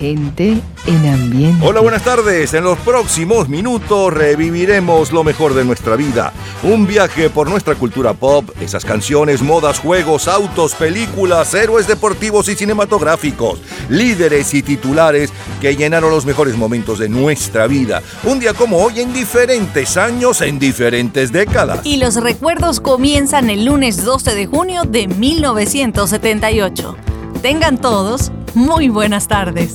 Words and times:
Gente 0.00 0.58
en 0.86 1.06
ambiente. 1.06 1.62
Hola, 1.62 1.82
buenas 1.82 2.02
tardes. 2.02 2.54
En 2.54 2.64
los 2.64 2.78
próximos 2.78 3.50
minutos 3.50 4.14
reviviremos 4.14 5.12
lo 5.12 5.24
mejor 5.24 5.52
de 5.52 5.62
nuestra 5.62 5.94
vida. 5.94 6.32
Un 6.62 6.86
viaje 6.86 7.28
por 7.28 7.50
nuestra 7.50 7.74
cultura 7.74 8.14
pop, 8.14 8.48
esas 8.62 8.86
canciones, 8.86 9.42
modas, 9.42 9.78
juegos, 9.78 10.26
autos, 10.26 10.74
películas, 10.74 11.52
héroes 11.52 11.86
deportivos 11.86 12.48
y 12.48 12.56
cinematográficos, 12.56 13.60
líderes 13.90 14.54
y 14.54 14.62
titulares 14.62 15.34
que 15.60 15.76
llenaron 15.76 16.10
los 16.10 16.24
mejores 16.24 16.56
momentos 16.56 16.98
de 16.98 17.10
nuestra 17.10 17.66
vida. 17.66 18.00
Un 18.24 18.40
día 18.40 18.54
como 18.54 18.78
hoy 18.78 19.00
en 19.00 19.12
diferentes 19.12 19.98
años, 19.98 20.40
en 20.40 20.58
diferentes 20.58 21.30
décadas. 21.30 21.84
Y 21.84 21.98
los 21.98 22.16
recuerdos 22.16 22.80
comienzan 22.80 23.50
el 23.50 23.66
lunes 23.66 24.02
12 24.02 24.34
de 24.34 24.46
junio 24.46 24.84
de 24.84 25.08
1978. 25.08 27.09
Tengan 27.42 27.78
todos 27.78 28.30
muy 28.54 28.90
buenas 28.90 29.26
tardes. 29.26 29.74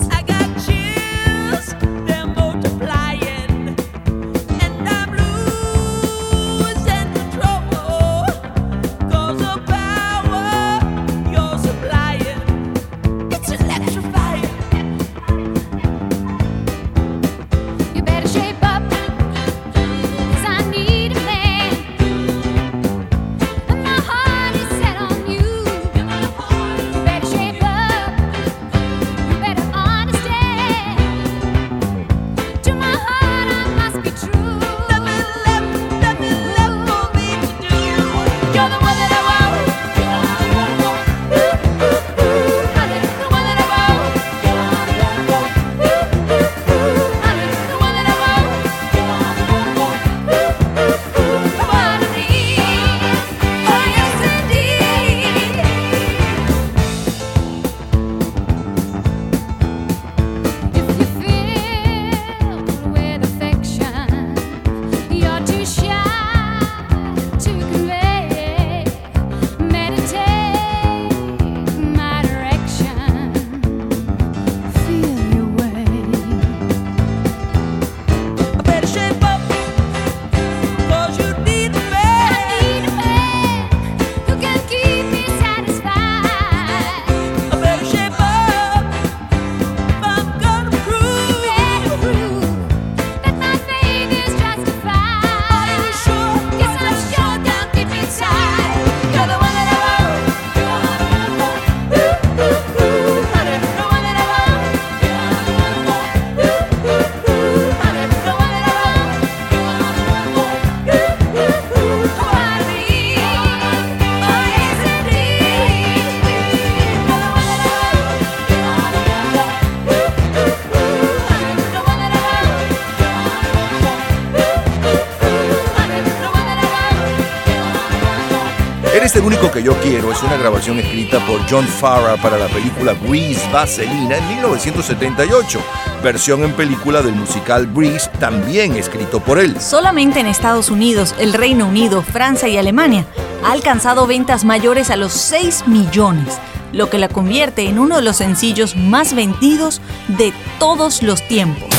Único 129.26 129.52
que 129.52 129.64
yo 129.64 129.74
quiero 129.82 130.12
es 130.12 130.22
una 130.22 130.38
grabación 130.38 130.78
escrita 130.78 131.20
por 131.26 131.40
John 131.50 131.66
Farrar 131.66 132.22
para 132.22 132.38
la 132.38 132.48
película 132.48 132.94
Grease 132.94 133.50
Vaselina 133.52 134.18
en 134.18 134.28
1978, 134.28 135.60
versión 136.04 136.44
en 136.44 136.54
película 136.54 137.02
del 137.02 137.16
musical 137.16 137.66
Breeze, 137.66 138.08
también 138.20 138.76
escrito 138.76 139.20
por 139.20 139.40
él. 139.40 139.60
Solamente 139.60 140.20
en 140.20 140.28
Estados 140.28 140.70
Unidos, 140.70 141.16
el 141.18 141.34
Reino 141.34 141.68
Unido, 141.68 142.04
Francia 142.04 142.48
y 142.48 142.58
Alemania 142.58 143.08
ha 143.44 143.52
alcanzado 143.52 144.06
ventas 144.06 144.46
mayores 144.46 144.92
a 144.92 144.96
los 144.96 145.14
6 145.14 145.68
millones, 145.68 146.38
lo 146.72 146.92
que 146.92 147.00
la 147.00 147.10
convierte 147.10 147.68
en 147.68 147.80
uno 147.80 147.96
de 147.96 148.04
los 148.04 148.18
sencillos 148.18 148.76
más 148.76 149.16
vendidos 149.16 149.82
de 150.08 150.34
todos 150.60 151.02
los 151.02 151.28
tiempos. 151.28 151.70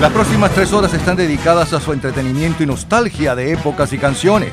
Las 0.00 0.12
próximas 0.12 0.52
tres 0.52 0.72
horas 0.72 0.94
están 0.94 1.16
dedicadas 1.16 1.72
a 1.72 1.80
su 1.80 1.92
entretenimiento 1.92 2.62
y 2.62 2.66
nostalgia 2.66 3.34
de 3.34 3.52
épocas 3.52 3.92
y 3.92 3.98
canciones. 3.98 4.52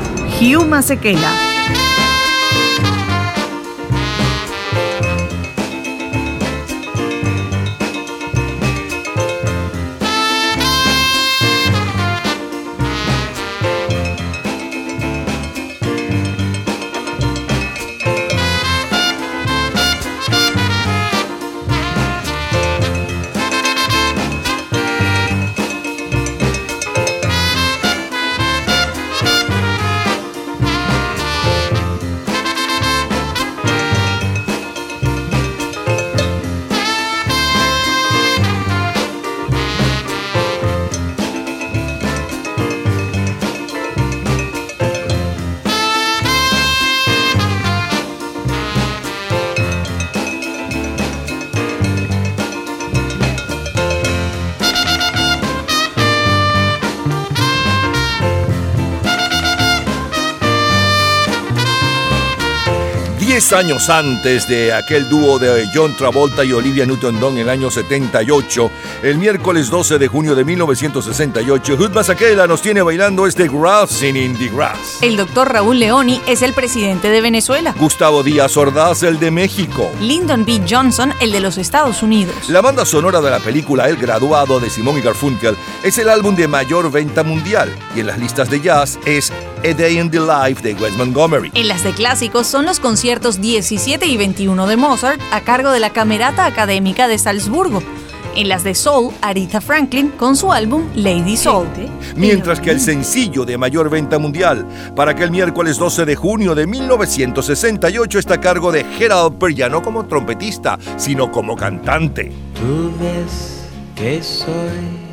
Hugh 0.41 0.65
Masekela. 0.65 1.50
Años 63.53 63.89
antes 63.89 64.47
de 64.47 64.71
aquel 64.71 65.09
dúo 65.09 65.37
de 65.37 65.67
John 65.75 65.93
Travolta 65.97 66.45
y 66.45 66.53
Olivia 66.53 66.85
Newton-John 66.85 67.33
en 67.33 67.39
el 67.39 67.49
año 67.49 67.69
78, 67.69 68.71
el 69.03 69.17
miércoles 69.17 69.69
12 69.69 69.99
de 69.99 70.07
junio 70.07 70.35
de 70.35 70.45
1968, 70.45 71.75
Hood 71.75 71.91
Mazaquela 71.91 72.47
nos 72.47 72.61
tiene 72.61 72.81
bailando 72.81 73.27
este 73.27 73.49
Grassing 73.49 74.15
in 74.15 74.37
the 74.37 74.47
Grass. 74.47 74.99
El 75.01 75.17
doctor 75.17 75.51
Raúl 75.51 75.79
Leoni 75.79 76.21
es 76.27 76.43
el 76.43 76.53
presidente 76.53 77.09
de 77.09 77.19
Venezuela. 77.19 77.75
Gustavo 77.77 78.23
Díaz 78.23 78.55
Ordaz, 78.55 79.03
el 79.03 79.19
de 79.19 79.31
México. 79.31 79.91
Lyndon 79.99 80.45
B. 80.45 80.61
Johnson, 80.69 81.13
el 81.19 81.33
de 81.33 81.41
los 81.41 81.57
Estados 81.57 82.01
Unidos. 82.03 82.47
La 82.47 82.61
banda 82.61 82.85
sonora 82.85 83.19
de 83.19 83.31
la 83.31 83.39
película 83.39 83.89
El 83.89 83.97
Graduado 83.97 84.61
de 84.61 84.69
Simón 84.69 84.97
y 84.97 85.01
Garfunkel 85.01 85.57
es 85.83 85.97
el 85.97 86.07
álbum 86.07 86.37
de 86.37 86.47
mayor 86.47 86.89
venta 86.89 87.23
mundial 87.23 87.69
y 87.95 87.99
en 87.99 88.07
las 88.07 88.17
listas 88.17 88.49
de 88.49 88.61
jazz 88.61 88.97
es 89.05 89.31
A 89.63 89.73
Day 89.73 89.99
in 89.99 90.09
the 90.09 90.19
Life 90.19 90.61
de 90.61 90.73
Wes 90.81 90.95
Montgomery. 90.95 91.51
En 91.53 91.67
las 91.67 91.83
de 91.83 91.91
clásicos 91.91 92.47
son 92.47 92.65
los 92.65 92.79
conciertos 92.79 93.40
17 93.41 94.05
y 94.05 94.17
21 94.17 94.67
de 94.67 94.77
Mozart 94.77 95.19
a 95.31 95.41
cargo 95.41 95.71
de 95.71 95.79
la 95.79 95.89
Camerata 95.89 96.45
Académica 96.45 97.07
de 97.07 97.17
Salzburgo. 97.17 97.81
En 98.35 98.47
las 98.47 98.63
de 98.63 98.75
Soul, 98.75 99.13
Aretha 99.21 99.59
Franklin 99.59 100.09
con 100.09 100.37
su 100.37 100.53
álbum 100.53 100.83
Lady 100.95 101.35
Soul. 101.35 101.67
Mientras 102.15 102.61
que 102.61 102.71
el 102.71 102.79
sencillo 102.79 103.43
de 103.43 103.57
mayor 103.57 103.89
venta 103.89 104.19
mundial 104.19 104.65
para 104.95 105.11
aquel 105.11 105.31
miércoles 105.31 105.77
12 105.77 106.05
de 106.05 106.15
junio 106.15 106.55
de 106.55 106.65
1968 106.65 108.19
está 108.19 108.35
a 108.35 108.39
cargo 108.39 108.71
de 108.71 108.85
Gerald 108.85 109.35
ya 109.53 109.67
no 109.67 109.81
como 109.81 110.05
trompetista, 110.05 110.79
sino 110.95 111.29
como 111.29 111.57
cantante. 111.57 112.31
Tú 112.53 112.93
ves 113.01 113.65
que 113.95 114.23
soy 114.23 115.11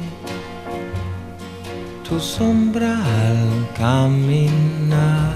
tu 2.09 2.21
sombra 2.21 2.95
al 2.95 3.69
caminar, 3.77 5.35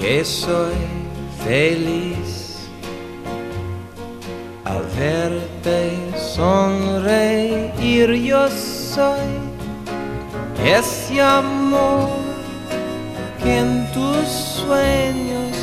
que 0.00 0.24
soy 0.24 0.74
feliz. 1.44 2.68
Al 4.64 4.82
verte 4.98 5.78
sonreír, 6.34 8.12
yo 8.14 8.48
soy 8.48 9.28
ese 10.64 11.20
amor 11.20 12.10
que 13.42 13.58
en 13.58 13.90
tus 13.92 14.28
sueños 14.28 15.56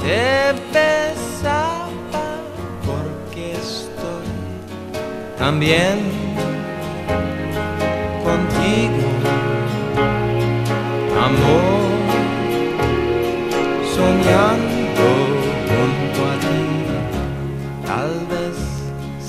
te 0.00 0.52
besaba, 0.72 2.26
porque 2.84 3.52
estoy 3.52 4.28
también 5.38 5.96
contigo, 8.22 9.08
amor, 11.24 11.63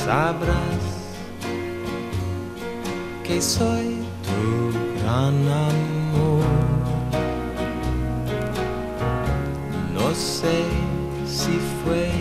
sabrás 0.06 0.86
que 3.24 3.42
soy 3.42 4.06
tu 4.28 4.44
gran 5.00 5.36
amor. 5.72 6.46
No 9.96 10.14
sé 10.14 10.58
si 11.26 11.58
fue 11.82 12.12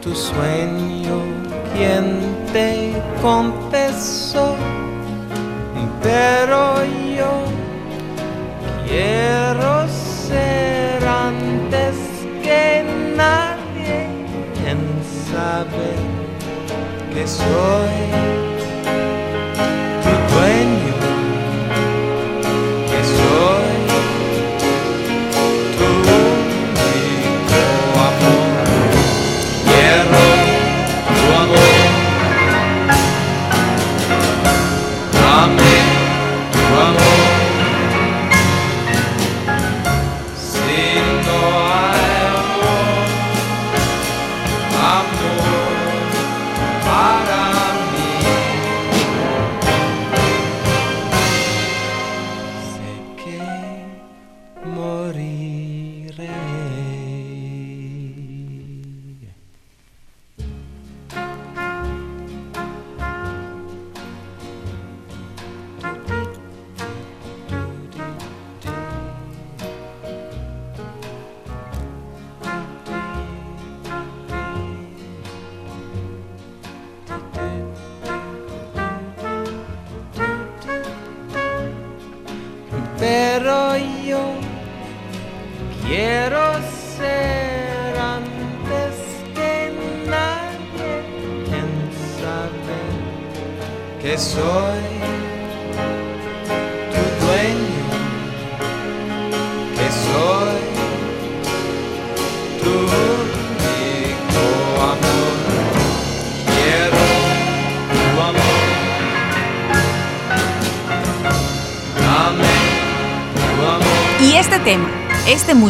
tu 0.00 0.14
sueño 0.14 1.16
quien 1.74 2.06
te 2.52 2.92
confesó, 3.20 4.54
pero 6.02 6.84
yo 7.18 7.32
quiero 8.86 9.88
ser 9.88 11.04
antes 11.04 11.96
que 12.44 13.01
saber 15.32 15.96
que 17.12 17.26
soy 17.26 18.51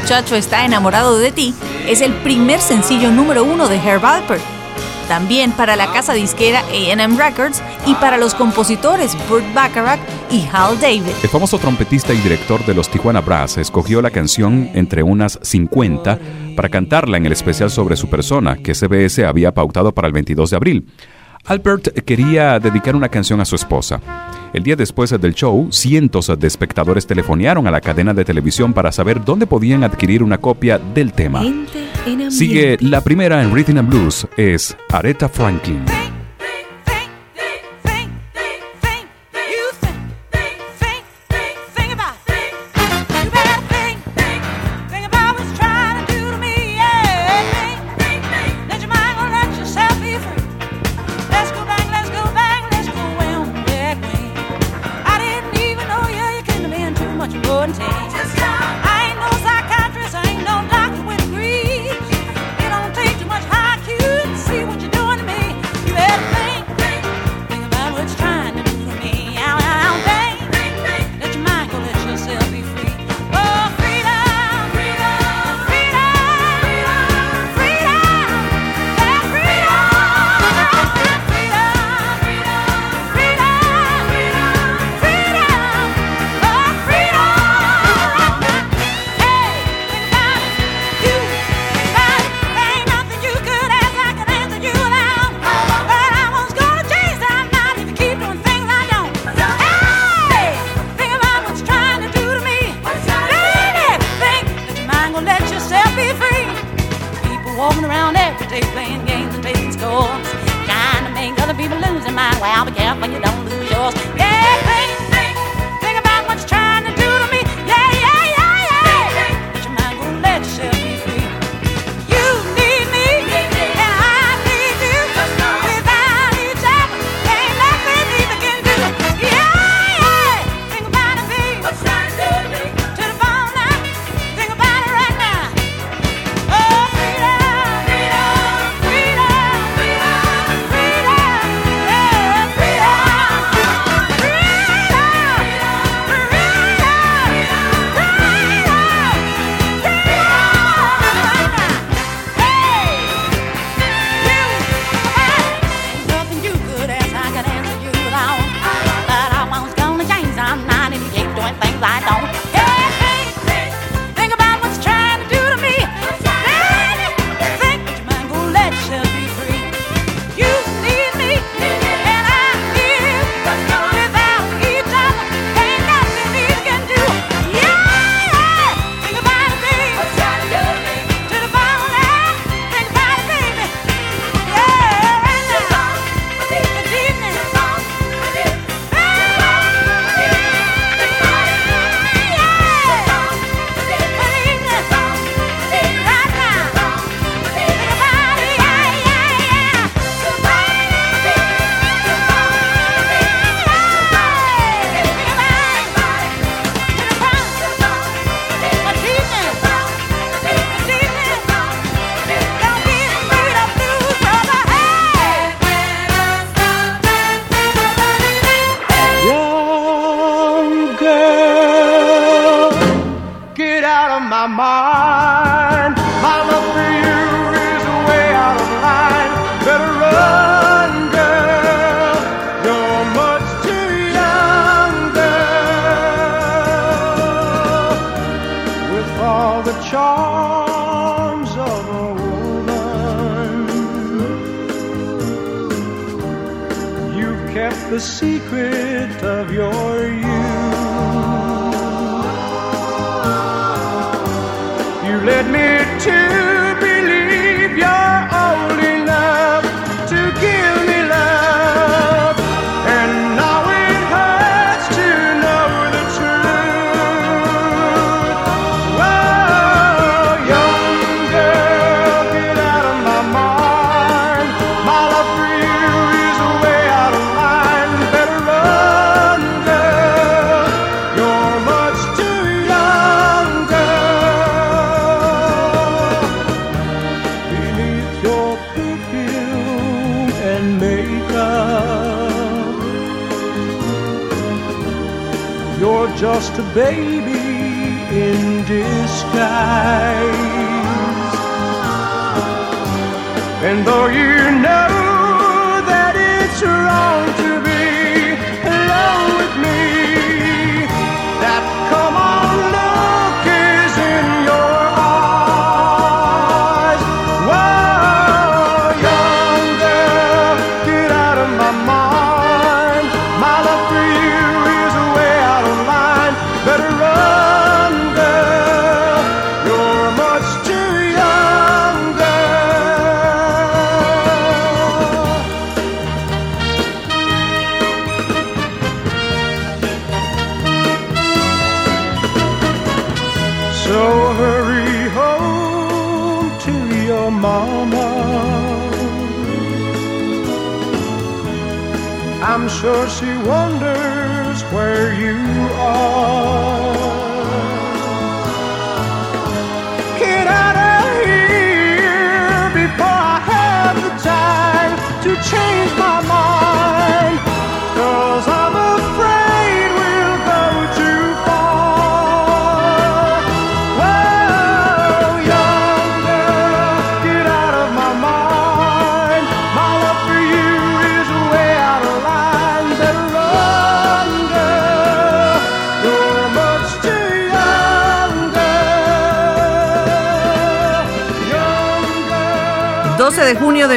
muchacho 0.02 0.34
está 0.34 0.64
enamorado 0.64 1.16
de 1.16 1.30
ti 1.30 1.54
es 1.86 2.00
el 2.00 2.12
primer 2.12 2.60
sencillo 2.60 3.12
número 3.12 3.44
uno 3.44 3.68
de 3.68 3.76
Herb 3.76 4.04
Alpert. 4.04 4.42
También 5.06 5.52
para 5.52 5.76
la 5.76 5.92
casa 5.92 6.12
disquera 6.12 6.60
AM 6.70 7.16
Records 7.16 7.62
y 7.86 7.94
para 7.94 8.18
los 8.18 8.34
compositores 8.34 9.16
Burt 9.28 9.44
Bacharach 9.54 10.00
y 10.28 10.44
Hal 10.52 10.80
David. 10.80 11.12
El 11.22 11.28
famoso 11.28 11.56
trompetista 11.56 12.12
y 12.12 12.16
director 12.16 12.66
de 12.66 12.74
los 12.74 12.90
Tijuana 12.90 13.20
Brass 13.20 13.58
escogió 13.58 14.02
la 14.02 14.10
canción 14.10 14.70
entre 14.74 15.04
unas 15.04 15.38
50 15.40 16.18
para 16.56 16.68
cantarla 16.68 17.16
en 17.16 17.26
el 17.26 17.32
especial 17.32 17.70
sobre 17.70 17.96
su 17.96 18.10
persona 18.10 18.56
que 18.56 18.74
CBS 18.74 19.24
había 19.24 19.54
pautado 19.54 19.92
para 19.92 20.08
el 20.08 20.14
22 20.14 20.50
de 20.50 20.56
abril. 20.56 20.88
Albert 21.44 22.00
quería 22.04 22.58
dedicar 22.58 22.96
una 22.96 23.08
canción 23.08 23.40
a 23.40 23.44
su 23.44 23.54
esposa. 23.54 24.00
El 24.52 24.62
día 24.62 24.76
después 24.76 25.10
del 25.10 25.34
show, 25.34 25.68
cientos 25.70 26.30
de 26.38 26.46
espectadores 26.46 27.06
telefonearon 27.06 27.66
a 27.66 27.70
la 27.70 27.80
cadena 27.80 28.12
de 28.12 28.24
televisión 28.24 28.74
para 28.74 28.92
saber 28.92 29.24
dónde 29.24 29.46
podían 29.46 29.82
adquirir 29.82 30.22
una 30.22 30.38
copia 30.38 30.78
del 30.78 31.12
tema. 31.12 31.42
Sigue 32.28 32.76
la 32.80 33.00
primera 33.00 33.42
en 33.42 33.54
Rhythm 33.54 33.78
and 33.78 33.88
Blues, 33.88 34.26
es 34.36 34.76
Aretha 34.90 35.28
Franklin. 35.28 36.01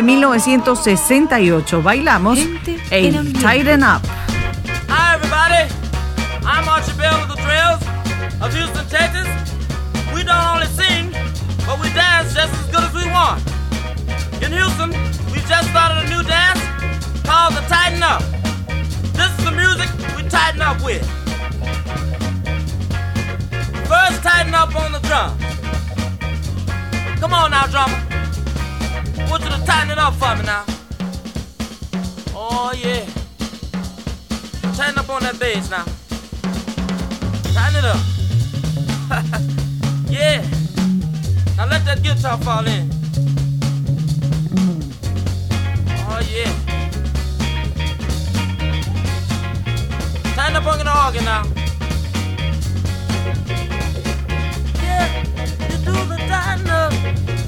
1968. 0.05 1.81
Bailamos 1.81 2.39
en 2.91 3.33
Tighten 3.33 3.83
Up. 3.83 4.01
Hi 4.87 5.15
everybody, 5.15 5.67
I'm 6.45 6.67
Archie 6.69 6.93
Bell 6.97 7.19
with 7.21 7.35
the 7.35 7.41
Trails 7.41 7.81
of 8.41 8.53
Houston, 8.53 8.85
Texas. 8.87 9.27
We 10.13 10.23
don't 10.23 10.45
only 10.53 10.67
sing, 10.67 11.11
but 11.65 11.79
we 11.81 11.89
dance 11.93 12.33
just 12.35 12.53
as 12.53 12.67
good 12.69 12.83
as 12.83 12.93
we 12.93 13.05
want. 13.09 13.41
In 14.43 14.51
Houston, 14.51 14.91
we 15.33 15.39
just 15.49 15.69
started 15.69 16.05
a 16.05 16.09
new 16.09 16.21
dance 16.23 16.61
called 17.25 17.55
the 17.55 17.65
Tighten 17.67 18.03
Up. 18.03 18.21
This 19.13 19.31
is 19.39 19.45
the 19.45 19.51
music 19.51 19.89
we 20.15 20.21
tighten 20.29 20.61
up 20.61 20.77
with. 20.85 21.01
First, 23.89 24.21
tighten 24.21 24.53
up 24.53 24.75
on 24.75 24.91
the 24.91 24.99
drum. 24.99 25.35
Come 27.19 27.33
on 27.33 27.51
now, 27.51 27.65
drummer. 27.67 28.14
Want 29.17 29.43
you 29.43 29.49
to 29.49 29.65
tighten 29.65 29.91
it 29.91 29.97
up 29.97 30.13
for 30.15 30.35
me 30.35 30.43
now. 30.43 30.63
Oh, 32.33 32.73
yeah. 32.75 33.05
Tighten 34.75 34.97
up 34.97 35.09
on 35.09 35.23
that 35.23 35.39
bass 35.39 35.69
now. 35.69 35.85
Tighten 37.53 37.79
it 37.79 37.85
up. 37.85 38.01
yeah. 40.09 40.41
Now 41.57 41.67
let 41.67 41.85
that 41.85 42.03
guitar 42.03 42.37
fall 42.39 42.67
in. 42.67 42.89
Oh, 46.07 46.21
yeah. 46.31 46.51
Tighten 50.35 50.55
up 50.57 50.65
on 50.67 50.77
the 50.79 51.05
organ 51.05 51.23
now. 51.23 51.43
Yeah, 54.83 55.07
you 55.69 55.77
do 55.85 55.93
the 56.05 56.17
tighten 56.27 56.69
up. 56.69 57.44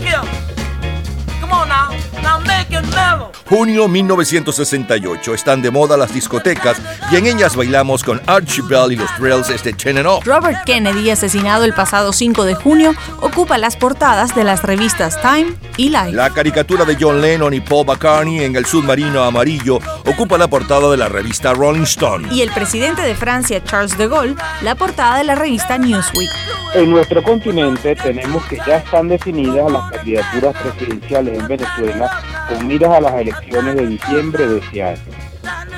Now 0.00 0.22
look 0.22 0.24
here. 0.24 1.40
Come 1.40 1.52
on 1.52 1.68
now. 1.68 1.90
Now 2.22 2.40
make 2.40 2.70
it 2.70 2.88
mellow. 2.90 3.29
Junio 3.50 3.88
1968. 3.88 5.34
Están 5.34 5.60
de 5.60 5.72
moda 5.72 5.96
las 5.96 6.14
discotecas 6.14 6.80
y 7.10 7.16
en 7.16 7.26
ellas 7.26 7.56
bailamos 7.56 8.04
con 8.04 8.22
Archie 8.26 8.62
Bell 8.62 8.92
y 8.92 8.96
los 8.96 9.12
Thrills 9.16 9.50
este 9.50 9.72
Ten 9.72 9.98
and 9.98 10.06
Off. 10.06 10.24
Robert 10.24 10.58
Kennedy, 10.64 11.10
asesinado 11.10 11.64
el 11.64 11.74
pasado 11.74 12.12
5 12.12 12.44
de 12.44 12.54
junio, 12.54 12.94
ocupa 13.20 13.58
las 13.58 13.76
portadas 13.76 14.36
de 14.36 14.44
las 14.44 14.62
revistas 14.62 15.20
Time 15.20 15.52
y 15.76 15.88
Life. 15.88 16.12
La 16.12 16.30
caricatura 16.30 16.84
de 16.84 16.96
John 16.98 17.20
Lennon 17.20 17.52
y 17.52 17.60
Paul 17.60 17.86
McCartney 17.86 18.44
en 18.44 18.54
el 18.54 18.66
submarino 18.66 19.24
amarillo 19.24 19.80
ocupa 20.06 20.38
la 20.38 20.46
portada 20.46 20.88
de 20.88 20.96
la 20.96 21.08
revista 21.08 21.52
Rolling 21.52 21.82
Stone. 21.82 22.28
Y 22.30 22.42
el 22.42 22.52
presidente 22.52 23.02
de 23.02 23.16
Francia, 23.16 23.64
Charles 23.64 23.98
de 23.98 24.06
Gaulle, 24.06 24.36
la 24.62 24.76
portada 24.76 25.18
de 25.18 25.24
la 25.24 25.34
revista 25.34 25.76
Newsweek. 25.76 26.30
En 26.76 26.88
nuestro 26.88 27.20
continente 27.20 27.96
tenemos 27.96 28.44
que 28.44 28.58
ya 28.64 28.76
están 28.76 29.08
definidas 29.08 29.72
las 29.72 29.90
candidaturas 29.90 30.54
presidenciales 30.62 31.36
en 31.36 31.48
Venezuela 31.48 32.22
con 32.48 32.68
miras 32.68 32.92
a 32.92 33.00
las 33.00 33.14
elecciones 33.14 33.39
de 33.48 33.86
diciembre 33.86 34.46
de 34.46 34.58
este 34.58 34.82
año. 34.82 35.00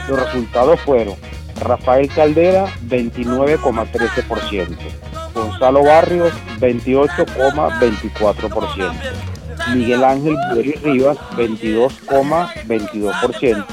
Los 0.09 0.21
resultados 0.21 0.81
fueron 0.81 1.15
Rafael 1.61 2.09
Caldera 2.09 2.67
29,13%, 2.89 4.77
Gonzalo 5.35 5.85
Barrios 5.85 6.33
28,24%, 6.61 8.93
Miguel 9.75 10.05
Ángel 10.05 10.37
Buderi 10.51 10.73
Rivas 10.73 11.17
22,22%, 11.37 13.67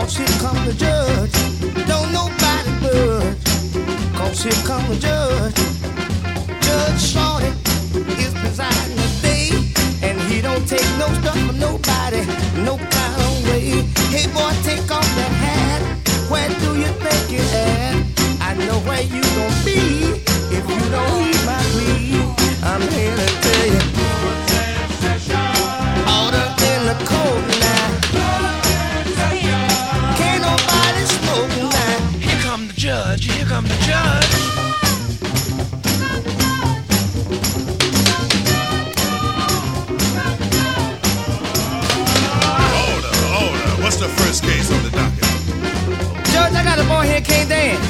Here 0.09 0.27
come 0.40 0.64
the 0.64 0.73
judge. 0.73 1.33
Don't 1.87 2.12
nobody 2.12 2.38
here 4.42 4.64
come 4.64 4.87
the 4.88 4.97
judge. 4.97 5.55
Judge 6.62 7.16
is 8.18 8.33
presiding 8.35 8.97
today. 8.97 9.51
And 10.03 10.21
he 10.31 10.40
don't 10.40 10.66
take 10.66 10.88
no 10.99 11.07
stuff 11.21 11.38
from 11.47 11.59
nobody. 11.59 12.25
No 12.64 12.79
kind 12.79 13.14
of 13.21 13.49
way. 13.49 13.83
Hey 14.14 14.27
boy, 14.33 14.53
take 14.62 14.90
off 14.90 15.09
that 15.16 15.33
hat. 15.44 15.83
Where 16.31 16.49
do 16.61 16.79
you 16.79 16.90
think 17.05 17.33
you're 17.33 17.53
at? 17.53 17.97
I 18.40 18.55
know 18.55 18.79
where 18.88 19.03
you 19.03 19.23
gonna 19.23 19.64
be 19.64 20.23
if 20.57 20.64
you 20.71 20.90
don't 20.90 21.25
heed 21.25 21.42
my 21.44 21.61
plea. 21.73 22.23
I'm 22.62 22.83
here 22.92 23.16
to 23.16 23.27
tell 23.42 23.58
dance. 47.49 47.88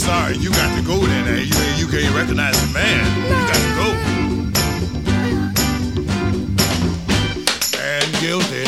Sorry. 0.00 0.36
You 0.38 0.50
got 0.50 0.74
to 0.76 0.82
go 0.82 0.96
then. 1.06 1.28
eh? 1.28 1.42
You, 1.42 1.56
you 1.80 1.86
can't 1.86 2.14
recognize 2.14 2.56
the 2.60 2.72
man. 2.72 3.04
You 3.28 3.36
got 3.52 3.60
to 3.66 3.72
go. 3.80 3.88
And 7.78 8.08
guilty. 8.20 8.64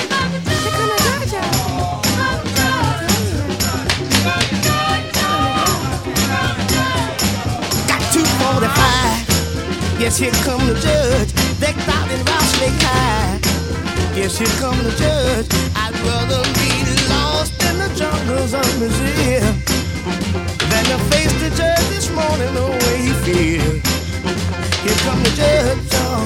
Got 7.89 8.03
245. 8.13 10.01
Yes, 10.01 10.19
here 10.19 10.33
come 10.45 10.67
the 10.67 10.75
judge. 10.81 11.33
Decked 11.61 11.89
out 11.89 12.11
in 12.11 12.21
Roughly 12.25 12.71
high. 12.85 13.39
Yes, 14.15 14.39
here 14.39 14.55
come 14.61 14.77
the 14.85 14.93
judge. 14.93 15.47
I'd 15.77 15.95
rather 16.05 16.43
be 16.61 16.71
lost 17.09 17.53
in 17.63 17.79
the 17.79 17.89
jungles 17.97 18.53
of 18.55 18.67
Brazil 18.79 19.73
than 20.85 20.99
to 20.99 21.05
face 21.07 21.33
the 21.41 21.51
judge 21.51 21.89
this 21.89 22.11
morning 22.11 22.55
the 22.55 22.67
way 22.67 22.97
he 23.03 23.13
feels. 23.25 23.83
Here 24.83 24.99
come 25.05 25.23
the 25.23 25.31
judge, 25.31 25.79
oh. 25.93 26.25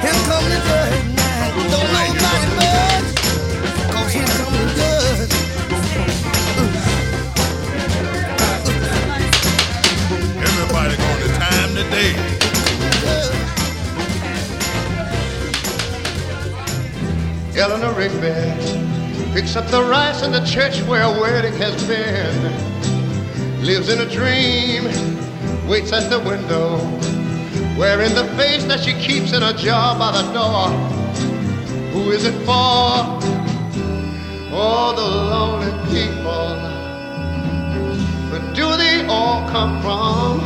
Here 0.00 0.20
come 0.28 0.44
the 0.48 0.60
judge 0.68 1.04
now. 1.16 1.48
Don't 1.72 1.90
nobody 1.92 2.48
budge. 2.58 3.10
Cause 3.92 4.12
here 4.12 4.32
come 4.38 4.54
the 4.54 4.66
judge. 4.78 5.32
Everybody 10.48 10.94
going 10.96 11.20
to 11.22 11.28
time 11.38 11.72
today. 11.74 12.12
Eleanor 17.56 17.92
Rigby 17.92 18.32
picks 19.34 19.56
up 19.56 19.66
the 19.66 19.82
rice 19.82 20.22
in 20.22 20.32
the 20.32 20.44
church 20.44 20.82
where 20.82 21.02
a 21.02 21.20
wedding 21.20 21.54
has 21.54 21.84
been. 21.86 22.69
Lives 23.62 23.90
in 23.90 24.00
a 24.00 24.08
dream, 24.08 24.84
waits 25.68 25.92
at 25.92 26.08
the 26.08 26.18
window, 26.18 26.78
wearing 27.78 28.14
the 28.14 28.24
face 28.34 28.64
that 28.64 28.80
she 28.80 28.94
keeps 28.94 29.32
in 29.32 29.42
a 29.42 29.52
jar 29.52 29.98
by 29.98 30.10
the 30.12 30.32
door. 30.32 30.70
Who 31.92 32.10
is 32.10 32.24
it 32.24 32.34
for? 32.46 33.20
All 34.54 34.94
the 34.94 35.02
lonely 35.02 35.72
people. 35.90 36.56
Where 38.30 38.54
do 38.54 38.76
they 38.78 39.06
all 39.06 39.46
come 39.50 39.82
from? 39.82 40.40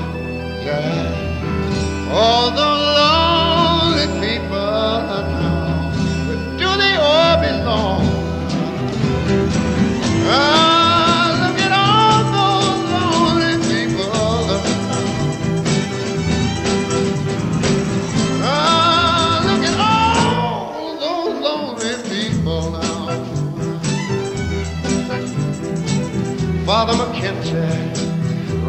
Yeah. 0.65 2.11
All 2.11 2.51
the 2.51 2.74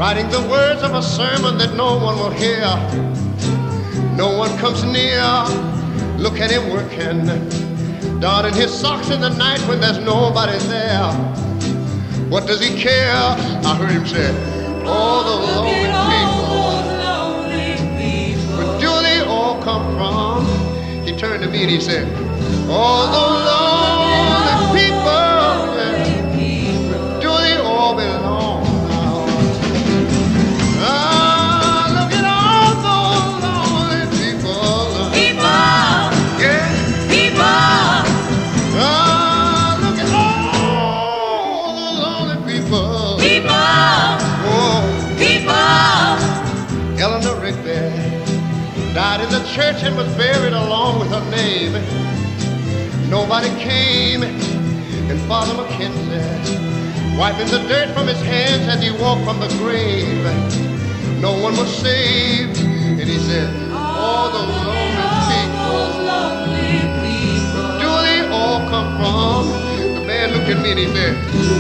writing 0.06 0.30
the 0.30 0.48
words 0.52 0.84
of 0.84 0.94
a 0.94 1.02
sermon 1.02 1.58
that 1.58 1.74
no 1.74 1.98
one 1.98 2.16
will 2.20 2.30
hear. 2.30 2.62
No 4.16 4.38
one 4.38 4.56
comes 4.60 4.84
near. 4.84 5.26
Look 6.20 6.40
at 6.40 6.52
him 6.52 6.70
working, 6.70 7.26
darting 8.20 8.54
his 8.54 8.72
socks 8.72 9.10
in 9.10 9.20
the 9.20 9.30
night 9.30 9.60
when 9.62 9.80
there's 9.80 9.98
nobody 9.98 10.60
there. 10.68 11.12
What 12.30 12.46
does 12.46 12.64
he 12.64 12.80
care? 12.80 13.16
I 13.66 13.76
heard 13.80 13.90
him 13.90 14.06
say, 14.06 14.30
all 14.86 15.24
the 15.24 15.38
lonely 15.48 15.74
people. 16.14 16.76
Where 18.58 18.80
do 18.80 18.92
they 19.02 19.22
all 19.26 19.60
come 19.64 19.86
from? 19.98 20.46
He 21.04 21.18
turned 21.18 21.42
to 21.42 21.50
me 21.50 21.64
and 21.64 21.72
he 21.72 21.82
said, 21.82 22.06
all 22.70 23.08
the 23.08 23.50
lonely 23.50 23.65
and 49.84 49.96
was 49.98 50.08
buried 50.16 50.54
along 50.54 51.00
with 51.00 51.10
her 51.10 51.32
name. 51.32 51.74
Nobody 53.10 53.50
came, 53.60 54.24
and 54.24 55.20
Father 55.28 55.54
McKenzie, 55.54 57.18
wiping 57.18 57.48
the 57.48 57.60
dirt 57.68 57.90
from 57.94 58.08
his 58.08 58.22
hands 58.22 58.68
as 58.68 58.82
he 58.82 58.92
walked 59.02 59.24
from 59.26 59.40
the 59.40 59.48
grave. 59.60 60.24
No 61.22 61.34
one 61.42 61.56
was 61.58 61.72
saved, 61.78 62.58
and 62.60 63.02
he 63.02 63.18
said, 63.18 63.72
All 63.72 64.32
those 64.32 64.56
lonely 64.66 65.20
people. 65.32 66.06
Do 67.80 67.90
they 68.06 68.28
all 68.32 68.68
come 68.70 68.98
from? 68.98 69.96
The 69.96 70.02
man 70.02 70.32
looked 70.34 70.50
at 70.50 70.62
me 70.62 70.72
and 70.72 70.80
he 70.80 70.88
said, 70.88 71.16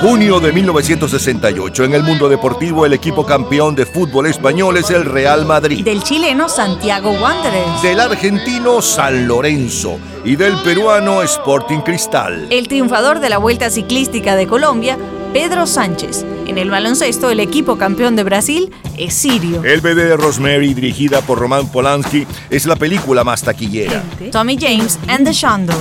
Junio 0.00 0.38
de 0.38 0.52
1968. 0.52 1.82
En 1.82 1.92
el 1.92 2.04
mundo 2.04 2.28
deportivo, 2.28 2.86
el 2.86 2.92
equipo 2.92 3.26
campeón 3.26 3.74
de 3.74 3.84
fútbol 3.84 4.26
español 4.26 4.76
es 4.76 4.90
el 4.90 5.04
Real 5.04 5.44
Madrid. 5.44 5.84
Del 5.84 6.04
chileno 6.04 6.48
Santiago 6.48 7.10
Wanderers. 7.10 7.82
Del 7.82 7.98
argentino 7.98 8.80
San 8.80 9.26
Lorenzo 9.26 9.98
y 10.24 10.36
del 10.36 10.56
peruano 10.58 11.20
Sporting 11.22 11.80
Cristal. 11.80 12.46
El 12.50 12.68
triunfador 12.68 13.18
de 13.18 13.28
la 13.28 13.38
Vuelta 13.38 13.70
Ciclística 13.70 14.36
de 14.36 14.46
Colombia, 14.46 14.96
Pedro 15.32 15.66
Sánchez. 15.66 16.24
En 16.46 16.58
el 16.58 16.70
baloncesto, 16.70 17.28
el 17.30 17.40
equipo 17.40 17.76
campeón 17.76 18.14
de 18.14 18.22
Brasil 18.22 18.72
es 18.96 19.14
Sirio. 19.14 19.64
El 19.64 19.80
bebé 19.80 20.04
de 20.04 20.16
Rosemary, 20.16 20.74
dirigida 20.74 21.22
por 21.22 21.40
Roman 21.40 21.66
Polanski, 21.72 22.24
es 22.50 22.66
la 22.66 22.76
película 22.76 23.24
más 23.24 23.42
taquillera. 23.42 24.04
Tommy 24.30 24.56
James 24.56 24.96
and 25.08 25.26
the 25.26 25.32
Shondells. 25.32 25.76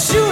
Shoot 0.00 0.29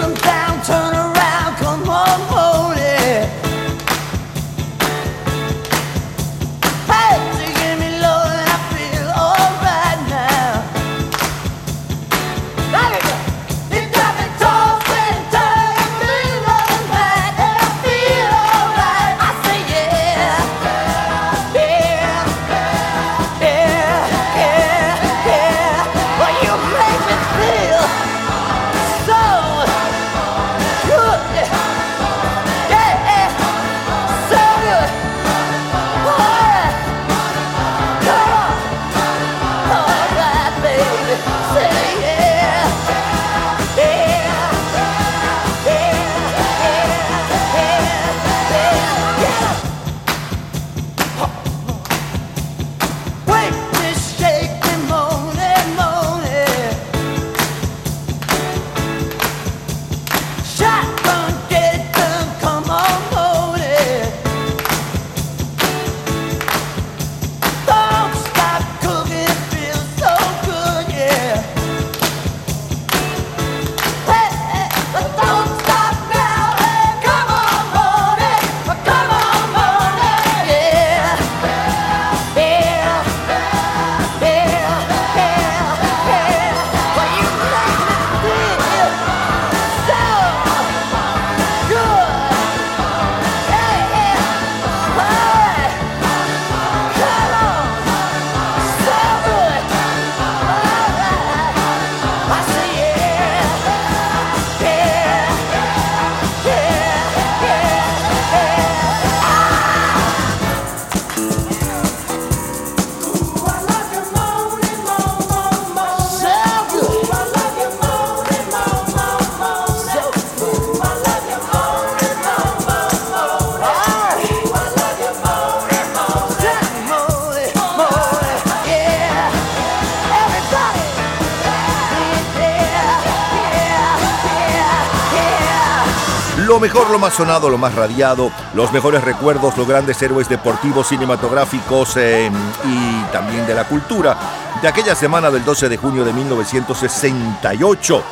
lo 137.19 137.59
más 137.59 137.75
radiado, 137.75 138.31
los 138.55 138.73
mejores 138.73 139.03
recuerdos, 139.03 139.57
los 139.57 139.67
grandes 139.67 140.01
héroes 140.01 140.29
deportivos, 140.29 140.87
cinematográficos 140.87 141.97
eh, 141.97 142.31
y 142.65 143.13
también 143.13 143.45
de 143.45 143.55
la 143.55 143.65
cultura. 143.65 144.17
De 144.63 144.69
aquella 144.69 144.95
semana 144.95 145.31
del 145.31 145.45
12 145.45 145.69
de 145.69 145.77
junio 145.77 146.05
de 146.05 146.13
1968 146.13 148.05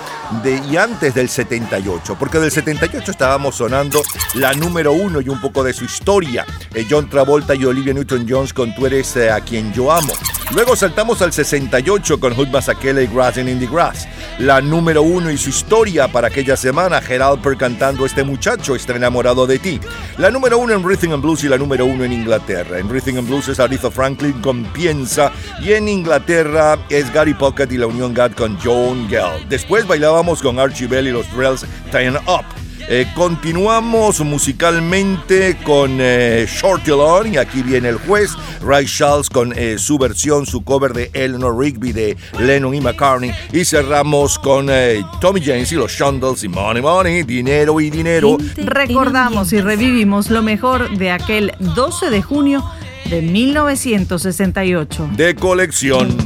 de, 0.42 0.62
y 0.70 0.76
antes 0.76 1.14
del 1.14 1.28
78, 1.28 2.16
porque 2.18 2.38
del 2.38 2.50
78 2.50 3.10
estábamos 3.10 3.56
sonando 3.56 4.02
la 4.34 4.52
número 4.52 4.92
uno 4.92 5.20
y 5.20 5.28
un 5.28 5.40
poco 5.40 5.64
de 5.64 5.72
su 5.72 5.84
historia, 5.84 6.46
eh, 6.74 6.86
John 6.88 7.08
Travolta 7.08 7.54
y 7.54 7.64
Olivia 7.64 7.94
Newton-Jones 7.94 8.52
con 8.52 8.74
Tú 8.74 8.86
eres 8.86 9.16
eh, 9.16 9.30
a 9.30 9.40
quien 9.40 9.72
yo 9.72 9.90
amo. 9.90 10.12
Luego 10.52 10.76
saltamos 10.76 11.22
al 11.22 11.32
68 11.32 12.20
con 12.20 12.34
Hood 12.34 12.48
Masakela 12.48 13.02
y 13.02 13.08
Grassing 13.08 13.48
in 13.48 13.58
the 13.58 13.66
Grass. 13.66 14.06
La 14.38 14.60
número 14.60 15.02
uno 15.02 15.30
y 15.30 15.38
su 15.38 15.50
historia 15.50 16.06
para 16.06 16.28
aquella 16.28 16.56
semana, 16.56 17.00
Gerald 17.00 17.42
Per 17.42 17.56
cantando 17.56 18.06
Este 18.06 18.22
muchacho 18.22 18.76
está 18.76 18.94
enamorado 18.94 19.46
de 19.46 19.58
ti. 19.58 19.80
La 20.18 20.30
número 20.30 20.58
uno 20.58 20.74
en 20.74 20.86
Rhythm 20.86 21.14
and 21.14 21.22
Blues 21.22 21.42
y 21.42 21.48
la 21.48 21.58
número 21.58 21.84
uno 21.86 22.04
en 22.04 22.12
Inglaterra. 22.12 22.78
En 22.78 22.88
Rhythm 22.88 23.18
and 23.18 23.26
Blues 23.26 23.48
es 23.48 23.58
Aretha 23.58 23.90
Franklin 23.90 24.40
con 24.40 24.64
Piensa 24.66 25.32
y 25.60 25.72
en 25.72 25.88
Inglaterra 25.88 26.25
es 26.28 27.12
Gary 27.12 27.34
Pocket 27.34 27.68
y 27.70 27.76
la 27.76 27.86
Unión 27.86 28.12
God 28.12 28.32
con 28.32 28.58
John 28.58 29.08
Gell. 29.08 29.48
Después 29.48 29.86
bailábamos 29.86 30.42
con 30.42 30.58
Archie 30.58 30.88
Bell 30.88 31.06
y 31.06 31.12
los 31.12 31.30
Drells 31.32 31.64
Tying 31.92 32.16
Up. 32.26 32.65
Eh, 32.88 33.06
continuamos 33.16 34.20
musicalmente 34.20 35.56
con 35.64 35.98
eh, 36.00 36.46
Shorty 36.48 36.90
Long 36.90 37.34
y 37.34 37.36
aquí 37.36 37.62
viene 37.62 37.88
el 37.88 37.96
juez, 37.96 38.30
Ray 38.62 38.86
Charles 38.86 39.28
con 39.28 39.52
eh, 39.56 39.76
su 39.76 39.98
versión, 39.98 40.46
su 40.46 40.62
cover 40.62 40.92
de 40.92 41.10
Eleanor 41.12 41.58
Rigby 41.58 41.92
de 41.92 42.16
Lennon 42.38 42.74
y 42.74 42.80
McCartney 42.80 43.32
y 43.52 43.64
cerramos 43.64 44.38
con 44.38 44.68
eh, 44.70 45.04
Tommy 45.20 45.40
James 45.40 45.72
y 45.72 45.74
los 45.74 45.90
Shondells 45.90 46.44
y 46.44 46.48
Money 46.48 46.80
Money, 46.80 47.22
dinero 47.24 47.80
y 47.80 47.90
dinero. 47.90 48.38
Recordamos 48.56 49.52
y 49.52 49.60
revivimos 49.60 50.30
lo 50.30 50.42
mejor 50.42 50.96
de 50.96 51.10
aquel 51.10 51.52
12 51.58 52.10
de 52.10 52.22
junio 52.22 52.64
de 53.10 53.20
1968. 53.20 55.10
De 55.16 55.34
colección. 55.34 56.16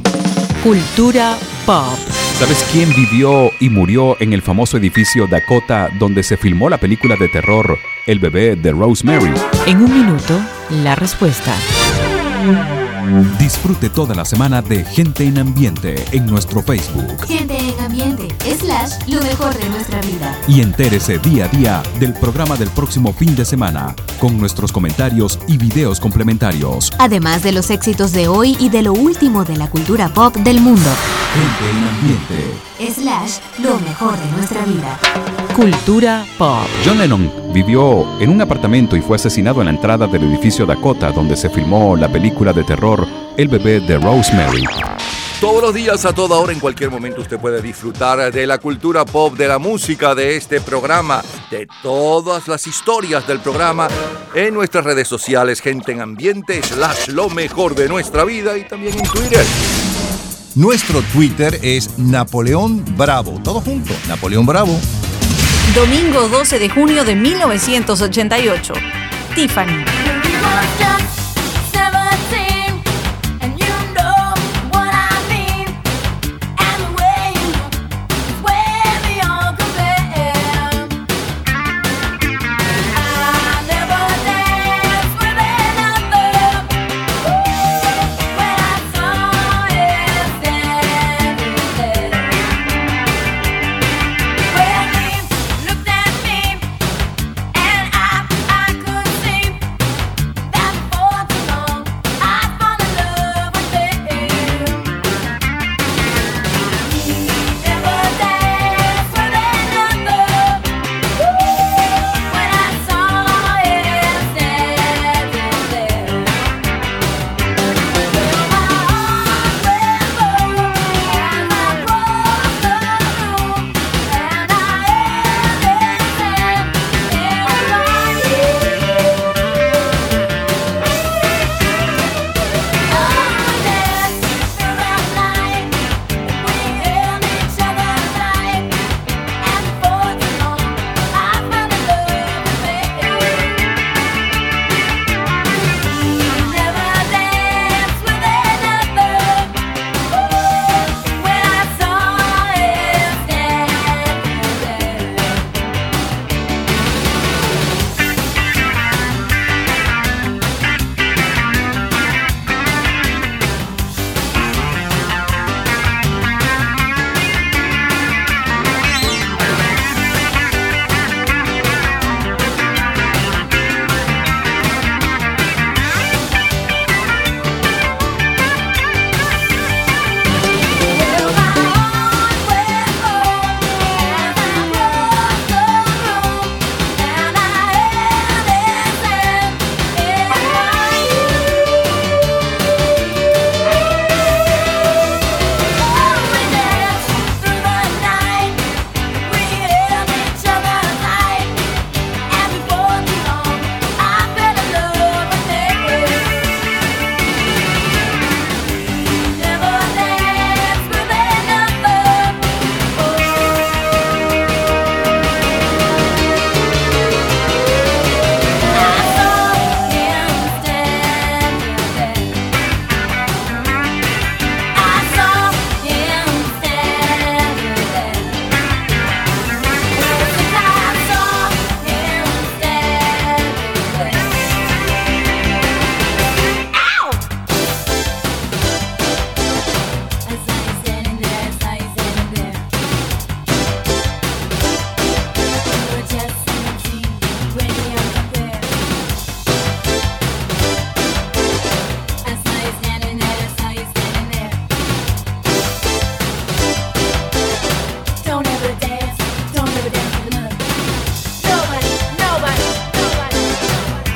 Cultura 0.63 1.39
pop. 1.65 2.20
¿Sabes 2.41 2.67
quién 2.73 2.89
vivió 2.97 3.53
y 3.61 3.69
murió 3.69 4.17
en 4.19 4.33
el 4.33 4.41
famoso 4.41 4.79
edificio 4.79 5.27
Dakota 5.27 5.91
donde 5.99 6.23
se 6.23 6.39
filmó 6.39 6.71
la 6.71 6.79
película 6.79 7.17
de 7.17 7.29
terror 7.29 7.79
El 8.07 8.19
bebé 8.19 8.57
de 8.57 8.73
Rosemary? 8.73 9.31
En 9.67 9.83
un 9.83 9.93
minuto, 9.93 10.41
la 10.71 10.95
respuesta. 10.95 11.55
Disfrute 13.39 13.89
toda 13.89 14.15
la 14.15 14.25
semana 14.25 14.63
de 14.63 14.85
Gente 14.85 15.25
en 15.25 15.39
Ambiente 15.39 16.05
en 16.13 16.27
nuestro 16.27 16.63
Facebook 16.63 17.27
Gente 17.27 17.57
en 17.57 17.81
ambiente, 17.81 18.29
slash, 18.59 18.93
lo 19.09 19.21
mejor 19.23 19.55
de 19.55 19.69
nuestra 19.71 20.01
vida. 20.03 20.37
y 20.49 20.61
entérese 20.61 21.19
día 21.19 21.47
a 21.47 21.49
día 21.49 21.83
del 21.99 22.13
programa 22.15 22.57
del 22.57 22.69
próximo 22.71 23.13
fin 23.13 23.35
de 23.37 23.45
semana 23.45 23.95
con 24.19 24.39
nuestros 24.39 24.73
comentarios 24.73 25.39
y 25.47 25.57
videos 25.57 26.01
complementarios. 26.01 26.93
Además 26.99 27.43
de 27.43 27.53
los 27.53 27.71
éxitos 27.71 28.13
de 28.13 28.29
hoy 28.29 28.57
y 28.61 28.69
de 28.69 28.83
lo 28.83 28.93
último 28.93 29.45
de 29.45 29.57
la 29.57 29.69
cultura 29.71 30.09
pop 30.09 30.35
del 30.37 30.61
mundo. 30.61 30.91
Gente 31.35 31.71
en 31.71 31.89
Ambiente. 31.89 32.93
Slash, 33.01 33.39
lo 33.63 33.79
mejor 33.81 34.19
de 34.19 34.31
nuestra 34.33 34.65
vida. 34.65 34.99
Cultura 35.55 36.25
pop. 36.39 36.67
John 36.85 36.99
Lennon 36.99 37.31
vivió 37.53 38.21
en 38.21 38.31
un 38.31 38.41
apartamento 38.41 38.97
y 38.97 39.01
fue 39.03 39.17
asesinado 39.17 39.61
en 39.61 39.67
la 39.67 39.73
entrada 39.73 40.07
del 40.07 40.25
edificio 40.25 40.65
Dakota 40.67 41.13
donde 41.13 41.37
se 41.37 41.51
filmó 41.51 41.97
la 41.97 42.09
película 42.09 42.53
de 42.53 42.65
terror 42.65 42.90
El 43.37 43.49
bebé 43.49 43.81
de 43.81 43.99
Rosemary. 43.99 44.65
Todos 45.41 45.63
los 45.63 45.75
días, 45.75 46.05
a 46.05 46.13
toda 46.13 46.37
hora, 46.37 46.53
en 46.53 46.61
cualquier 46.61 46.91
momento, 46.91 47.21
usted 47.23 47.39
puede 47.39 47.63
disfrutar 47.63 48.31
de 48.33 48.47
la 48.47 48.59
cultura 48.59 49.05
pop, 49.05 49.35
de 49.37 49.49
la 49.49 49.59
música, 49.59 50.15
de 50.15 50.37
este 50.37 50.61
programa, 50.61 51.23
de 51.51 51.67
todas 51.83 52.47
las 52.49 52.67
historias 52.67 53.27
del 53.27 53.41
programa 53.41 53.89
en 54.35 54.53
nuestras 54.53 54.85
redes 54.85 55.09
sociales, 55.09 55.61
gente 55.61 55.93
en 55.93 56.01
ambiente, 56.01 56.61
slash 56.63 57.09
lo 57.09 57.31
mejor 57.31 57.75
de 57.75 57.89
nuestra 57.89 58.25
vida 58.25 58.59
y 58.59 58.65
también 58.69 58.99
en 58.99 59.05
Twitter. 59.05 59.47
Nuestro 60.57 61.01
Twitter 61.13 61.59
es 61.63 61.99
Napoleón 61.99 62.85
Bravo. 62.97 63.41
Todo 63.43 63.61
junto, 63.61 63.95
Napoleón 64.09 64.45
Bravo. 64.45 64.79
Domingo 65.75 66.29
12 66.29 66.59
de 66.59 66.69
junio 66.69 67.05
de 67.05 67.15
1988. 67.15 68.75
Tiffany. 69.35 69.85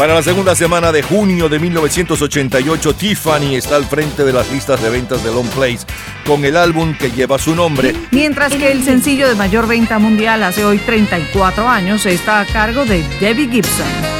Para 0.04 0.16
la 0.16 0.22
segunda 0.22 0.54
semana 0.54 0.92
de 0.92 1.02
junio 1.02 1.48
de 1.48 1.58
1988, 1.58 2.94
Tiffany 2.94 3.56
está 3.56 3.76
al 3.76 3.86
frente 3.86 4.22
de 4.22 4.34
las 4.34 4.52
listas 4.52 4.82
de 4.82 4.90
ventas 4.90 5.24
de 5.24 5.32
Long 5.32 5.48
Place 5.48 5.86
con 6.26 6.44
el 6.44 6.58
álbum 6.58 6.94
que 6.94 7.10
lleva 7.10 7.38
su 7.38 7.54
nombre. 7.54 7.94
Mientras 8.10 8.52
que 8.52 8.70
el 8.70 8.84
sencillo 8.84 9.26
de 9.26 9.34
mayor 9.34 9.66
venta 9.66 9.98
mundial 9.98 10.42
hace 10.42 10.62
hoy 10.62 10.76
34 10.76 11.66
años 11.66 12.04
está 12.04 12.40
a 12.40 12.44
cargo 12.44 12.84
de 12.84 13.02
Debbie 13.18 13.48
Gibson. 13.48 14.13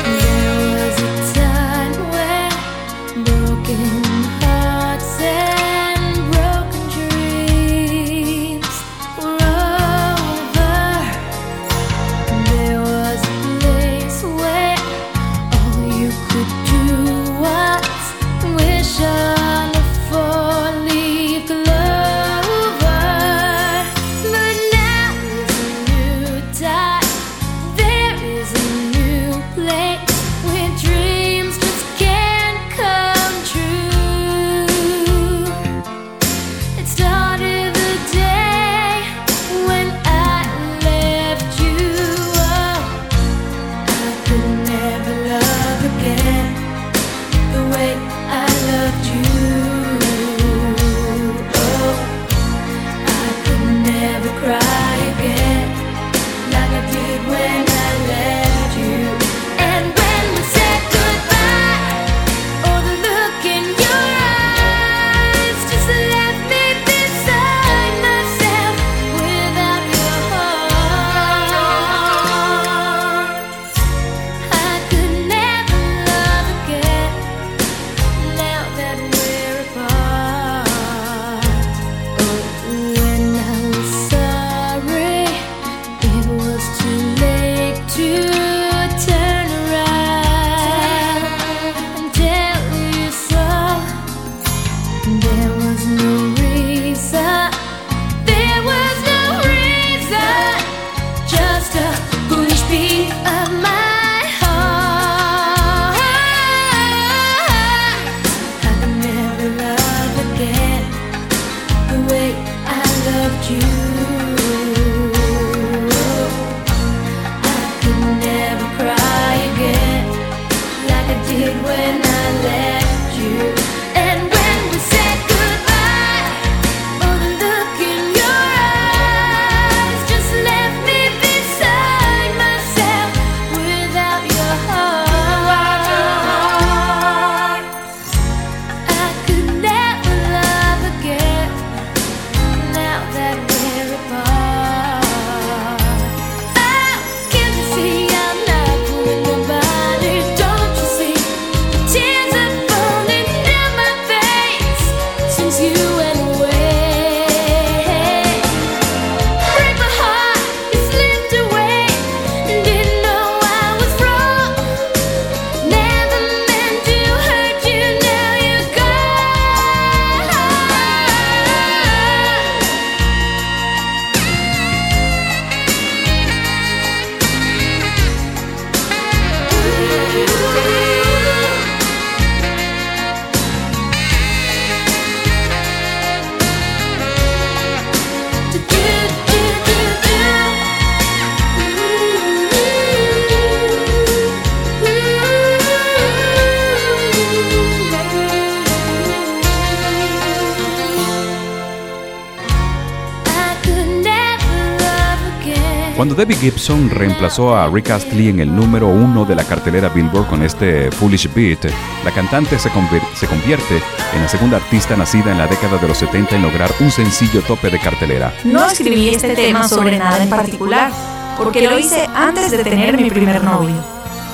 Debbie 206.25 206.37
Gibson 206.37 206.89
reemplazó 206.89 207.55
a 207.55 207.69
Rick 207.69 207.91
Astley 207.91 208.31
en 208.31 208.41
el 208.41 208.57
número 208.57 208.89
uno 208.89 209.27
de 209.27 209.35
la 209.35 209.45
cartelera 209.45 209.91
Billboard 209.91 210.27
con 210.27 210.43
este 210.43 210.91
Foolish 210.91 211.29
Beat, 211.35 211.71
la 212.03 212.11
cantante 212.13 212.59
se, 212.59 212.71
se 213.15 213.27
convierte 213.27 213.83
en 214.15 214.23
la 214.23 214.29
segunda 214.29 214.57
artista 214.57 214.97
nacida 214.97 215.33
en 215.33 215.37
la 215.37 215.47
década 215.47 215.77
de 215.77 215.87
los 215.87 215.99
70 215.99 216.37
en 216.37 216.41
lograr 216.41 216.71
un 216.81 216.91
sencillo 216.91 217.43
tope 217.43 217.69
de 217.69 217.79
cartelera. 217.79 218.33
No 218.43 218.65
escribí 218.65 219.11
este 219.11 219.35
tema 219.35 219.69
sobre 219.69 219.99
nada 219.99 220.23
en 220.23 220.31
particular, 220.31 220.91
porque 221.37 221.61
lo 221.61 221.79
hice 221.79 222.09
antes 222.15 222.53
de 222.53 222.65
tener 222.65 222.97
mi 222.97 223.11
primer 223.11 223.45
novio. 223.45 223.77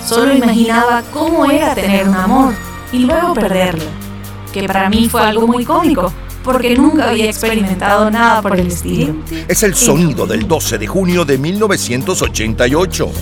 Solo 0.06 0.32
imaginaba 0.32 1.02
cómo 1.12 1.50
era 1.50 1.74
tener 1.74 2.08
un 2.08 2.14
amor 2.14 2.54
y 2.92 3.00
luego 3.00 3.34
perderlo, 3.34 3.90
que 4.52 4.62
para 4.68 4.88
mí 4.88 5.08
fue 5.08 5.22
algo 5.22 5.44
muy 5.44 5.64
cómico 5.64 6.12
porque 6.42 6.76
nunca 6.76 7.10
había 7.10 7.26
experimentado 7.26 8.10
nada 8.10 8.42
por 8.42 8.58
el 8.58 8.68
estilo. 8.68 9.14
Es 9.48 9.62
el 9.62 9.74
sonido 9.74 10.26
del 10.26 10.46
12 10.46 10.78
de 10.78 10.86
junio 10.86 11.24
de 11.24 11.38
1988. 11.38 13.12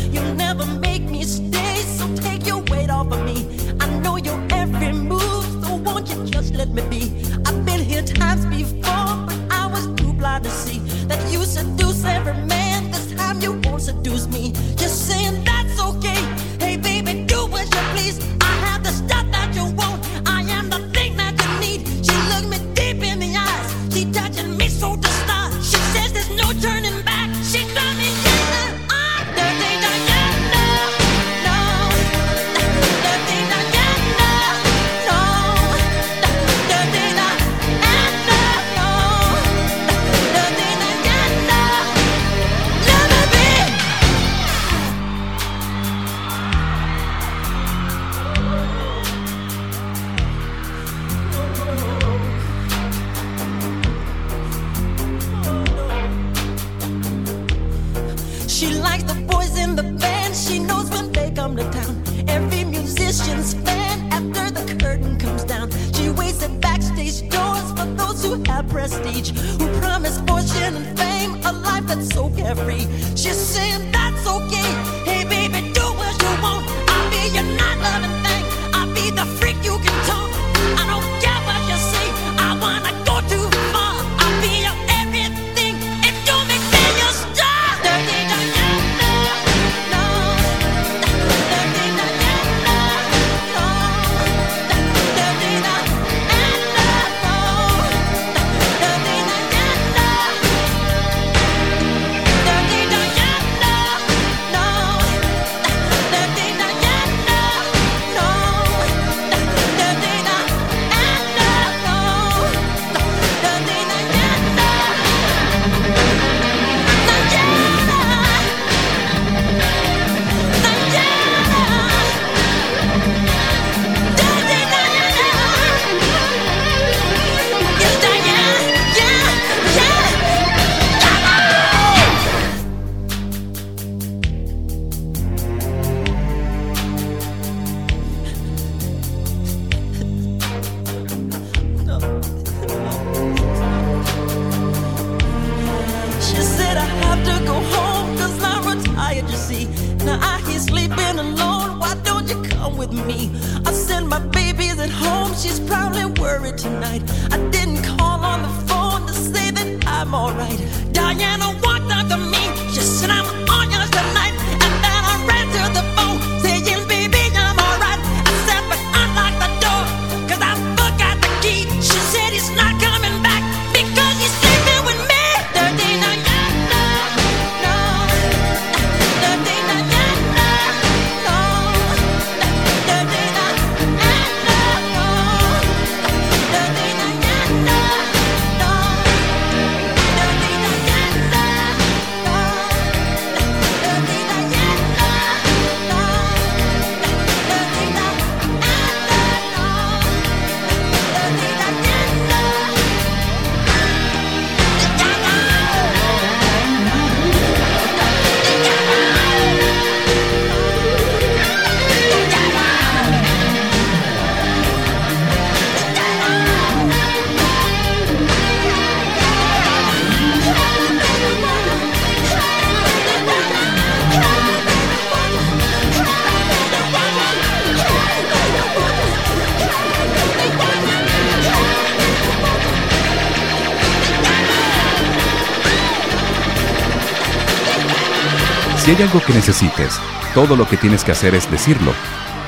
hay 238.99 239.05
algo 239.05 239.21
que 239.21 239.33
necesites, 239.33 240.01
todo 240.35 240.57
lo 240.57 240.69
que 240.69 240.77
tienes 240.77 241.05
que 241.05 241.13
hacer 241.13 241.33
es 241.37 241.49
decirlo. 241.49 241.93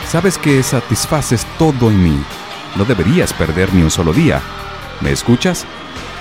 Sabes 0.09 0.37
que 0.37 0.61
satisfaces 0.65 1.47
todo 1.59 1.91
en 1.91 2.03
mí. 2.03 2.25
No 2.75 2.85
deberías 2.85 3.33
perder 3.33 3.73
ni 3.73 3.83
un 3.83 3.91
solo 3.91 4.13
día. 4.13 4.43
¿Me 5.01 5.13
escuchas? 5.13 5.65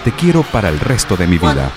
Te 0.03 0.11
quiero 0.11 0.43
para 0.43 0.69
el 0.69 0.79
resto 0.79 1.17
de 1.17 1.25
mi 1.25 1.39
vida. 1.39 1.71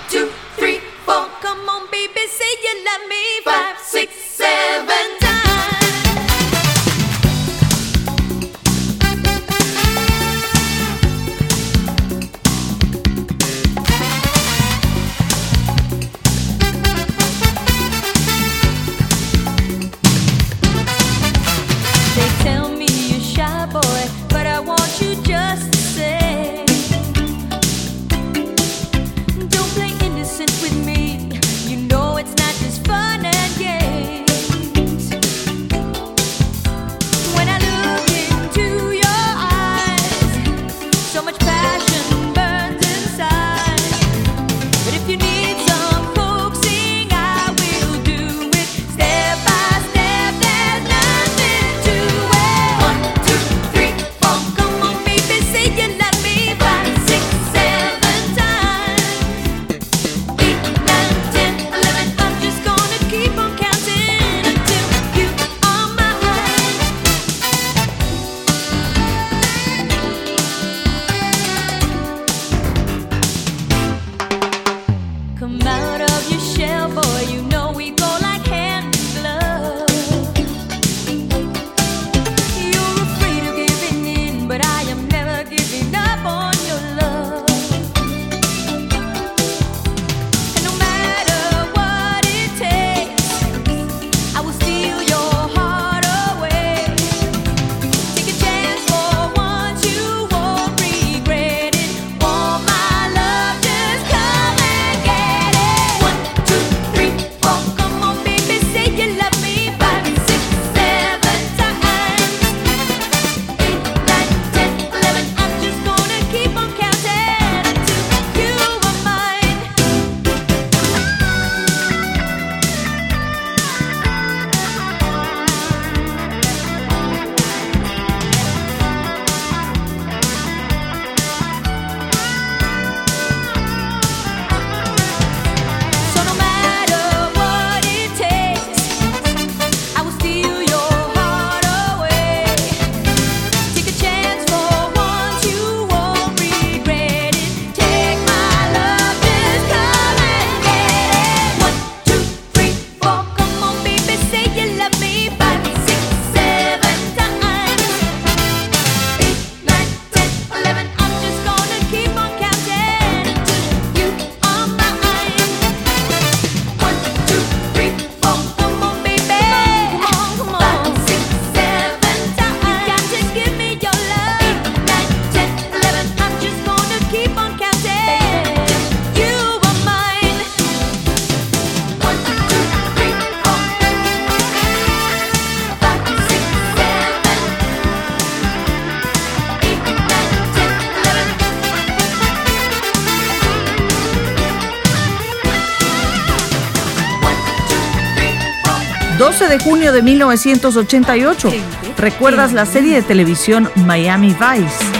De 199.53 199.59
junio 199.59 199.93
de 199.93 200.01
1988. 200.01 201.51
¿Recuerdas 201.97 202.53
la 202.53 202.65
serie 202.65 202.95
de 202.95 203.03
televisión 203.03 203.69
Miami 203.75 204.29
Vice? 204.29 204.92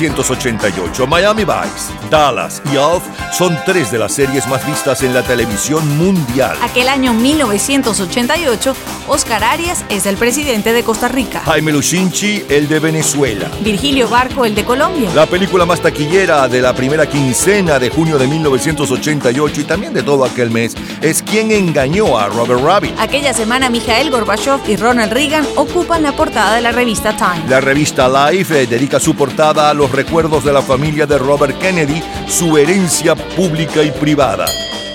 1988, 0.00 1.06
Miami 1.06 1.44
Vice, 1.44 1.92
Dallas 2.10 2.60
y 2.72 2.76
Alf 2.76 3.04
son 3.32 3.56
tres 3.64 3.92
de 3.92 3.98
las 3.98 4.12
series 4.12 4.46
más 4.48 4.66
vistas 4.66 5.02
en 5.02 5.14
la 5.14 5.22
televisión 5.22 5.96
mundial. 5.96 6.56
Aquel 6.62 6.88
año 6.88 7.12
1988, 7.12 8.74
Oscar 9.08 9.44
Arias 9.44 9.84
es 9.88 10.06
el 10.06 10.16
presidente 10.16 10.72
de 10.72 10.82
Costa 10.82 11.08
Rica. 11.08 11.40
Jaime 11.44 11.72
Luchinchi, 11.72 12.44
el 12.48 12.66
de 12.66 12.80
Venezuela. 12.80 13.48
Virgilio 13.60 14.08
Barco, 14.08 14.44
el 14.44 14.54
de 14.54 14.64
Colombia. 14.64 15.10
La 15.14 15.26
película 15.26 15.64
más 15.64 15.80
taquillera 15.80 16.48
de 16.48 16.60
la 16.60 16.74
primera 16.74 17.08
quincena 17.08 17.78
de 17.78 17.90
junio 17.90 18.18
de 18.18 18.26
1988 18.26 19.60
y 19.60 19.64
también 19.64 19.92
de 19.92 20.02
todo 20.02 20.24
aquel 20.24 20.50
mes 20.50 20.74
es 21.04 21.22
Quien 21.22 21.52
engañó 21.52 22.16
a 22.16 22.28
Robert 22.28 22.62
Rabbit. 22.62 22.94
Aquella 22.98 23.34
semana, 23.34 23.68
Mikhail 23.68 24.10
Gorbachev 24.10 24.60
y 24.66 24.76
Ronald 24.76 25.12
Reagan 25.12 25.44
ocupan 25.54 26.02
la 26.02 26.12
portada 26.12 26.54
de 26.54 26.62
la 26.62 26.72
revista 26.72 27.14
Time. 27.14 27.46
La 27.46 27.60
revista 27.60 28.08
Life 28.08 28.62
eh, 28.62 28.66
dedica 28.66 28.98
su 28.98 29.14
portada 29.14 29.68
a 29.68 29.74
los 29.74 29.92
recuerdos 29.92 30.44
de 30.44 30.52
la 30.54 30.62
familia 30.62 31.04
de 31.04 31.18
Robert 31.18 31.58
Kennedy, 31.58 32.02
su 32.26 32.56
herencia 32.56 33.14
pública 33.14 33.82
y 33.82 33.90
privada. 33.90 34.46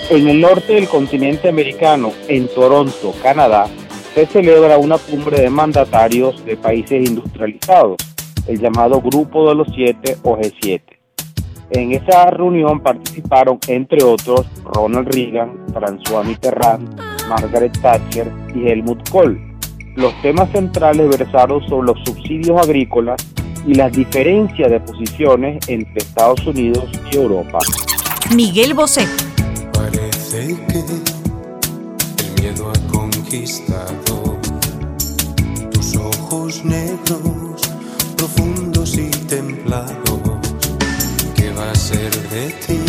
En 0.10 0.28
el 0.28 0.42
norte 0.42 0.74
del 0.74 0.88
continente 0.88 1.48
americano, 1.48 2.12
en 2.28 2.48
Toronto, 2.48 3.14
Canadá, 3.22 3.68
se 4.16 4.26
celebra 4.26 4.80
una 4.80 4.98
cumbre 4.98 5.40
de 5.40 5.52
mandatarios 5.52 6.44
de 6.44 6.58
países 6.58 7.08
industrializados, 7.08 7.98
el 8.48 8.60
llamado 8.60 9.00
Grupo 9.00 9.48
de 9.48 9.54
los 9.54 9.68
Siete 9.76 10.18
o 10.24 10.36
G7. 10.36 10.99
En 11.72 11.92
esa 11.92 12.32
reunión 12.32 12.80
participaron, 12.80 13.60
entre 13.68 14.04
otros, 14.04 14.48
Ronald 14.64 15.08
Reagan, 15.14 15.68
François 15.68 16.26
Mitterrand, 16.26 17.00
Margaret 17.30 17.80
Thatcher 17.80 18.32
y 18.56 18.68
Helmut 18.68 19.08
Kohl. 19.10 19.40
Los 19.96 20.20
temas 20.22 20.50
centrales 20.52 21.16
versaron 21.16 21.62
sobre 21.68 21.88
los 21.88 22.00
subsidios 22.06 22.60
agrícolas 22.60 23.24
y 23.68 23.76
las 23.76 23.92
diferencias 23.92 24.72
de 24.72 24.80
posiciones 24.80 25.60
entre 25.68 26.00
Estados 26.00 26.44
Unidos 26.48 26.86
y 27.12 27.18
Europa. 27.18 27.60
Miguel 28.36 28.74
Bosé. 28.74 29.06
Parece 29.74 30.56
que 30.68 30.80
el 32.24 32.42
miedo 32.42 32.72
ha 32.72 32.92
conquistado 32.92 34.40
tus 35.72 35.96
ojos 35.98 36.66
negros, 36.66 37.62
profundos 38.18 38.98
y 38.98 39.10
templados. 39.28 40.09
¿Qué 41.90 41.96
va 41.96 42.02
a 42.02 42.06
ser 42.06 42.30
de 42.30 42.46
ti? 42.68 42.80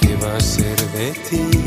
¿Qué 0.00 0.16
va 0.16 0.36
a 0.36 0.40
ser 0.40 0.76
de 0.90 1.12
ti? 1.12 1.63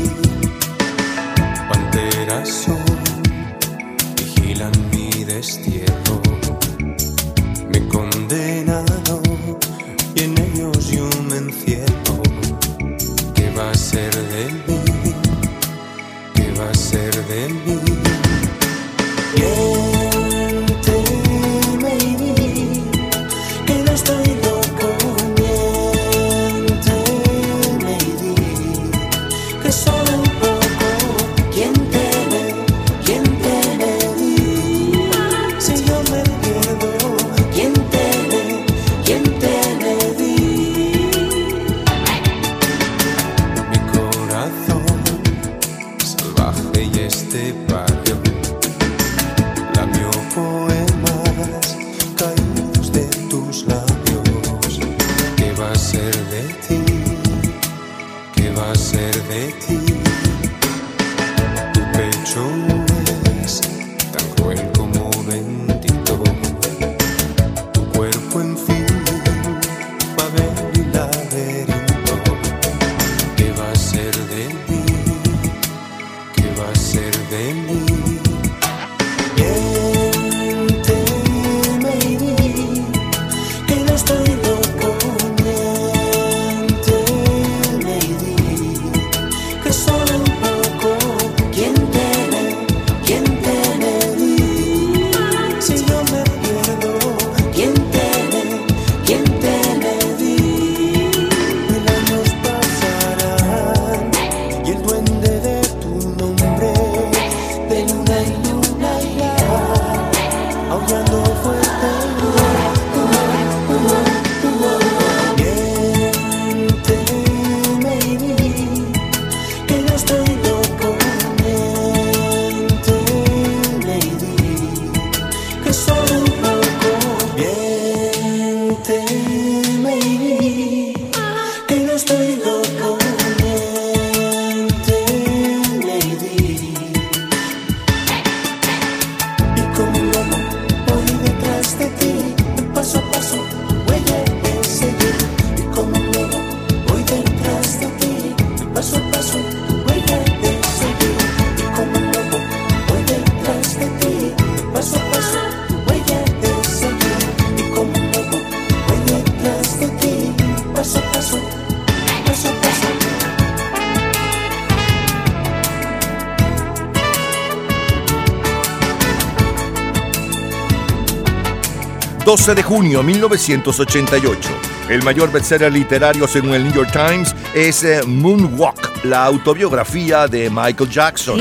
12 172.48 172.62
de 172.62 172.62
junio 172.62 173.02
1988. 173.02 174.48
El 174.88 175.02
mayor 175.02 175.30
bestseller 175.30 175.70
literario 175.70 176.26
según 176.26 176.54
el 176.54 176.64
New 176.64 176.72
York 176.72 176.90
Times 176.90 177.34
es 177.54 177.84
eh, 177.84 178.00
Moonwalk, 178.06 179.04
la 179.04 179.26
autobiografía 179.26 180.26
de 180.26 180.48
Michael 180.48 180.88
Jackson. 180.88 181.38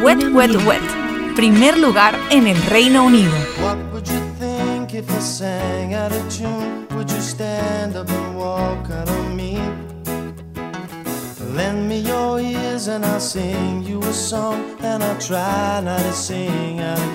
Wet, 0.00 0.32
Wet, 0.32 0.54
Wet. 0.64 1.34
Primer 1.34 1.76
lugar 1.76 2.16
en 2.30 2.46
el 2.46 2.62
Reino 2.66 3.04
Unido. 3.04 3.32
What 3.60 3.78
would 3.92 4.06
you 4.06 4.20
think 4.38 4.94
if 4.94 5.10
I 5.10 5.20
sang 5.20 5.94
out 5.94 6.12
of 6.12 6.22
tune? 6.28 6.86
Would 6.94 7.10
you 7.10 7.20
stand 7.20 7.96
up 7.96 8.08
and 8.08 8.36
walk 8.36 8.88
out 8.92 9.08
on 9.08 9.34
me? 9.34 9.58
Lend 11.56 11.88
me 11.88 12.00
your 12.00 12.38
ears 12.38 12.86
and 12.86 13.04
I'll 13.04 13.18
sing 13.18 13.82
you 13.82 14.00
a 14.02 14.12
song, 14.12 14.76
and 14.82 15.02
I'll 15.02 15.18
try 15.18 15.80
not 15.80 15.98
to 15.98 16.12
sing 16.12 16.78
out 16.78 16.98
of 16.98 17.13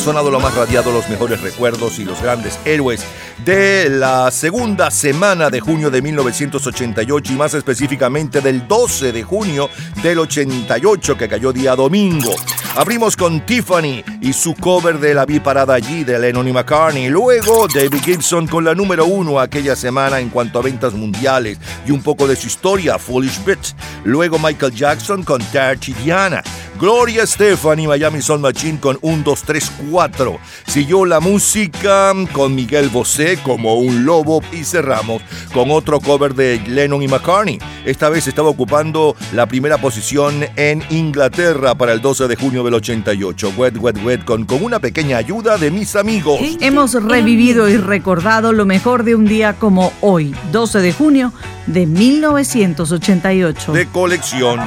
sonado, 0.00 0.30
lo 0.30 0.40
más 0.40 0.54
radiado, 0.54 0.92
los 0.92 1.08
mejores 1.10 1.42
recuerdos 1.42 1.98
y 1.98 2.04
los 2.04 2.22
grandes 2.22 2.58
héroes 2.64 3.04
de 3.44 3.90
la 3.90 4.30
segunda 4.30 4.90
semana 4.90 5.50
de 5.50 5.60
junio 5.60 5.90
de 5.90 6.00
1988 6.00 7.32
y 7.32 7.36
más 7.36 7.52
específicamente 7.52 8.40
del 8.40 8.66
12 8.66 9.12
de 9.12 9.22
junio 9.22 9.68
del 10.02 10.20
88 10.20 11.18
que 11.18 11.28
cayó 11.28 11.52
día 11.52 11.76
domingo. 11.76 12.34
Abrimos 12.76 13.16
con 13.16 13.44
Tiffany 13.44 14.02
y 14.22 14.32
su 14.32 14.54
cover 14.54 15.00
de 15.00 15.12
La 15.12 15.26
Vi 15.26 15.38
Parada 15.38 15.74
Allí 15.74 16.04
de 16.04 16.18
Lennon 16.18 16.48
y 16.48 16.52
McCartney. 16.52 17.08
Luego 17.08 17.66
David 17.68 18.02
Gibson 18.02 18.46
con 18.46 18.64
la 18.64 18.74
número 18.74 19.04
uno 19.04 19.38
aquella 19.38 19.76
semana 19.76 20.18
en 20.20 20.30
cuanto 20.30 20.58
a 20.58 20.62
ventas 20.62 20.94
mundiales 20.94 21.58
y 21.86 21.90
un 21.90 22.02
poco 22.02 22.26
de 22.26 22.36
su 22.36 22.46
historia, 22.46 22.98
Foolish 22.98 23.44
Bitch. 23.44 23.74
Luego 24.04 24.38
Michael 24.38 24.74
Jackson 24.74 25.24
con 25.24 25.42
Dirty 25.52 25.92
Diana. 25.94 26.42
Gloria 26.80 27.24
Estefan 27.24 27.78
y 27.78 27.86
Miami 27.86 28.22
Sound 28.22 28.42
Machine 28.42 28.80
con 28.80 28.98
1, 29.02 29.22
2, 29.22 29.42
3, 29.42 29.72
4. 29.90 30.38
Siguió 30.66 31.04
la 31.04 31.20
música 31.20 32.14
con 32.32 32.54
Miguel 32.54 32.88
Bosé 32.88 33.38
como 33.42 33.74
un 33.74 34.06
lobo 34.06 34.42
y 34.50 34.64
cerramos 34.64 35.20
con 35.52 35.70
otro 35.70 36.00
cover 36.00 36.34
de 36.34 36.58
Lennon 36.66 37.02
y 37.02 37.08
McCartney. 37.08 37.58
Esta 37.84 38.08
vez 38.08 38.26
estaba 38.28 38.48
ocupando 38.48 39.14
la 39.34 39.44
primera 39.44 39.76
posición 39.76 40.46
en 40.56 40.82
Inglaterra 40.88 41.74
para 41.74 41.92
el 41.92 42.00
12 42.00 42.28
de 42.28 42.36
junio 42.36 42.64
del 42.64 42.72
88. 42.72 43.52
Wet, 43.58 43.76
wet, 43.76 44.02
wet 44.02 44.24
con, 44.24 44.46
con 44.46 44.64
una 44.64 44.78
pequeña 44.80 45.18
ayuda 45.18 45.58
de 45.58 45.70
mis 45.70 45.96
amigos. 45.96 46.40
Hemos 46.60 46.94
revivido 46.94 47.68
y 47.68 47.76
recordado 47.76 48.54
lo 48.54 48.64
mejor 48.64 49.04
de 49.04 49.14
un 49.14 49.26
día 49.26 49.52
como 49.52 49.92
hoy, 50.00 50.34
12 50.50 50.78
de 50.78 50.94
junio 50.94 51.34
de 51.66 51.86
1988. 51.86 53.72
de 53.72 53.86
colección. 53.86 54.60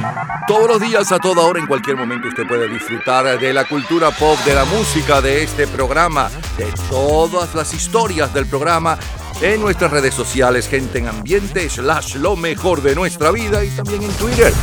Todos 0.46 0.68
los 0.68 0.82
días, 0.82 1.10
a 1.14 1.20
toda 1.20 1.44
hora, 1.44 1.60
en 1.60 1.68
cualquier 1.68 1.96
momento, 1.96 2.28
usted 2.28 2.46
puede 2.46 2.68
disfrutar 2.68 3.39
de 3.39 3.54
la 3.54 3.64
cultura 3.64 4.12
pop, 4.12 4.38
de 4.39 4.54
la 4.54 4.66
música, 4.66 5.22
de 5.22 5.41
este 5.41 5.68
programa, 5.68 6.30
de 6.58 6.66
todas 6.89 7.56
las 7.56 7.74
historias 7.74 8.34
del 8.34 8.46
programa 8.48 8.98
en 9.41 9.62
nuestras 9.62 9.91
redes 9.91 10.14
sociales, 10.14 10.68
gente 10.68 10.98
en 11.00 11.08
ambiente, 11.08 11.70
slash 11.70 12.16
lo 12.16 12.36
mejor 12.36 12.82
de 12.82 12.94
nuestra 12.94 13.32
vida 13.32 13.64
y 13.64 13.70
también 13.70 14.04
en 14.04 14.12
Twitter. 14.12 14.54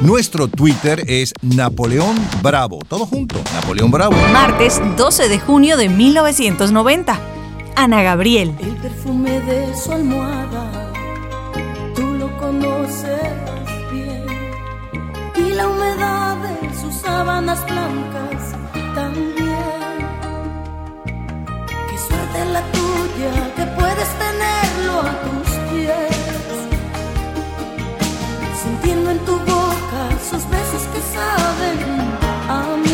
Nuestro 0.00 0.46
Twitter 0.46 1.02
es 1.08 1.32
Napoleón 1.42 2.16
Bravo. 2.40 2.78
Todo 2.86 3.04
junto, 3.06 3.42
Napoleón 3.52 3.90
Bravo. 3.90 4.14
Martes 4.32 4.80
12 4.96 5.28
de 5.28 5.40
junio 5.40 5.76
de 5.76 5.88
1990. 5.88 7.18
Ana 7.74 8.02
Gabriel. 8.02 8.54
El 8.60 8.76
perfume 8.76 9.40
de 9.40 9.76
su 9.76 9.90
almohada, 9.90 10.92
tú 11.96 12.02
lo 12.14 12.36
conoces 12.38 13.44
la 15.56 15.68
humedad 15.68 16.36
de 16.36 16.74
sus 16.74 16.94
sábanas 16.94 17.64
blancas 17.66 18.42
también. 18.94 19.98
Qué 21.88 21.98
suerte 21.98 22.44
la 22.52 22.62
tuya 22.72 23.32
que 23.56 23.64
puedes 23.78 24.08
tenerlo 24.24 25.00
a 25.00 25.12
tus 25.24 25.48
pies. 25.70 26.16
Sintiendo 28.62 29.10
en 29.10 29.18
tu 29.20 29.36
boca 29.38 30.02
sus 30.30 30.42
besos 30.50 30.82
que 30.92 31.00
saben 31.16 31.78
a 32.48 32.76
miel. 32.82 32.93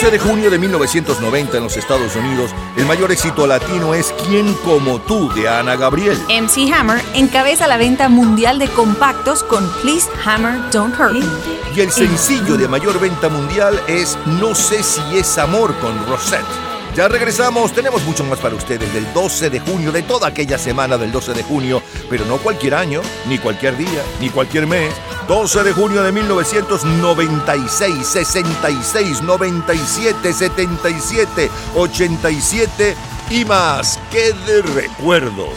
12 0.00 0.12
de 0.12 0.18
junio 0.20 0.48
de 0.48 0.60
1990 0.60 1.56
en 1.56 1.62
los 1.64 1.76
Estados 1.76 2.14
Unidos, 2.14 2.52
el 2.76 2.86
mayor 2.86 3.10
éxito 3.10 3.48
latino 3.48 3.94
es 3.94 4.14
¿Quién 4.28 4.54
como 4.64 5.00
tú? 5.00 5.28
de 5.34 5.48
Ana 5.48 5.74
Gabriel. 5.74 6.16
MC 6.28 6.72
Hammer 6.72 7.02
encabeza 7.14 7.66
la 7.66 7.78
venta 7.78 8.08
mundial 8.08 8.60
de 8.60 8.68
compactos 8.68 9.42
con 9.42 9.68
Please 9.82 10.08
Hammer 10.24 10.70
Don't 10.70 10.94
Hurt 10.96 11.14
Me. 11.14 11.26
Y 11.74 11.80
el 11.80 11.90
sencillo 11.90 12.56
de 12.56 12.68
mayor 12.68 13.00
venta 13.00 13.28
mundial 13.28 13.82
es 13.88 14.16
No 14.40 14.54
sé 14.54 14.84
si 14.84 15.00
es 15.18 15.36
amor 15.36 15.74
con 15.80 16.06
Rosette. 16.06 16.46
Ya 16.94 17.08
regresamos, 17.08 17.72
tenemos 17.72 18.04
mucho 18.04 18.22
más 18.22 18.38
para 18.38 18.54
ustedes 18.54 18.94
del 18.94 19.12
12 19.12 19.50
de 19.50 19.58
junio, 19.58 19.90
de 19.90 20.02
toda 20.02 20.28
aquella 20.28 20.58
semana 20.58 20.96
del 20.96 21.10
12 21.10 21.34
de 21.34 21.42
junio, 21.42 21.82
pero 22.08 22.24
no 22.24 22.36
cualquier 22.38 22.76
año, 22.76 23.02
ni 23.28 23.38
cualquier 23.38 23.76
día, 23.76 24.02
ni 24.20 24.30
cualquier 24.30 24.68
mes. 24.68 24.94
12 25.28 25.62
de 25.62 25.72
junio 25.74 26.02
de 26.02 26.10
1996, 26.10 28.06
66, 28.06 29.20
97, 29.20 30.32
77, 30.32 31.50
87 31.76 32.96
y 33.28 33.44
más. 33.44 34.00
¡Qué 34.10 34.32
de 34.32 34.62
recuerdos! 34.62 35.52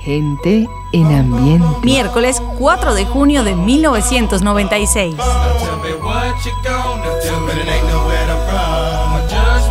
Gente 0.00 0.68
en 0.92 1.06
ambiente. 1.06 1.66
Miércoles 1.82 2.40
4 2.58 2.94
de 2.94 3.04
junio 3.04 3.42
de 3.42 3.56
1996. 3.56 5.16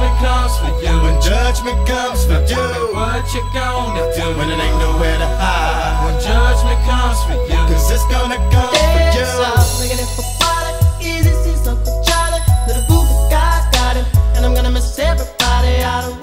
Judgment 0.05 0.19
comes 0.21 0.57
for 0.59 0.71
you. 0.83 1.01
When 1.01 1.21
judgment 1.21 1.87
comes 1.87 2.25
for 2.25 2.39
you. 2.39 2.47
Tell 2.47 2.69
me 2.73 2.93
what 2.93 3.33
you 3.33 3.41
gonna 3.53 4.05
do 4.15 4.37
when 4.37 4.49
it 4.49 4.59
ain't 4.59 4.77
nowhere 4.77 5.17
to 5.17 5.29
hide. 5.41 6.05
When 6.05 6.21
judgment 6.21 6.79
comes 6.85 7.19
for 7.25 7.33
you. 7.49 7.57
Cause 7.69 7.91
it's 7.91 8.05
gonna 8.13 8.37
come 8.51 8.69
for 8.69 8.99
you. 9.01 9.25
Looking 9.81 9.99
it 9.99 10.09
for 10.15 10.25
water, 10.41 10.73
easy 11.01 11.33
sees 11.43 11.67
Uncle 11.67 12.03
Charlie. 12.05 12.41
Little 12.67 12.85
group 12.87 13.09
of 13.09 13.31
guys 13.31 13.65
got 13.73 13.95
him, 13.95 14.05
and 14.35 14.45
I'm 14.45 14.53
gonna 14.53 14.71
miss 14.71 14.97
everybody 14.99 15.81
out 15.81 16.03
of 16.05 16.21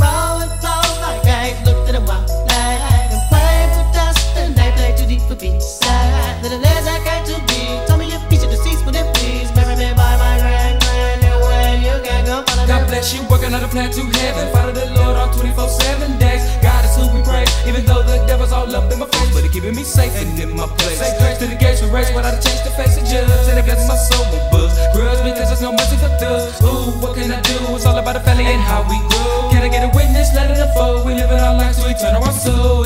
bless 13.53 13.61
you, 13.63 13.63
working 13.63 13.65
a 13.65 13.69
plan 13.69 13.91
to 13.93 14.19
heaven. 14.19 14.53
Follow 14.53 14.73
the 14.73 14.87
Lord 14.97 15.17
on 15.17 15.29
24 15.37 15.69
7 15.69 16.19
days. 16.19 16.43
God 16.63 16.85
is 16.85 16.97
who 16.97 17.05
we 17.13 17.23
praise, 17.23 17.51
even 17.67 17.85
though 17.85 18.03
the 18.03 18.25
devil's 18.27 18.53
all 18.53 18.69
up 18.75 18.91
in 18.93 18.99
my 18.99 19.07
face. 19.07 19.31
But 19.35 19.45
he 19.45 19.49
keeping 19.49 19.75
me 19.75 19.85
safe 19.85 20.15
and 20.17 20.39
in 20.39 20.57
my 20.57 20.67
place. 20.79 20.99
Say 20.99 21.13
grace 21.19 21.39
to 21.39 21.47
the 21.47 21.57
gates 21.57 21.83
we 21.83 21.91
race 21.91 22.11
without 22.15 22.35
a 22.35 22.41
change 22.41 22.63
to 22.65 22.71
face 22.73 22.97
the 22.97 23.05
judge. 23.05 23.29
And 23.49 23.59
it 23.59 23.65
blesses 23.65 23.89
my 23.89 23.97
soul 23.97 24.25
with 24.33 24.45
books. 24.51 24.77
Grudge 24.95 25.21
because 25.25 25.49
there's 25.51 25.63
no 25.63 25.73
mercy 25.73 25.97
for 25.97 26.13
thugs. 26.17 26.61
Ooh, 26.63 26.97
what 27.01 27.15
can 27.17 27.31
I 27.31 27.41
do? 27.43 27.57
It's 27.77 27.87
all 27.87 27.97
about 27.97 28.15
the 28.15 28.25
family 28.25 28.47
and 28.47 28.63
how 28.63 28.83
we 28.89 28.99
grow. 29.13 29.51
Can 29.53 29.63
I 29.63 29.69
get 29.69 29.85
a 29.85 29.91
witness? 29.95 30.33
Let 30.35 30.51
it 30.51 30.59
unfold. 30.59 31.07
We 31.07 31.15
living 31.15 31.39
our 31.39 31.57
lives 31.57 31.83
to 31.83 31.91
eternal 31.91 32.25
our 32.25 32.33
soul. 32.33 32.82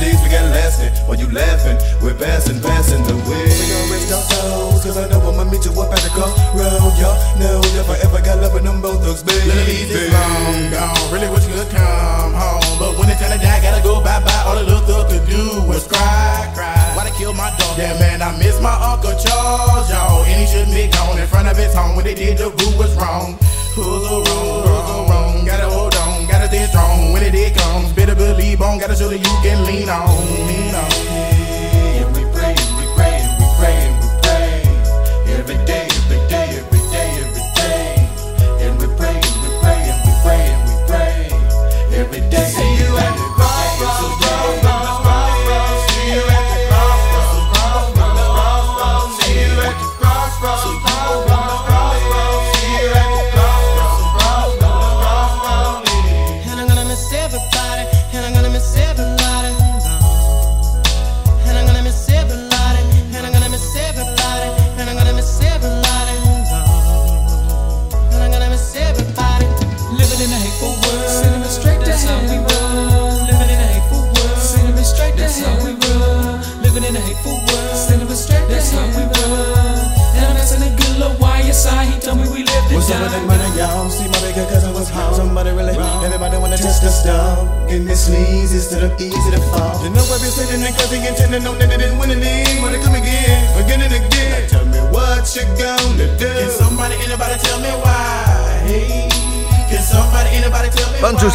Days 0.00 0.18
we 0.24 0.28
got 0.32 0.48
lasting? 0.50 0.90
While 1.06 1.20
you 1.20 1.28
laughing, 1.30 1.76
we're 2.00 2.16
passing, 2.16 2.58
passing 2.60 3.04
the 3.04 3.14
way. 3.28 3.44
We 3.44 3.64
gon' 3.68 3.86
rest 3.92 4.10
our 4.10 4.24
souls, 4.32 4.80
cause 4.82 4.96
I 4.96 5.06
know 5.12 5.20
I'ma 5.20 5.44
meet 5.52 5.64
you 5.68 5.72
up 5.76 5.92
at 5.92 6.00
the 6.00 6.10
crossroad. 6.10 6.96
Y'all 6.96 7.16
know 7.38 7.60
if 7.76 7.88
I 7.88 7.96
ever 8.02 8.20
got 8.24 8.40
love 8.40 8.54
with 8.56 8.64
them 8.64 8.80
both 8.80 9.04
thugs, 9.04 9.22
baby. 9.22 9.46
Ladies 9.52 9.92
is 9.92 10.10
long 10.10 10.72
gone, 10.72 11.12
really 11.12 11.28
wish 11.28 11.46
you 11.46 11.54
could 11.54 11.70
come 11.70 12.32
home. 12.32 12.64
But 12.80 12.96
when 12.98 13.12
it's 13.12 13.20
time 13.20 13.36
to 13.36 13.38
die, 13.38 13.60
gotta 13.60 13.84
go 13.84 14.00
bye 14.00 14.18
bye. 14.24 14.42
All 14.48 14.56
the 14.56 14.64
little 14.64 14.82
thug 14.88 15.12
could 15.12 15.28
do 15.28 15.62
was 15.68 15.86
cry, 15.86 16.48
cry. 16.56 16.74
Why 16.96 17.04
they 17.04 17.14
kill 17.20 17.36
my 17.36 17.52
dog? 17.60 17.76
Yeah, 17.76 17.94
man, 18.00 18.22
I 18.24 18.32
miss 18.40 18.56
my 18.60 18.72
Uncle 18.72 19.14
Charles, 19.20 19.86
y'all. 19.92 20.24
And 20.24 20.40
he 20.40 20.46
shouldn't 20.48 20.74
be 20.74 20.88
gone 20.88 21.18
in 21.20 21.28
front 21.28 21.46
of 21.46 21.56
his 21.56 21.74
home. 21.74 21.94
When 21.94 22.04
they 22.04 22.14
did, 22.14 22.38
the 22.38 22.48
rule 22.48 22.76
was 22.80 22.96
wrong. 22.96 23.36
Who's 23.76 24.02
wrong? 24.08 24.24
Who's 24.26 25.10
wrong? 25.12 25.46
Gotta 25.46 25.68
hold 26.50 26.58
on, 26.58 26.58
gotta 26.58 26.58
stay 26.58 26.66
strong. 26.66 27.12
When 27.12 27.22
it 27.22 27.32
did 27.32 27.56
comes, 27.56 27.92
better 27.92 28.14
believe 28.14 28.62
on. 28.62 28.78
Gotta 28.78 28.96
show 28.96 29.08
that 29.08 29.18
you 29.18 29.36
can 29.42 29.64
lean 29.66 29.88
on, 29.88 30.06
lean 30.48 30.74
on. 30.74 30.90
And 31.98 32.16
we 32.16 32.22
praying, 32.32 32.70
we 32.76 32.84
praying, 32.96 33.28
we 33.38 33.46
praying, 33.58 33.94
we 34.00 34.08
praying. 34.22 34.66
Every 35.38 35.56
day, 35.56 35.56
every 35.56 35.58
day, 35.66 35.79
everybody 86.12 86.36
wanna 86.42 86.56
test 86.56 86.82
the. 86.82 87.46
Getting 87.68 87.86
this 87.86 88.08
sleaze 88.08 88.50
easy 89.00 89.30
to 89.30 89.40
fall. 89.54 89.78
You 89.84 89.90
know 89.90 90.02
I've 90.10 90.20
been 90.20 90.30
sitting 90.30 90.58
and 90.58 90.74
that 91.58 91.70
they 91.70 91.78
didn't 91.78 91.98
win 91.98 92.10
any. 92.10 92.60
Wanna 92.60 92.82
come 92.82 92.96
again, 92.96 93.46
again 93.62 93.80
and 93.82 93.94
again. 93.94 94.42
Now 94.42 94.48
tell 94.50 94.66
me 94.66 94.80
what 94.90 95.22
you 95.36 95.46
gonna 95.54 96.18
do. 96.18 96.26
Can 96.26 96.50
somebody, 96.50 96.96
anybody 97.06 97.38
tell 97.38 97.60
me 97.60 97.70
why? 97.78 98.58
Hey, 98.66 99.10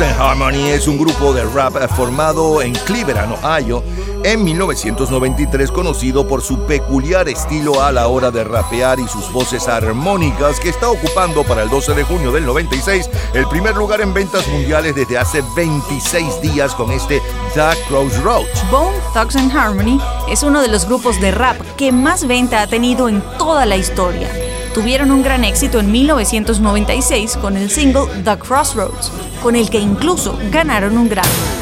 and 0.01 0.13
Harmony 0.17 0.71
es 0.71 0.87
un 0.87 0.97
grupo 0.97 1.33
de 1.33 1.45
rap 1.45 1.75
formado 1.95 2.61
en 2.61 2.73
Cleveland, 2.73 3.31
Ohio, 3.31 3.81
en 4.25 4.43
1993, 4.43 5.71
conocido 5.71 6.27
por 6.27 6.41
su 6.41 6.57
peculiar 6.65 7.29
estilo 7.29 7.83
a 7.83 7.91
la 7.91 8.07
hora 8.07 8.31
de 8.31 8.43
rapear 8.43 8.99
y 8.99 9.07
sus 9.07 9.31
voces 9.31 9.67
armónicas, 9.67 10.59
que 10.59 10.69
está 10.69 10.89
ocupando 10.89 11.43
para 11.43 11.61
el 11.61 11.69
12 11.69 11.93
de 11.93 12.03
junio 12.03 12.31
del 12.31 12.43
96 12.43 13.07
el 13.35 13.47
primer 13.47 13.75
lugar 13.75 14.01
en 14.01 14.15
ventas 14.15 14.47
mundiales 14.47 14.95
desde 14.95 15.19
hace 15.19 15.43
26 15.55 16.41
días 16.41 16.73
con 16.73 16.91
este 16.91 17.21
The 17.53 17.77
Crossroads. 17.87 18.71
Bone 18.71 18.97
Thugs 19.13 19.35
and 19.35 19.55
Harmony 19.55 20.01
es 20.27 20.41
uno 20.41 20.59
de 20.63 20.69
los 20.69 20.87
grupos 20.87 21.21
de 21.21 21.29
rap 21.29 21.61
que 21.77 21.91
más 21.91 22.25
venta 22.25 22.63
ha 22.63 22.67
tenido 22.67 23.07
en 23.07 23.21
toda 23.37 23.67
la 23.67 23.77
historia. 23.77 24.27
Tuvieron 24.73 25.11
un 25.11 25.21
gran 25.21 25.43
éxito 25.43 25.79
en 25.79 25.91
1996 25.91 27.37
con 27.37 27.57
el 27.57 27.69
single 27.69 28.07
The 28.23 28.39
Crossroads, 28.39 29.11
con 29.43 29.55
el 29.55 29.69
que 29.69 29.77
incluso 29.77 30.35
ganaron 30.51 30.97
un 30.97 31.09
Grammy. 31.09 31.54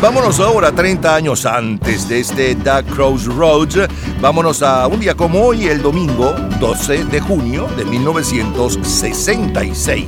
Vámonos 0.00 0.40
ahora 0.40 0.72
30 0.72 1.14
años 1.14 1.46
antes 1.46 2.08
de 2.08 2.18
este 2.20 2.54
The 2.54 2.84
Crossroads. 2.94 3.88
Vámonos 4.20 4.62
a 4.62 4.86
un 4.86 5.00
día 5.00 5.14
como 5.14 5.42
hoy, 5.42 5.66
el 5.66 5.82
domingo 5.82 6.32
12 6.60 7.06
de 7.06 7.20
junio 7.20 7.66
de 7.76 7.84
1966. 7.84 10.06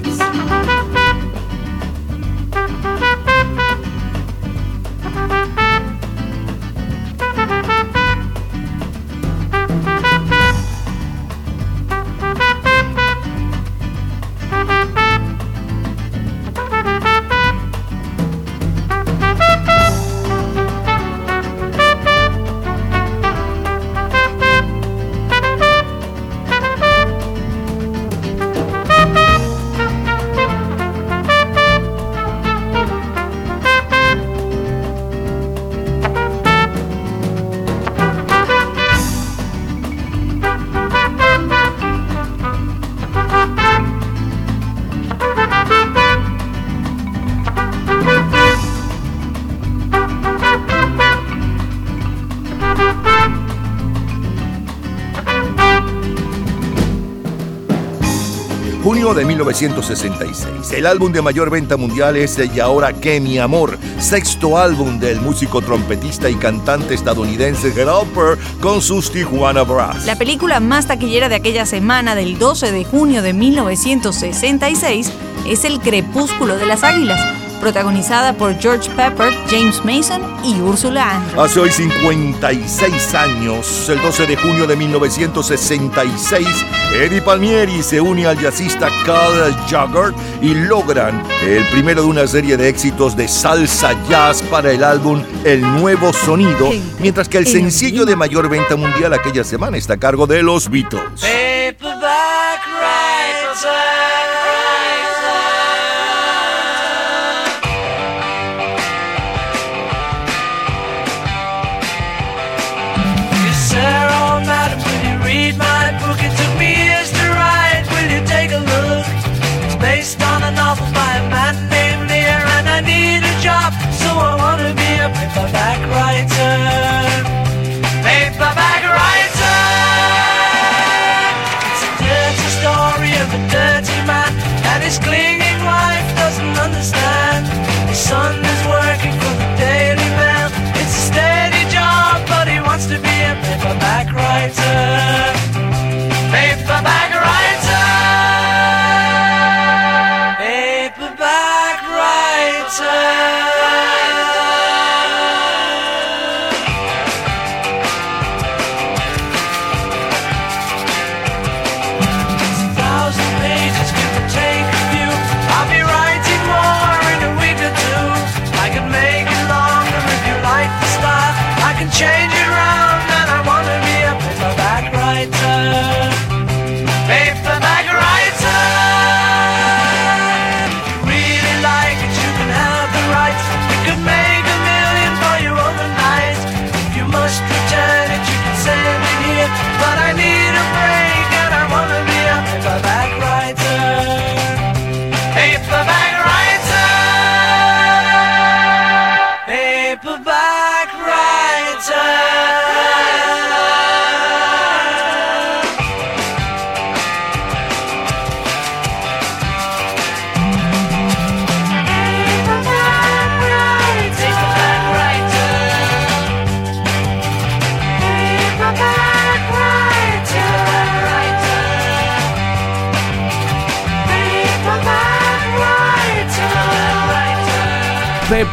1966. 59.44 60.72
El 60.72 60.86
álbum 60.86 61.12
de 61.12 61.20
mayor 61.20 61.50
venta 61.50 61.76
mundial 61.76 62.16
es 62.16 62.38
Y 62.38 62.60
ahora 62.60 62.92
que 62.92 63.20
mi 63.20 63.38
amor, 63.38 63.78
sexto 63.98 64.56
álbum 64.56 64.98
del 64.98 65.20
músico 65.20 65.60
trompetista 65.60 66.30
y 66.30 66.36
cantante 66.36 66.94
estadounidense 66.94 67.70
Pearl 67.70 68.38
con 68.60 68.80
sus 68.80 69.10
Tijuana 69.10 69.62
Brass. 69.62 70.06
La 70.06 70.16
película 70.16 70.60
más 70.60 70.86
taquillera 70.86 71.28
de 71.28 71.34
aquella 71.34 71.66
semana 71.66 72.14
del 72.14 72.38
12 72.38 72.72
de 72.72 72.84
junio 72.84 73.22
de 73.22 73.32
1966 73.32 75.12
es 75.46 75.64
El 75.64 75.80
Crepúsculo 75.80 76.56
de 76.56 76.66
las 76.66 76.82
Águilas, 76.82 77.20
protagonizada 77.66 78.32
por 78.32 78.56
George 78.60 78.88
Pepper, 78.90 79.34
James 79.50 79.84
Mason 79.84 80.22
y 80.44 80.60
Ursula 80.60 81.16
Andrews. 81.16 81.50
Hace 81.50 81.58
hoy 81.58 81.70
56 81.70 83.14
años, 83.16 83.88
el 83.88 84.00
12 84.00 84.24
de 84.24 84.36
junio 84.36 84.68
de 84.68 84.76
1966, 84.76 86.46
Eddie 86.94 87.20
Palmieri 87.20 87.82
se 87.82 88.00
une 88.00 88.24
al 88.24 88.38
jazzista 88.38 88.88
Carl 89.04 89.52
Jagger 89.68 90.14
y 90.40 90.54
logran 90.54 91.20
el 91.44 91.64
primero 91.70 92.02
de 92.02 92.08
una 92.08 92.28
serie 92.28 92.56
de 92.56 92.68
éxitos 92.68 93.16
de 93.16 93.26
salsa 93.26 93.96
jazz 94.08 94.42
para 94.42 94.70
el 94.70 94.84
álbum 94.84 95.24
El 95.42 95.62
Nuevo 95.62 96.12
Sonido, 96.12 96.70
mientras 97.00 97.28
que 97.28 97.38
el 97.38 97.48
sencillo 97.48 98.04
de 98.04 98.14
mayor 98.14 98.48
venta 98.48 98.76
mundial 98.76 99.12
aquella 99.12 99.42
semana 99.42 99.76
está 99.76 99.94
a 99.94 99.96
cargo 99.96 100.28
de 100.28 100.40
los 100.44 100.70
Beatles. 100.70 101.35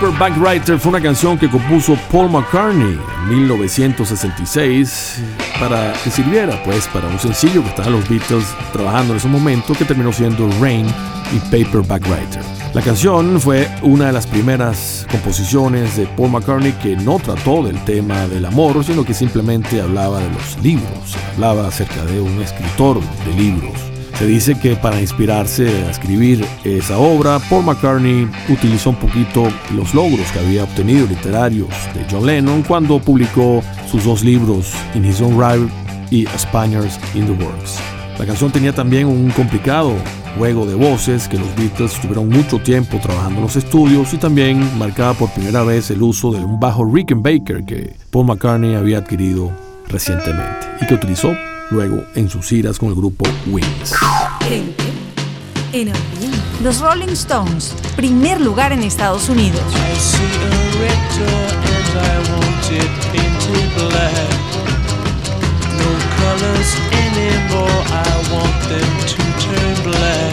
Paperback 0.03 0.37
Writer 0.37 0.77
fue 0.77 0.89
una 0.89 1.01
canción 1.01 1.37
que 1.37 1.49
compuso 1.49 1.97
Paul 2.11 2.29
McCartney 2.29 2.99
en 2.99 3.39
1966 3.39 5.23
para 5.57 5.93
que 6.03 6.11
sirviera 6.11 6.61
pues 6.65 6.89
para 6.89 7.07
un 7.07 7.17
sencillo 7.17 7.63
que 7.63 7.69
estaban 7.69 7.93
los 7.93 8.09
Beatles 8.09 8.43
trabajando 8.73 9.13
en 9.13 9.19
ese 9.19 9.29
momento 9.29 9.73
que 9.73 9.85
terminó 9.85 10.11
siendo 10.11 10.49
Rain 10.59 10.85
y 11.31 11.39
Paperback 11.39 12.05
Writer. 12.09 12.43
La 12.73 12.81
canción 12.81 13.39
fue 13.39 13.69
una 13.81 14.07
de 14.07 14.11
las 14.11 14.27
primeras 14.27 15.07
composiciones 15.09 15.95
de 15.95 16.05
Paul 16.05 16.31
McCartney 16.31 16.73
que 16.73 16.97
no 16.97 17.17
trató 17.19 17.63
del 17.63 17.81
tema 17.85 18.27
del 18.27 18.43
amor, 18.43 18.83
sino 18.83 19.05
que 19.05 19.13
simplemente 19.13 19.79
hablaba 19.79 20.19
de 20.19 20.29
los 20.31 20.61
libros, 20.61 21.15
hablaba 21.33 21.69
acerca 21.69 22.03
de 22.03 22.19
un 22.19 22.41
escritor 22.41 22.99
de 22.99 23.41
libros 23.41 23.92
Se 24.17 24.27
dice 24.27 24.55
que 24.57 24.75
para 24.75 25.01
inspirarse 25.01 25.67
a 25.85 25.89
escribir 25.91 26.45
esa 26.63 26.97
obra, 26.97 27.39
Paul 27.49 27.65
McCartney 27.65 28.29
utilizó 28.47 28.91
un 28.91 28.95
poquito 28.95 29.51
los 29.75 29.93
logros 29.93 30.31
que 30.31 30.39
había 30.39 30.63
obtenido 30.63 31.07
literarios 31.07 31.69
de 31.93 32.05
John 32.09 32.27
Lennon 32.27 32.61
cuando 32.63 32.99
publicó 32.99 33.63
sus 33.89 34.05
dos 34.05 34.23
libros, 34.23 34.73
In 34.93 35.03
His 35.03 35.19
Own 35.19 35.37
Right 35.39 35.69
y 36.11 36.27
Spaniards 36.37 36.99
in 37.15 37.25
the 37.25 37.43
Works. 37.43 37.79
La 38.19 38.25
canción 38.25 38.51
tenía 38.51 38.73
también 38.73 39.07
un 39.07 39.31
complicado 39.31 39.93
juego 40.37 40.65
de 40.65 40.75
voces 40.75 41.27
que 41.27 41.37
los 41.37 41.55
Beatles 41.55 41.99
tuvieron 41.99 42.29
mucho 42.29 42.59
tiempo 42.59 42.99
trabajando 42.99 43.37
en 43.37 43.43
los 43.43 43.55
estudios 43.55 44.13
y 44.13 44.17
también 44.17 44.77
marcaba 44.77 45.13
por 45.15 45.31
primera 45.31 45.63
vez 45.63 45.89
el 45.89 46.01
uso 46.01 46.31
de 46.31 46.39
un 46.39 46.59
bajo 46.59 46.85
Rickenbacker 46.85 47.65
que 47.65 47.95
Paul 48.11 48.27
McCartney 48.27 48.75
había 48.75 48.99
adquirido 48.99 49.51
recientemente 49.89 50.67
y 50.81 50.85
que 50.85 50.93
utilizó 50.93 51.35
luego 51.69 52.05
en 52.15 52.29
sus 52.29 52.45
giras 52.45 52.77
con 52.77 52.89
el 52.89 52.95
grupo 52.95 53.25
Wings. 53.47 53.93
Los 56.61 56.79
Rolling 56.79 57.09
Stones, 57.09 57.73
primer 57.95 58.39
lugar 58.39 58.71
en 58.71 58.83
Estados 58.83 59.27
Unidos. 59.27 59.61
I 59.73 59.95
see 59.99 60.23
a 60.23 60.49
red 60.79 60.99
door 61.17 61.49
and 61.73 61.93
I 61.99 62.17
want 62.31 62.71
it 62.71 62.89
painted 63.11 63.67
black. 63.75 64.29
No 65.77 65.89
colors 66.17 66.71
anymore, 66.91 67.83
I 67.89 68.13
want 68.31 68.57
them 68.69 68.91
to 69.07 69.17
turn 69.41 69.91
black. 69.91 70.32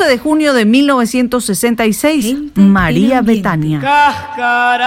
12 0.00 0.16
de 0.16 0.22
junio 0.22 0.54
de 0.54 0.64
1966, 0.64 2.34
María 2.54 3.20
Betania. 3.20 3.80
Carcará, 3.80 4.86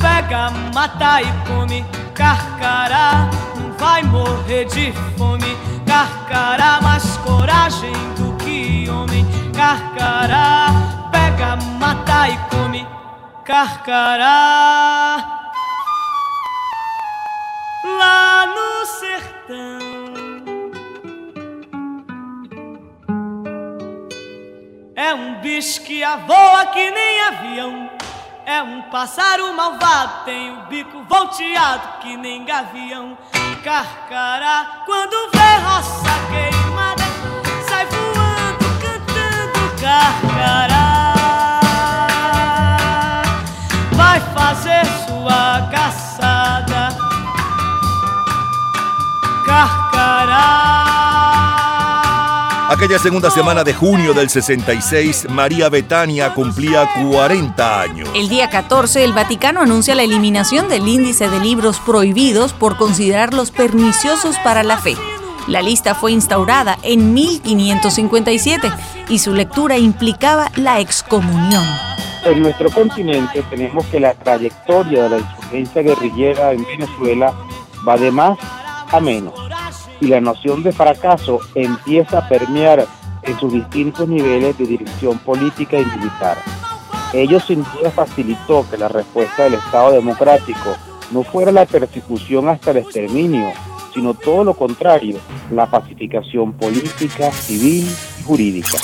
pega, 0.00 0.50
mata 0.72 1.22
e 1.22 1.26
come. 1.44 1.84
Carcará, 2.14 3.28
não 3.56 3.72
vai 3.72 4.04
morrer 4.04 4.66
de 4.66 4.92
fome. 5.18 5.56
Carcará, 5.84 6.80
mais 6.80 7.16
coragem 7.24 7.92
do 8.16 8.32
que 8.36 8.88
homem. 8.88 9.26
Carcará, 9.52 11.08
pega, 11.10 11.56
mata 11.80 12.28
e 12.28 12.38
come. 12.48 12.86
Carcará, 13.44 14.75
voa 26.18 26.66
que 26.66 26.90
nem 26.90 27.20
avião. 27.22 27.90
É 28.44 28.62
um 28.62 28.82
pássaro 28.82 29.52
malvado, 29.54 30.24
tem 30.24 30.52
o 30.52 30.62
bico 30.66 31.02
volteado 31.08 31.98
que 32.00 32.16
nem 32.16 32.44
gavião. 32.44 33.18
Carcará, 33.64 34.82
quando 34.86 35.30
vê 35.32 35.56
roça 35.64 36.14
queimada, 36.30 37.02
sai 37.68 37.86
voando, 37.86 38.64
cantando 38.80 39.80
carcará. 39.80 41.12
Vai 43.92 44.20
fazer 44.20 44.86
sua 45.06 45.68
caçada, 45.72 46.96
carcará. 49.44 51.05
Aquella 52.86 53.00
segunda 53.00 53.32
semana 53.32 53.64
de 53.64 53.74
junio 53.74 54.14
del 54.14 54.30
66, 54.30 55.26
María 55.30 55.68
Betania 55.68 56.32
cumplía 56.32 56.88
40 57.10 57.80
años. 57.80 58.08
El 58.14 58.28
día 58.28 58.48
14, 58.48 59.02
el 59.02 59.12
Vaticano 59.12 59.60
anuncia 59.60 59.96
la 59.96 60.04
eliminación 60.04 60.68
del 60.68 60.86
índice 60.86 61.28
de 61.28 61.40
libros 61.40 61.80
prohibidos 61.80 62.52
por 62.52 62.76
considerarlos 62.76 63.50
perniciosos 63.50 64.38
para 64.38 64.62
la 64.62 64.78
fe. 64.78 64.94
La 65.48 65.62
lista 65.62 65.96
fue 65.96 66.12
instaurada 66.12 66.78
en 66.84 67.12
1557 67.12 68.70
y 69.08 69.18
su 69.18 69.34
lectura 69.34 69.76
implicaba 69.78 70.52
la 70.54 70.78
excomunión. 70.78 71.64
En 72.24 72.40
nuestro 72.40 72.70
continente 72.70 73.42
tenemos 73.50 73.84
que 73.86 73.98
la 73.98 74.14
trayectoria 74.14 75.02
de 75.02 75.08
la 75.08 75.18
insurgencia 75.18 75.82
guerrillera 75.82 76.52
en 76.52 76.64
Venezuela 76.64 77.34
va 77.84 77.96
de 77.96 78.12
más 78.12 78.38
a 78.92 79.00
menos 79.00 79.45
y 80.00 80.06
la 80.08 80.20
noción 80.20 80.62
de 80.62 80.72
fracaso 80.72 81.40
empieza 81.54 82.18
a 82.18 82.28
permear 82.28 82.86
en 83.22 83.38
sus 83.38 83.52
distintos 83.52 84.08
niveles 84.08 84.56
de 84.58 84.66
dirección 84.66 85.18
política 85.18 85.78
y 85.78 85.84
militar. 85.84 86.38
Ello 87.12 87.40
sin 87.40 87.64
duda 87.64 87.90
facilitó 87.90 88.66
que 88.68 88.76
la 88.76 88.88
respuesta 88.88 89.44
del 89.44 89.54
Estado 89.54 89.92
democrático 89.92 90.76
no 91.12 91.22
fuera 91.22 91.52
la 91.52 91.66
persecución 91.66 92.48
hasta 92.48 92.72
el 92.72 92.78
exterminio, 92.78 93.52
sino 93.94 94.14
todo 94.14 94.44
lo 94.44 94.54
contrario, 94.54 95.18
la 95.50 95.66
pacificación 95.66 96.52
política, 96.52 97.30
civil 97.32 97.88
y 98.20 98.22
jurídica. 98.22 98.78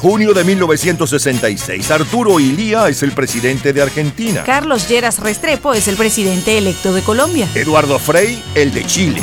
Junio 0.00 0.32
de 0.32 0.44
1966, 0.44 1.90
Arturo 1.90 2.38
Ilía 2.38 2.88
es 2.88 3.02
el 3.02 3.10
presidente 3.12 3.72
de 3.72 3.82
Argentina. 3.82 4.44
Carlos 4.44 4.88
Lleras 4.88 5.18
Restrepo 5.18 5.74
es 5.74 5.88
el 5.88 5.96
presidente 5.96 6.56
electo 6.56 6.92
de 6.92 7.02
Colombia. 7.02 7.48
Eduardo 7.56 7.98
Frei, 7.98 8.40
el 8.54 8.72
de 8.72 8.86
Chile. 8.86 9.22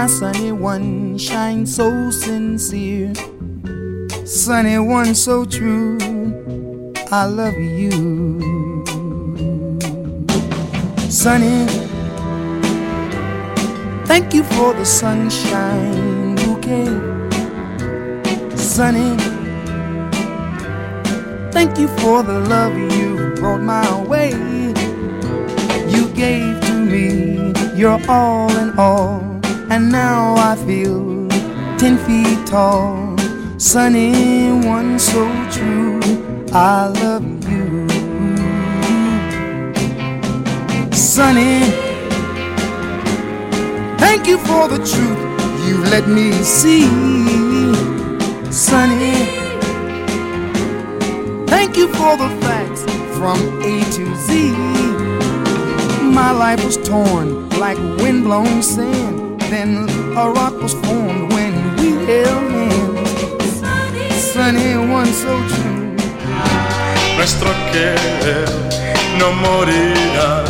My 0.00 0.06
sunny 0.06 0.50
one 0.50 1.18
shines 1.18 1.76
so 1.76 2.10
sincere. 2.10 3.12
Sunny 4.24 4.78
one 4.78 5.14
so 5.14 5.44
true. 5.44 5.98
I 7.12 7.26
love 7.26 7.52
you. 7.52 8.40
Sunny, 11.10 11.66
thank 14.06 14.32
you 14.32 14.42
for 14.42 14.72
the 14.72 14.86
sunshine 14.86 16.34
bouquet. 16.36 16.88
Sunny, 18.56 19.18
thank 21.52 21.78
you 21.78 21.88
for 21.98 22.22
the 22.22 22.40
love 22.48 22.74
you 22.96 23.34
brought 23.34 23.60
my 23.60 24.02
way. 24.04 24.30
You 25.92 26.08
gave 26.14 26.58
to 26.62 26.72
me 26.72 27.52
your 27.76 28.00
all 28.08 28.50
in 28.56 28.70
all, 28.78 29.29
and 29.70 29.90
now 29.90 30.34
I 30.36 30.56
feel 30.66 31.28
ten 31.78 31.96
feet 32.04 32.46
tall. 32.46 33.16
Sunny, 33.56 34.50
one 34.66 34.98
so 34.98 35.22
true. 35.50 36.00
I 36.52 36.88
love 36.88 37.24
you. 37.48 37.88
Sunny, 40.92 41.60
thank 43.98 44.26
you 44.26 44.38
for 44.38 44.66
the 44.66 44.78
truth 44.78 45.20
you 45.68 45.78
let 45.94 46.08
me 46.08 46.32
see. 46.42 46.88
Sunny, 48.50 49.14
thank 51.46 51.76
you 51.76 51.86
for 51.94 52.16
the 52.16 52.28
facts 52.42 52.82
from 53.16 53.38
A 53.62 53.84
to 53.92 54.16
Z. 54.16 54.50
My 56.02 56.32
life 56.32 56.64
was 56.64 56.76
torn 56.76 57.48
like 57.50 57.78
windblown 58.00 58.62
sand. 58.62 59.19
Then 59.50 59.88
a 60.16 60.30
rock 60.30 60.62
was 60.62 60.74
formed 60.74 61.32
when 61.32 61.52
we 61.78 61.88
held 62.06 62.50
hands. 62.52 64.32
Sunny, 64.32 64.76
one 64.76 65.12
so 65.12 65.36
true. 65.48 65.80
nuestro 67.16 67.50
querer 67.72 68.48
no 69.18 69.32
morirá 69.32 70.44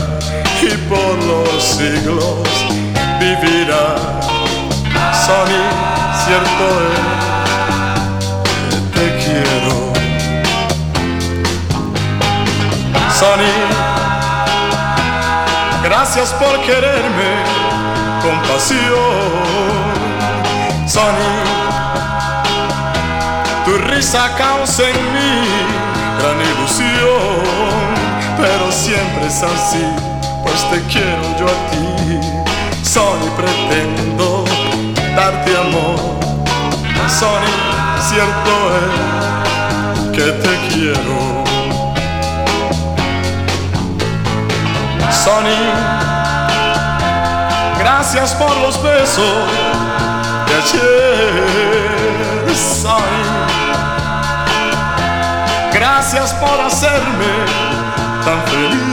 y 0.60 0.76
por 0.90 1.14
los 1.24 1.62
siglos 1.62 2.46
vivirá. 3.18 3.96
Sonny, 5.24 5.64
cierto 6.22 6.64
es, 6.92 7.08
te 8.94 9.06
quiero. 9.24 9.76
Sonny, 13.18 13.54
gracias 15.82 16.28
por 16.34 16.54
quererme 16.66 17.69
con 18.22 18.36
pasión. 18.42 20.10
Sonny, 20.86 21.34
tu 23.64 23.72
risa 23.88 24.34
causa 24.36 24.82
en 24.88 24.96
mí 25.14 25.80
gran 26.18 26.40
ilusión, 26.40 27.40
pero 28.36 28.70
siempre 28.72 29.26
es 29.26 29.42
así, 29.42 29.84
pues 30.42 30.70
te 30.70 30.80
quiero 30.92 31.22
yo 31.38 31.46
a 31.46 31.70
ti. 31.70 31.86
Sony 32.82 33.30
pretendo 33.36 34.44
darte 35.14 35.56
amor, 35.56 35.98
Sony 37.08 37.54
cierto 38.08 38.52
es 38.80 40.16
que 40.16 40.32
te 40.32 40.74
quiero. 40.74 41.44
Sony, 45.24 45.99
gracias 48.12 48.34
por 48.34 48.56
los 48.56 48.82
besos 48.82 49.24
de 50.48 50.54
ayer, 50.56 51.32
Sony. 52.56 52.98
Gracias 55.72 56.34
por 56.34 56.60
hacerme 56.60 57.46
tan 58.24 58.42
feliz. 58.48 58.90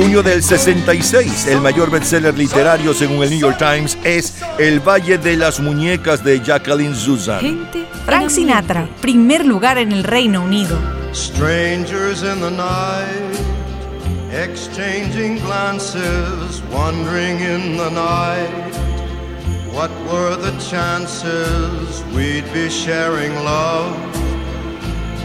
Junio 0.00 0.22
del 0.22 0.42
66, 0.42 1.48
el 1.48 1.60
mayor 1.60 1.90
bestseller 1.90 2.34
literario 2.34 2.94
según 2.94 3.22
el 3.22 3.28
New 3.28 3.38
York 3.38 3.58
Times 3.58 3.98
es 4.02 4.34
El 4.58 4.80
Valle 4.80 5.18
de 5.18 5.36
las 5.36 5.60
Muñecas 5.60 6.24
de 6.24 6.40
Jacqueline 6.40 6.96
Susan. 6.96 7.68
Frank 8.06 8.30
Sinatra, 8.30 8.88
primer 9.02 9.44
lugar 9.44 9.76
en 9.76 9.92
el 9.92 10.04
Reino 10.04 10.42
Unido. 10.42 10.78
Strangers 11.12 12.22
in 12.22 12.40
the 12.40 12.50
night, 12.50 13.36
exchanging 14.32 15.38
glances, 15.44 16.62
wandering 16.72 17.38
in 17.40 17.76
the 17.76 17.90
night. 17.90 18.74
What 19.70 19.90
were 20.10 20.34
the 20.34 20.56
chances 20.70 22.02
we'd 22.16 22.50
be 22.54 22.70
sharing 22.70 23.34
love 23.44 23.94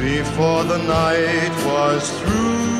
before 0.01 0.65
the 0.65 0.79
night 0.79 1.53
was 1.65 2.11
through? 2.19 2.74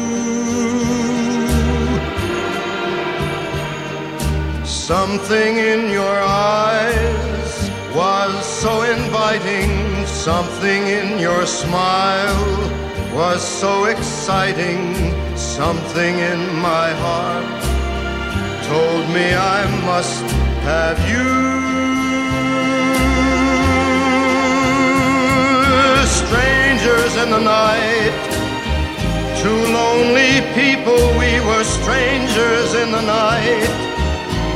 Something 4.85 5.57
in 5.57 5.89
your 5.89 6.19
eyes 6.21 7.71
was 7.95 8.45
so 8.45 8.83
inviting, 8.83 10.05
something 10.05 10.85
in 10.85 11.17
your 11.17 11.47
smile 11.47 12.45
was 13.11 13.41
so 13.41 13.85
exciting, 13.85 14.93
something 15.35 16.19
in 16.19 16.39
my 16.59 16.91
heart 17.01 17.63
told 18.69 19.09
me 19.09 19.33
I 19.33 19.65
must 19.89 20.21
have 20.69 20.99
you. 21.09 21.33
Strangers 26.21 27.15
in 27.23 27.31
the 27.31 27.41
night, 27.41 28.13
two 29.41 29.61
lonely 29.79 30.45
people, 30.53 31.01
we 31.17 31.39
were 31.47 31.63
strangers 31.63 32.75
in 32.75 32.91
the 32.91 33.01
night. 33.01 33.84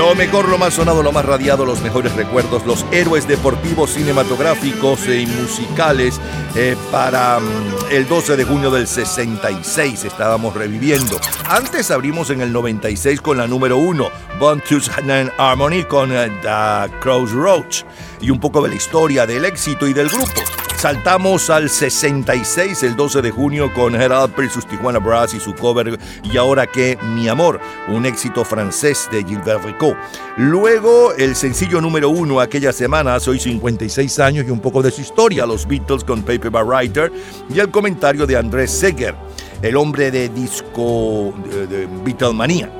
Lo 0.00 0.14
mejor, 0.14 0.48
lo 0.48 0.56
más 0.56 0.72
sonado, 0.72 1.02
lo 1.02 1.12
más 1.12 1.26
radiado, 1.26 1.66
los 1.66 1.82
mejores 1.82 2.14
recuerdos, 2.16 2.64
los 2.64 2.86
héroes 2.90 3.28
deportivos, 3.28 3.90
cinematográficos 3.90 5.06
y 5.06 5.26
musicales 5.26 6.18
eh, 6.56 6.74
para 6.90 7.38
mm, 7.38 7.92
el 7.92 8.08
12 8.08 8.38
de 8.38 8.44
junio 8.44 8.70
del 8.70 8.86
66 8.86 10.04
estábamos 10.04 10.54
reviviendo. 10.54 11.20
Antes 11.50 11.90
abrimos 11.90 12.30
en 12.30 12.40
el 12.40 12.50
96 12.50 13.20
con 13.20 13.36
la 13.36 13.46
número 13.46 13.76
1, 13.76 14.08
Born 14.38 14.62
to 14.62 14.78
and 14.96 15.32
Harmony 15.36 15.84
con 15.84 16.10
eh, 16.12 16.30
The 16.40 16.98
Crossroads 17.00 17.84
y 18.20 18.30
un 18.30 18.40
poco 18.40 18.62
de 18.62 18.68
la 18.68 18.74
historia 18.74 19.26
del 19.26 19.44
éxito 19.44 19.86
y 19.86 19.92
del 19.92 20.08
grupo. 20.08 20.40
Saltamos 20.80 21.50
al 21.50 21.68
66, 21.68 22.82
el 22.84 22.96
12 22.96 23.20
de 23.20 23.30
junio, 23.30 23.70
con 23.74 23.94
Head 23.94 24.12
Alper 24.12 24.46
y 24.46 24.48
sus 24.48 24.66
Tijuana 24.66 24.98
Brass 24.98 25.34
y 25.34 25.38
su 25.38 25.54
cover 25.54 25.98
Y 26.22 26.38
ahora 26.38 26.66
que 26.66 26.96
Mi 27.02 27.28
Amor, 27.28 27.60
un 27.88 28.06
éxito 28.06 28.46
francés 28.46 29.06
de 29.12 29.22
Gilbert 29.22 29.62
Ricot. 29.62 29.94
Luego, 30.38 31.12
el 31.12 31.36
sencillo 31.36 31.82
número 31.82 32.08
uno 32.08 32.40
aquella 32.40 32.72
semana, 32.72 33.20
Soy 33.20 33.38
56 33.38 34.18
años 34.20 34.46
y 34.48 34.50
un 34.50 34.60
poco 34.60 34.82
de 34.82 34.90
su 34.90 35.02
historia, 35.02 35.44
los 35.44 35.66
Beatles 35.66 36.02
con 36.02 36.22
Paperback 36.22 36.66
Writer 36.66 37.12
y 37.54 37.58
el 37.58 37.70
comentario 37.70 38.26
de 38.26 38.38
Andrés 38.38 38.70
Seger, 38.70 39.14
el 39.60 39.76
hombre 39.76 40.10
de 40.10 40.30
disco 40.30 41.34
de, 41.50 41.66
de 41.66 41.88
Beatlemania. 42.04 42.79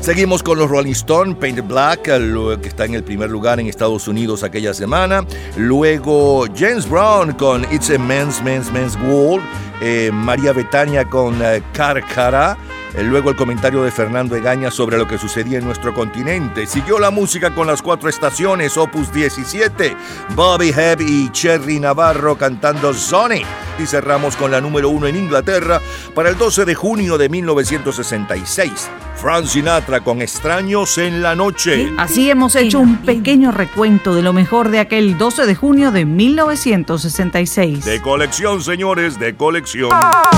Seguimos 0.00 0.42
con 0.42 0.58
los 0.58 0.70
Rolling 0.70 0.92
Stones, 0.92 1.36
Painted 1.36 1.64
Black, 1.64 2.08
lo 2.18 2.58
que 2.60 2.68
está 2.68 2.86
en 2.86 2.94
el 2.94 3.04
primer 3.04 3.30
lugar 3.30 3.60
en 3.60 3.66
Estados 3.66 4.08
Unidos 4.08 4.42
aquella 4.42 4.72
semana. 4.72 5.26
Luego 5.56 6.46
James 6.56 6.88
Brown 6.88 7.32
con 7.32 7.64
It's 7.72 7.90
a 7.90 7.98
Men's, 7.98 8.42
Men's, 8.42 8.72
Men's 8.72 8.96
World. 9.06 9.44
Eh, 9.80 10.10
María 10.12 10.52
Betania 10.52 11.04
con 11.04 11.40
eh, 11.42 11.62
Carcara. 11.72 12.56
Eh, 12.94 13.02
Luego 13.02 13.30
el 13.30 13.36
comentario 13.36 13.82
de 13.82 13.90
Fernando 13.90 14.34
Egaña 14.34 14.70
sobre 14.70 14.96
lo 14.96 15.06
que 15.06 15.18
sucedía 15.18 15.58
en 15.58 15.64
nuestro 15.64 15.92
continente. 15.92 16.66
Siguió 16.66 16.98
la 16.98 17.10
música 17.10 17.54
con 17.54 17.66
las 17.66 17.82
cuatro 17.82 18.08
estaciones, 18.08 18.76
Opus 18.76 19.12
17, 19.12 19.94
Bobby 20.34 20.70
Hebb 20.70 21.02
y 21.02 21.30
Cherry 21.30 21.78
Navarro 21.80 22.36
cantando 22.36 22.94
Sonic. 22.94 23.46
Y 23.78 23.86
cerramos 23.86 24.36
con 24.36 24.50
la 24.50 24.60
número 24.60 24.88
uno 24.88 25.06
en 25.06 25.16
Inglaterra 25.16 25.80
para 26.14 26.30
el 26.30 26.38
12 26.38 26.64
de 26.64 26.74
junio 26.74 27.18
de 27.18 27.28
1966. 27.28 28.88
Frank 29.20 29.46
Sinatra 29.46 30.00
con 30.00 30.22
Extraños 30.22 30.96
en 30.98 31.22
la 31.22 31.34
Noche. 31.34 31.92
Así 31.98 32.30
hemos 32.30 32.54
hecho 32.54 32.78
un 32.78 32.98
pequeño 32.98 33.50
recuento 33.50 34.14
de 34.14 34.22
lo 34.22 34.32
mejor 34.32 34.70
de 34.70 34.78
aquel 34.78 35.18
12 35.18 35.44
de 35.46 35.54
junio 35.56 35.90
de 35.90 36.04
1966. 36.04 37.84
De 37.84 38.00
colección, 38.00 38.62
señores, 38.62 39.18
de 39.18 39.34
colección. 39.34 39.90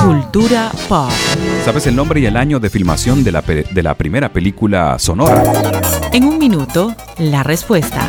Cultura 0.03 0.71
pop. 0.89 1.11
¿Sabes 1.65 1.87
el 1.87 1.95
nombre 1.97 2.21
y 2.21 2.27
el 2.27 2.37
año 2.39 2.59
de 2.59 2.71
filmación 2.71 3.23
de 3.23 3.33
la, 3.33 3.43
pe- 3.43 3.65
de 3.71 3.83
la 3.83 3.95
primera 3.95 4.31
película 4.31 4.99
sonora? 4.99 5.43
En 6.13 6.25
un 6.25 6.39
minuto, 6.39 6.95
la 7.19 7.43
respuesta. 7.43 8.09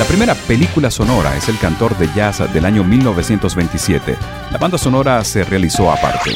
La 0.00 0.06
primera 0.06 0.34
película 0.34 0.90
sonora 0.90 1.36
es 1.36 1.50
El 1.50 1.58
cantor 1.58 1.94
de 1.98 2.08
jazz 2.14 2.50
del 2.54 2.64
año 2.64 2.82
1927. 2.82 4.16
La 4.50 4.56
banda 4.56 4.78
sonora 4.78 5.22
se 5.22 5.44
realizó 5.44 5.92
aparte. 5.92 6.34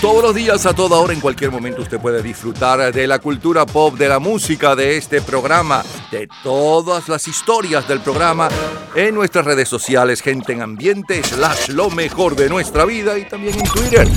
Todos 0.00 0.22
los 0.22 0.34
días, 0.34 0.64
a 0.64 0.72
toda 0.72 0.96
hora, 0.96 1.12
en 1.12 1.20
cualquier 1.20 1.50
momento, 1.50 1.82
usted 1.82 2.00
puede 2.00 2.22
disfrutar 2.22 2.90
de 2.90 3.06
la 3.06 3.18
cultura 3.18 3.66
pop, 3.66 3.98
de 3.98 4.08
la 4.08 4.18
música, 4.18 4.74
de 4.74 4.96
este 4.96 5.20
programa, 5.20 5.84
de 6.10 6.30
todas 6.42 7.10
las 7.10 7.28
historias 7.28 7.86
del 7.86 8.00
programa 8.00 8.48
en 8.94 9.14
nuestras 9.14 9.44
redes 9.44 9.68
sociales, 9.68 10.22
gente 10.22 10.54
en 10.54 10.62
ambiente, 10.62 11.22
slash 11.22 11.68
lo 11.68 11.90
mejor 11.90 12.36
de 12.36 12.48
nuestra 12.48 12.86
vida 12.86 13.18
y 13.18 13.28
también 13.28 13.54
en 13.54 13.64
Twitter. 13.64 14.08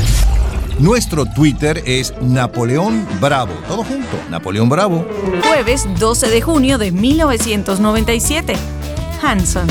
Nuestro 0.82 1.28
Twitter 1.28 1.84
es 1.86 2.12
Napoleón 2.24 3.08
Bravo. 3.20 3.54
Todo 3.68 3.84
junto, 3.84 4.18
Napoleón 4.32 4.68
Bravo. 4.68 5.06
Jueves 5.48 5.88
12 6.00 6.28
de 6.28 6.42
junio 6.42 6.80
de 6.80 6.92
1997. 6.92 8.56
Hanson. 9.22 9.68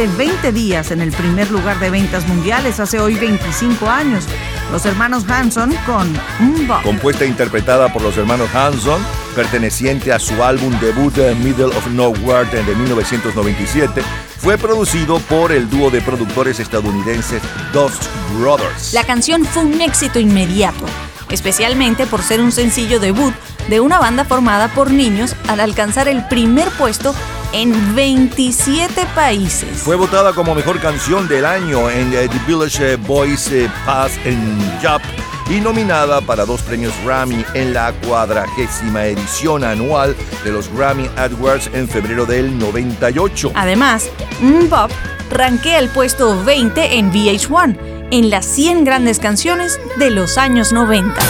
Exactamente 0.00 0.06
20 0.06 0.52
días 0.52 0.90
en 0.90 1.00
el 1.00 1.12
primer 1.12 1.50
lugar 1.50 1.78
de 1.78 1.90
ventas 1.90 2.26
mundiales 2.26 2.80
hace 2.80 2.98
hoy 2.98 3.14
25 3.14 3.88
años. 3.88 4.24
Los 4.72 4.86
hermanos 4.86 5.24
Hanson 5.28 5.74
con 5.84 6.10
Mbop. 6.40 6.82
Compuesta 6.82 7.24
e 7.24 7.28
interpretada 7.28 7.92
por 7.92 8.02
los 8.02 8.16
hermanos 8.16 8.48
Hanson, 8.54 9.04
perteneciente 9.34 10.12
a 10.12 10.18
su 10.18 10.42
álbum 10.42 10.72
debut 10.80 11.16
eh, 11.18 11.34
Middle 11.34 11.66
of 11.76 11.86
Nowhere 11.88 12.48
de 12.50 12.74
1997, 12.74 14.02
fue 14.38 14.56
producido 14.56 15.18
por 15.20 15.52
el 15.52 15.68
dúo 15.68 15.90
de 15.90 16.00
productores 16.00 16.60
estadounidenses 16.60 17.42
Dust 17.72 18.04
Brothers. 18.38 18.94
La 18.94 19.04
canción 19.04 19.44
fue 19.44 19.64
un 19.64 19.80
éxito 19.80 20.18
inmediato, 20.18 20.84
especialmente 21.30 22.06
por 22.06 22.22
ser 22.22 22.40
un 22.40 22.52
sencillo 22.52 23.00
debut 23.00 23.34
de 23.68 23.80
una 23.80 23.98
banda 23.98 24.24
formada 24.24 24.68
por 24.68 24.90
niños 24.90 25.34
al 25.48 25.60
alcanzar 25.60 26.08
el 26.08 26.26
primer 26.28 26.68
puesto 26.70 27.14
en 27.52 27.94
27 27.94 29.06
países. 29.14 29.78
Fue 29.78 29.96
votada 29.96 30.32
como 30.32 30.54
mejor 30.54 30.80
canción 30.80 31.28
del 31.28 31.44
año 31.44 31.90
en 31.90 32.12
eh, 32.12 32.28
The 32.28 32.38
Village 32.46 32.92
eh, 32.92 32.96
Boys 32.96 33.50
eh, 33.52 33.70
Pass 33.84 34.12
en 34.24 34.58
Jap 34.80 35.02
y 35.50 35.60
nominada 35.60 36.20
para 36.20 36.44
dos 36.44 36.62
premios 36.62 36.94
Grammy 37.04 37.44
en 37.54 37.74
la 37.74 37.92
cuadragésima 38.06 39.06
edición 39.06 39.64
anual 39.64 40.14
de 40.44 40.52
los 40.52 40.72
Grammy 40.72 41.10
Awards 41.16 41.68
en 41.72 41.88
febrero 41.88 42.24
del 42.24 42.56
98. 42.58 43.52
Además, 43.54 44.08
Mbop 44.40 44.90
rankea 45.30 45.78
el 45.80 45.88
puesto 45.88 46.42
20 46.44 46.98
en 46.98 47.12
VH1 47.12 47.76
en 48.12 48.30
las 48.30 48.46
100 48.46 48.84
grandes 48.84 49.18
canciones 49.18 49.80
de 49.98 50.10
los 50.10 50.38
años 50.38 50.72
90. 50.72 51.20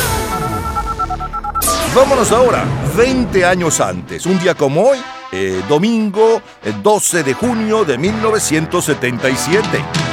Vámonos 1.95 2.31
ahora, 2.31 2.65
20 2.97 3.45
años 3.45 3.81
antes, 3.81 4.25
un 4.27 4.39
día 4.39 4.55
como 4.55 4.83
hoy, 4.83 4.99
eh, 5.33 5.63
domingo 5.69 6.43
eh, 6.65 6.73
12 6.83 7.23
de 7.23 7.35
junio 7.35 7.85
de 7.85 7.99
1977. 7.99 10.10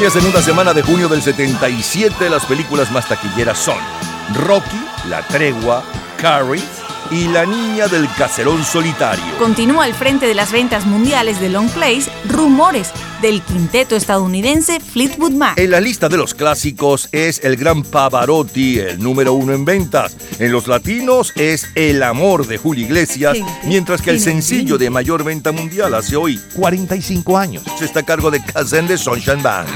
Aquella 0.00 0.18
segunda 0.18 0.40
semana 0.40 0.72
de 0.72 0.80
junio 0.80 1.10
del 1.10 1.20
77, 1.20 2.30
las 2.30 2.46
películas 2.46 2.90
más 2.90 3.06
taquilleras 3.06 3.58
son 3.58 3.76
Rocky, 4.32 4.82
La 5.10 5.20
Tregua, 5.20 5.84
Carrie 6.16 6.62
y 7.10 7.28
La 7.28 7.44
Niña 7.44 7.88
del 7.88 8.08
Caserón 8.16 8.64
Solitario. 8.64 9.24
Continúa 9.38 9.84
al 9.84 9.94
frente 9.94 10.26
de 10.26 10.34
las 10.34 10.52
ventas 10.52 10.86
mundiales 10.86 11.40
de 11.40 11.48
Long 11.48 11.68
Plays 11.70 12.08
Rumores 12.28 12.92
del 13.20 13.42
quinteto 13.42 13.96
estadounidense 13.96 14.80
Fleetwood 14.80 15.32
Mac. 15.32 15.58
En 15.58 15.70
la 15.70 15.80
lista 15.80 16.08
de 16.08 16.16
los 16.16 16.34
clásicos 16.34 17.08
es 17.12 17.40
el 17.44 17.56
gran 17.56 17.82
Pavarotti, 17.82 18.78
el 18.78 19.02
número 19.02 19.34
uno 19.34 19.52
en 19.52 19.64
ventas. 19.64 20.16
En 20.38 20.52
los 20.52 20.66
latinos 20.66 21.32
es 21.36 21.68
El 21.74 22.02
amor 22.02 22.46
de 22.46 22.58
Julio 22.58 22.84
Iglesias, 22.84 23.36
mientras 23.64 24.00
que 24.02 24.10
el 24.10 24.20
sencillo 24.20 24.78
de 24.78 24.90
mayor 24.90 25.24
venta 25.24 25.52
mundial 25.52 25.94
hace 25.94 26.16
hoy 26.16 26.40
45 26.54 27.36
años. 27.36 27.64
Está 27.80 28.00
a 28.00 28.04
cargo 28.04 28.30
de 28.30 28.42
Kazan 28.42 28.86
de 28.86 28.96
Sunshine 28.96 29.42
Band. 29.42 29.68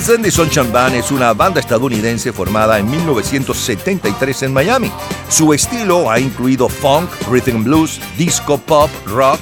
The 0.00 0.30
Sunshine 0.30 0.72
Band 0.72 0.94
es 0.94 1.10
una 1.10 1.34
banda 1.34 1.60
estadounidense 1.60 2.32
formada 2.32 2.78
en 2.78 2.90
1973 2.90 4.44
en 4.44 4.52
Miami. 4.52 4.90
Su 5.28 5.52
estilo 5.52 6.10
ha 6.10 6.18
incluido 6.18 6.70
funk, 6.70 7.10
rhythm 7.30 7.62
blues, 7.62 8.00
disco 8.16 8.56
pop, 8.56 8.90
rock 9.04 9.38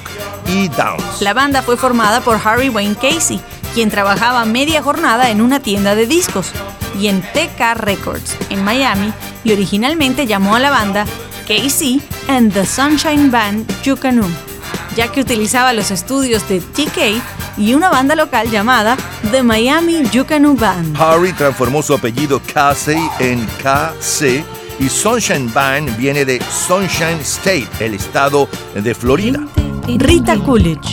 y 0.47 0.67
dance. 0.67 1.23
La 1.23 1.33
banda 1.33 1.61
fue 1.61 1.77
formada 1.77 2.19
por 2.19 2.39
Harry 2.43 2.67
Wayne 2.67 2.95
Casey, 2.95 3.39
quien 3.73 3.89
trabajaba 3.89 4.43
media 4.43 4.83
jornada 4.83 5.29
en 5.29 5.39
una 5.39 5.61
tienda 5.61 5.95
de 5.95 6.07
discos, 6.07 6.51
y 6.99 7.07
en 7.07 7.21
TK 7.21 7.75
Records, 7.75 8.35
en 8.49 8.61
Miami, 8.63 9.13
y 9.45 9.53
originalmente 9.53 10.27
llamó 10.27 10.55
a 10.55 10.59
la 10.59 10.71
banda 10.71 11.05
Casey 11.47 12.01
and 12.27 12.53
the 12.53 12.65
Sunshine 12.65 13.31
Band 13.31 13.65
Yucanu, 13.81 14.25
ya 14.97 15.09
que 15.09 15.21
utilizaba 15.21 15.71
los 15.71 15.89
estudios 15.89 16.47
de 16.49 16.59
TK 16.59 17.23
y 17.57 17.73
una 17.73 17.89
banda 17.89 18.15
local 18.15 18.51
llamada 18.51 18.97
The 19.31 19.43
Miami 19.43 20.03
Yucanu 20.11 20.55
Band. 20.55 20.97
Harry 20.97 21.31
transformó 21.33 21.83
su 21.83 21.93
apellido 21.93 22.41
Casey 22.51 22.97
en 23.19 23.45
KC 23.61 24.43
y 24.79 24.89
Sunshine 24.89 25.53
Band 25.53 25.95
viene 25.97 26.25
de 26.25 26.41
Sunshine 26.41 27.19
State, 27.21 27.67
el 27.79 27.93
estado 27.93 28.49
de 28.73 28.95
Florida. 28.95 29.45
Rita 29.85 30.35
Coolidge. 30.37 30.88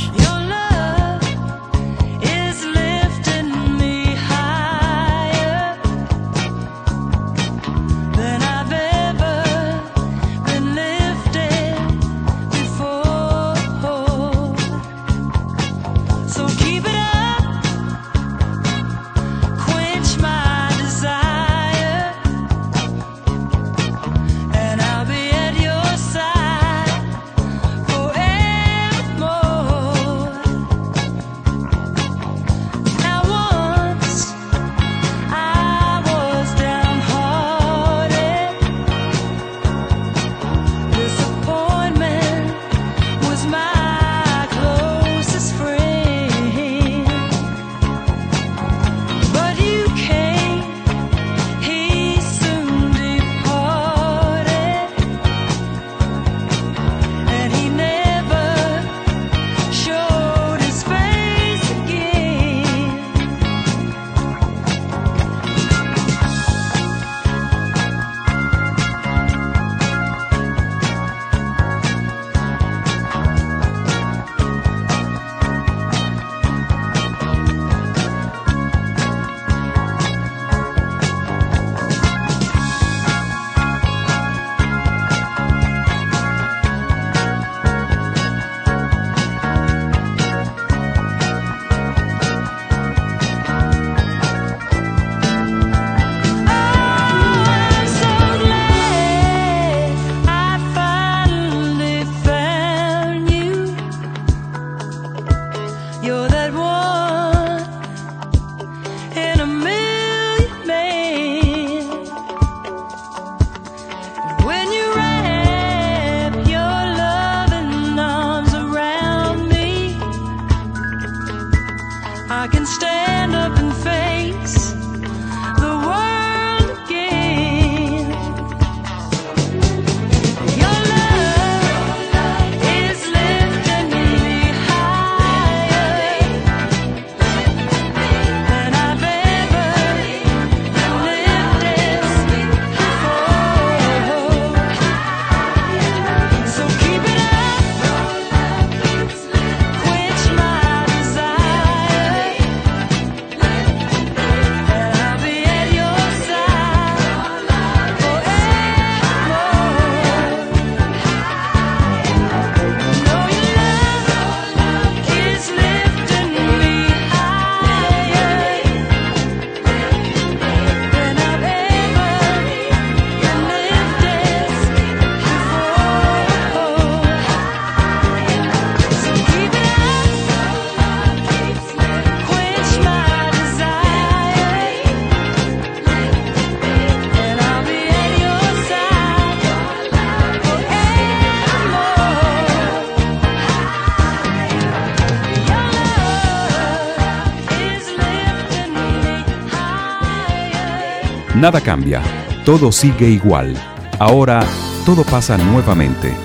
Nada 201.37 201.61
cambia, 201.61 202.01
todo 202.47 202.73
sigue 202.73 203.11
igual. 203.11 203.55
Ahora 203.99 204.43
todo 204.87 205.05
pasa 205.05 205.37
nuevamente. 205.37 206.17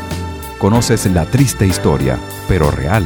Conoces 0.57 1.05
la 1.07 1.25
triste 1.25 1.67
historia, 1.67 2.17
pero 2.47 2.71
real, 2.71 3.03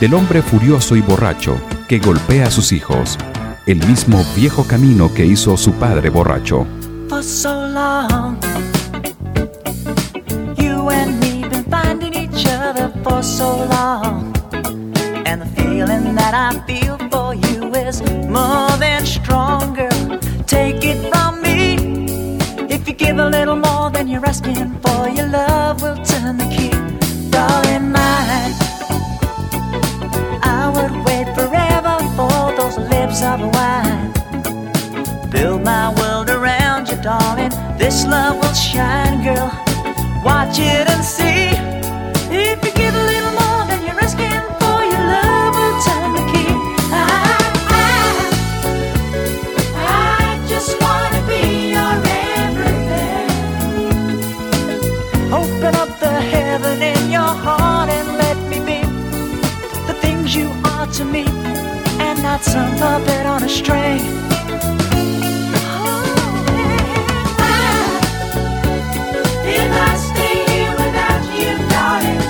del 0.00 0.14
hombre 0.14 0.40
furioso 0.40 0.96
y 0.96 1.02
borracho 1.02 1.58
que 1.88 1.98
golpea 1.98 2.46
a 2.46 2.50
sus 2.50 2.72
hijos, 2.72 3.18
el 3.66 3.86
mismo 3.86 4.24
viejo 4.34 4.66
camino 4.66 5.12
que 5.12 5.26
hizo 5.26 5.58
su 5.58 5.72
padre 5.74 6.08
borracho. 6.08 6.66
You're 24.24 24.30
asking 24.30 24.78
for, 24.80 25.08
your 25.08 25.26
love 25.26 25.82
will 25.82 25.96
turn 26.04 26.38
the 26.38 26.44
key. 26.44 26.70
Darling, 27.30 27.92
mine. 27.92 28.54
I 30.42 30.70
would 30.74 31.04
wait 31.04 31.26
forever 31.34 31.96
for 32.16 32.56
those 32.56 32.78
lips 32.78 33.22
of 33.22 33.40
wine. 33.54 34.12
Build 35.30 35.62
my 35.62 35.92
world 35.98 36.30
around 36.30 36.88
you, 36.88 36.96
darling. 37.02 37.50
This 37.76 38.06
love 38.06 38.36
will 38.36 38.54
shine, 38.54 39.22
girl. 39.24 39.50
Watch 40.24 40.58
it 40.58 40.88
and 40.88 41.04
see. 41.04 41.53
And 62.46 62.70
not 62.70 62.78
some 62.78 62.78
puppet 62.78 63.26
on 63.26 63.42
a 63.42 63.48
string. 63.48 64.00
If 69.46 69.72
I 69.72 69.96
stay 69.96 70.44
here 70.52 70.72
without 70.72 71.24
you, 71.38 71.52
darling, 71.68 72.24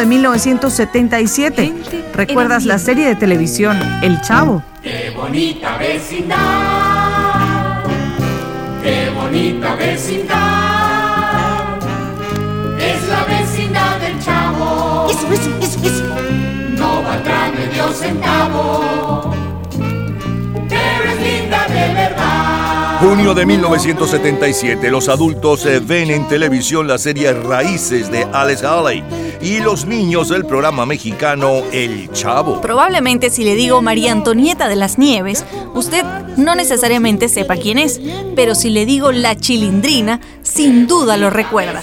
de 0.00 0.06
junio 0.06 0.06
de 0.06 0.06
1977. 0.06 1.74
¿Recuerdas 2.14 2.64
la 2.64 2.78
serie 2.78 3.06
de 3.06 3.14
televisión 3.16 3.78
El 4.02 4.20
Chavo? 4.22 4.62
Qué 4.82 5.12
bonita 5.14 5.76
vecindad, 5.76 6.38
qué 8.82 9.10
bonita 9.14 9.74
vecindad, 9.74 10.38
es 12.78 13.08
la 13.08 13.24
vecindad 13.24 14.00
del 14.00 14.18
chavo. 14.20 15.08
Eso, 15.10 15.32
eso, 15.32 15.50
eso, 15.60 15.78
eso. 15.86 16.04
No 16.76 17.02
valdrá 17.02 17.52
medio 17.52 17.92
centavo, 17.92 19.34
pero 20.68 21.10
es 21.10 21.20
linda 21.20 21.66
de 21.68 21.94
verdad. 21.94 23.00
Junio 23.00 23.34
de 23.34 23.46
1977, 23.46 24.90
los 24.90 25.08
adultos 25.08 25.66
eh, 25.66 25.80
ven 25.80 26.10
en 26.10 26.26
televisión 26.28 26.86
la 26.86 26.98
serie 26.98 27.32
Raíces 27.32 28.10
de 28.10 28.26
Alex 28.32 28.62
Haley 28.62 29.04
y 29.40 29.60
los 29.60 29.86
niños 29.86 30.30
el 30.30 30.44
programa 30.44 30.86
mexicano 30.86 31.62
El 31.72 32.10
Chavo. 32.12 32.60
Probablemente 32.60 33.30
si 33.30 33.44
le 33.44 33.54
digo 33.54 33.80
María 33.82 34.12
Antonieta 34.12 34.68
de 34.68 34.76
las 34.76 34.98
Nieves, 34.98 35.44
usted 35.74 36.04
no 36.36 36.54
necesariamente 36.54 37.28
sepa 37.28 37.56
quién 37.56 37.78
es, 37.78 38.00
pero 38.36 38.54
si 38.54 38.70
le 38.70 38.86
digo 38.86 39.12
la 39.12 39.36
chilindrina, 39.36 40.20
sin 40.42 40.86
duda 40.86 41.16
lo 41.16 41.30
recuerda. 41.30 41.82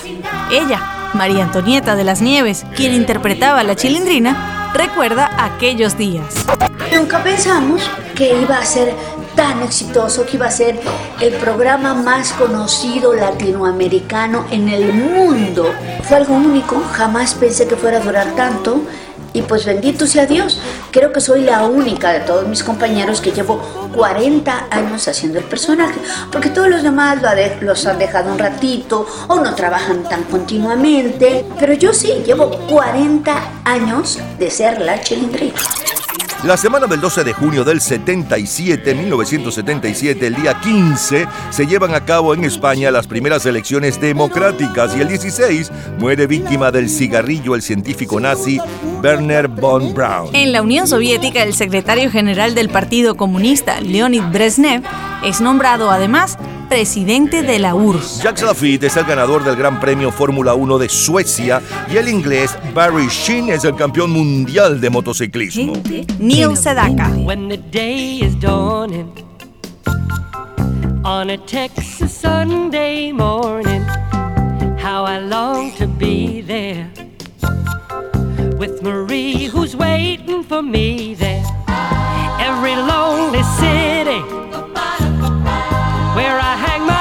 Ella, 0.51 1.11
María 1.13 1.45
Antonieta 1.45 1.95
de 1.95 2.03
las 2.03 2.21
Nieves, 2.21 2.65
quien 2.75 2.93
interpretaba 2.93 3.61
a 3.61 3.63
la 3.63 3.75
chilindrina, 3.75 4.71
recuerda 4.73 5.31
aquellos 5.37 5.97
días. 5.97 6.45
Nunca 6.93 7.23
pensamos 7.23 7.81
que 8.15 8.39
iba 8.41 8.57
a 8.57 8.65
ser 8.65 8.93
tan 9.37 9.61
exitoso, 9.61 10.25
que 10.25 10.35
iba 10.35 10.47
a 10.47 10.51
ser 10.51 10.77
el 11.21 11.33
programa 11.35 11.93
más 11.93 12.33
conocido 12.33 13.13
latinoamericano 13.13 14.45
en 14.51 14.67
el 14.67 14.91
mundo. 14.93 15.71
Fue 16.03 16.17
algo 16.17 16.33
único, 16.35 16.81
jamás 16.91 17.33
pensé 17.35 17.67
que 17.67 17.77
fuera 17.77 17.99
a 17.99 18.01
durar 18.01 18.35
tanto. 18.35 18.81
Y 19.33 19.43
pues 19.43 19.65
bendito 19.65 20.07
sea 20.07 20.25
Dios, 20.25 20.59
creo 20.89 21.13
que 21.13 21.21
soy 21.21 21.41
la 21.41 21.63
única 21.65 22.11
de 22.11 22.21
todos 22.21 22.47
mis 22.47 22.63
compañeros 22.63 23.21
que 23.21 23.31
llevo 23.31 23.59
40 23.93 24.67
años 24.71 25.07
haciendo 25.07 25.37
el 25.37 25.45
personaje, 25.45 25.99
porque 26.31 26.49
todos 26.49 26.69
los 26.69 26.81
demás 26.81 27.21
lo 27.21 27.29
de- 27.35 27.55
los 27.61 27.85
han 27.85 27.99
dejado 27.99 28.31
un 28.31 28.39
ratito 28.39 29.05
o 29.27 29.35
no 29.39 29.53
trabajan 29.53 30.01
tan 30.09 30.23
continuamente, 30.23 31.45
pero 31.59 31.73
yo 31.73 31.93
sí, 31.93 32.23
llevo 32.25 32.49
40 32.67 33.35
años 33.63 34.17
de 34.39 34.49
ser 34.49 34.81
la 34.81 34.99
chilindrina. 35.01 35.53
La 36.43 36.55
semana 36.55 36.85
del 36.85 37.01
12 37.01 37.23
de 37.23 37.33
junio 37.33 37.63
del 37.63 37.81
77, 37.81 38.93
1977, 38.93 40.27
el 40.27 40.35
día 40.35 40.61
15, 40.61 41.27
se 41.49 41.65
llevan 41.65 41.95
a 41.95 42.05
cabo 42.05 42.35
en 42.35 42.43
España 42.43 42.91
las 42.91 43.07
primeras 43.07 43.47
elecciones 43.47 43.99
democráticas 43.99 44.95
y 44.95 45.01
el 45.01 45.07
16 45.07 45.71
muere 45.97 46.27
víctima 46.27 46.71
del 46.71 46.89
cigarrillo 46.89 47.55
el 47.55 47.63
científico 47.63 48.19
nazi 48.19 48.61
Werner 49.01 49.47
von 49.47 49.93
Braun. 49.93 50.35
En 50.35 50.51
la 50.51 50.61
Unión 50.61 50.87
Soviética, 50.87 51.43
el 51.43 51.53
secretario 51.53 52.09
general 52.11 52.55
del 52.55 52.69
Partido 52.69 53.15
Comunista, 53.15 53.79
Leonid 53.81 54.23
Brezhnev, 54.31 54.83
es 55.23 55.41
nombrado 55.41 55.91
además 55.91 56.37
presidente 56.69 57.43
de 57.43 57.59
la 57.59 57.75
URSS. 57.75 58.23
Jacques 58.23 58.43
Lafitte 58.43 58.83
es 58.83 58.97
el 58.97 59.05
ganador 59.05 59.43
del 59.43 59.55
Gran 59.55 59.79
Premio 59.79 60.11
Fórmula 60.11 60.53
1 60.53 60.77
de 60.77 60.89
Suecia 60.89 61.61
y 61.91 61.97
el 61.97 62.09
inglés 62.09 62.57
Barry 62.73 63.07
Sheen 63.07 63.49
es 63.49 63.63
el 63.63 63.75
campeón 63.75 64.11
mundial 64.11 64.81
de 64.81 64.89
motociclismo. 64.89 65.73
Neil 66.19 66.57
Sedaka. 66.57 67.09
When 67.23 67.47
the 67.47 67.57
day 67.57 68.19
is 68.21 68.37
dawning 68.39 69.11
on 71.03 71.29
a 71.29 71.37
Texas 71.37 72.11
Sunday 72.11 73.13
morning, 73.13 73.83
how 74.77 75.05
I 75.05 75.19
long 75.19 75.71
to 75.77 75.87
be 75.87 76.41
there 76.41 77.06
with 78.57 78.81
Marie, 78.81 79.45
who's 79.45 79.75
waiting 79.75 80.43
for 80.43 80.61
me 80.63 81.13
there. 81.13 81.45
Every 82.39 82.75
lonely 82.75 83.43
city 83.59 84.21
where 86.15 86.39
I 86.39 86.55
hang 86.65 86.87
my 86.87 86.96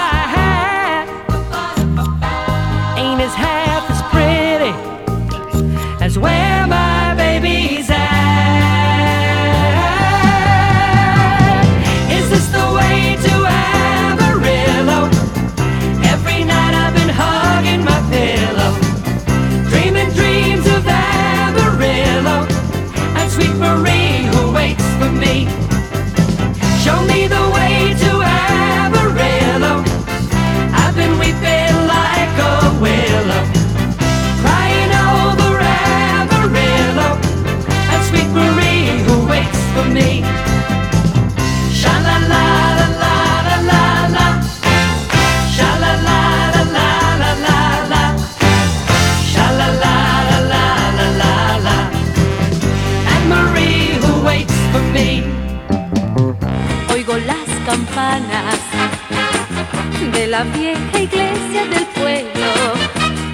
la 60.36 60.44
vieja 60.58 60.98
iglesia 61.00 61.62
del 61.72 61.86
pueblo. 61.98 62.50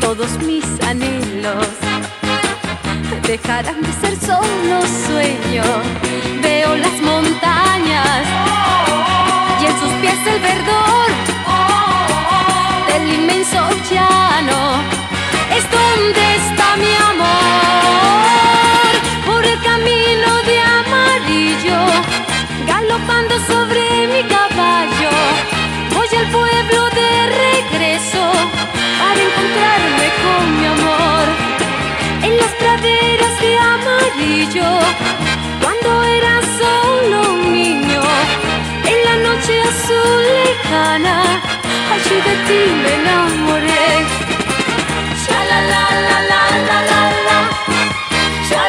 Todos 0.01 0.31
mis 0.49 0.65
anhelos 0.91 1.67
dejarán 3.27 3.83
de 3.83 3.93
ser 4.03 4.15
solo 4.31 4.77
sueño. 5.07 5.65
Veo 6.43 6.77
las 6.77 6.97
montañas 7.11 8.23
y 9.61 9.65
en 9.71 9.75
sus 9.81 9.93
pies 10.01 10.21
el 10.33 10.41
verdor 10.53 11.09
del 12.89 13.05
inmenso 13.19 13.61
llano. 13.91 14.61
Es 15.57 15.65
donde 15.79 16.23
está 16.41 16.67
mi 16.83 16.93
amor 17.11 18.52
para 29.13 29.25
encontrarme 29.25 30.07
con 30.25 30.43
mi 30.59 30.67
amor 30.67 31.25
en 32.23 32.37
las 32.39 32.53
praderas 32.61 33.35
de 33.41 33.59
amarillo. 33.59 34.71
Cuando 35.61 36.03
era 36.03 36.41
solo 36.61 37.17
un 37.35 37.53
niño, 37.53 38.01
en 38.91 38.99
la 39.09 39.17
noche 39.29 39.55
azul 39.61 40.23
lejana, 40.45 41.17
allí 41.95 42.17
de 42.29 42.35
ti 42.47 42.61
me 42.83 42.93
enamoré. 43.01 43.89
La 45.29 45.41
la 45.51 45.61
la 45.61 45.85
la 46.01 46.19
la 46.31 46.79
la 46.89 47.03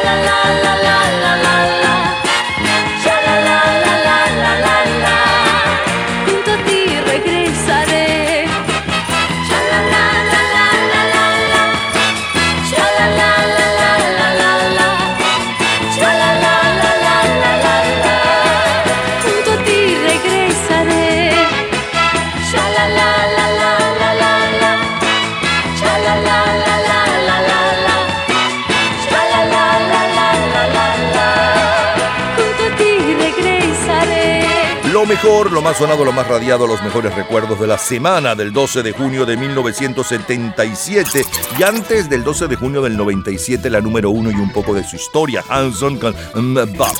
la 0.04 0.36
la 0.62 0.74
la 0.74 0.83
mejor, 35.14 35.52
lo 35.52 35.62
más 35.62 35.76
sonado, 35.76 36.04
lo 36.04 36.10
más 36.10 36.26
radiado, 36.26 36.66
los 36.66 36.82
mejores 36.82 37.14
recuerdos 37.14 37.60
de 37.60 37.68
la 37.68 37.78
semana 37.78 38.34
del 38.34 38.52
12 38.52 38.82
de 38.82 38.90
junio 38.90 39.24
de 39.24 39.36
1977 39.36 41.24
y 41.56 41.62
antes 41.62 42.10
del 42.10 42.24
12 42.24 42.48
de 42.48 42.56
junio 42.56 42.82
del 42.82 42.96
97 42.96 43.70
la 43.70 43.80
número 43.80 44.10
uno 44.10 44.32
y 44.32 44.34
un 44.34 44.50
poco 44.50 44.74
de 44.74 44.82
su 44.82 44.96
historia, 44.96 45.44
Hanson 45.48 45.98
con 45.98 46.16
Bob. 46.76 46.96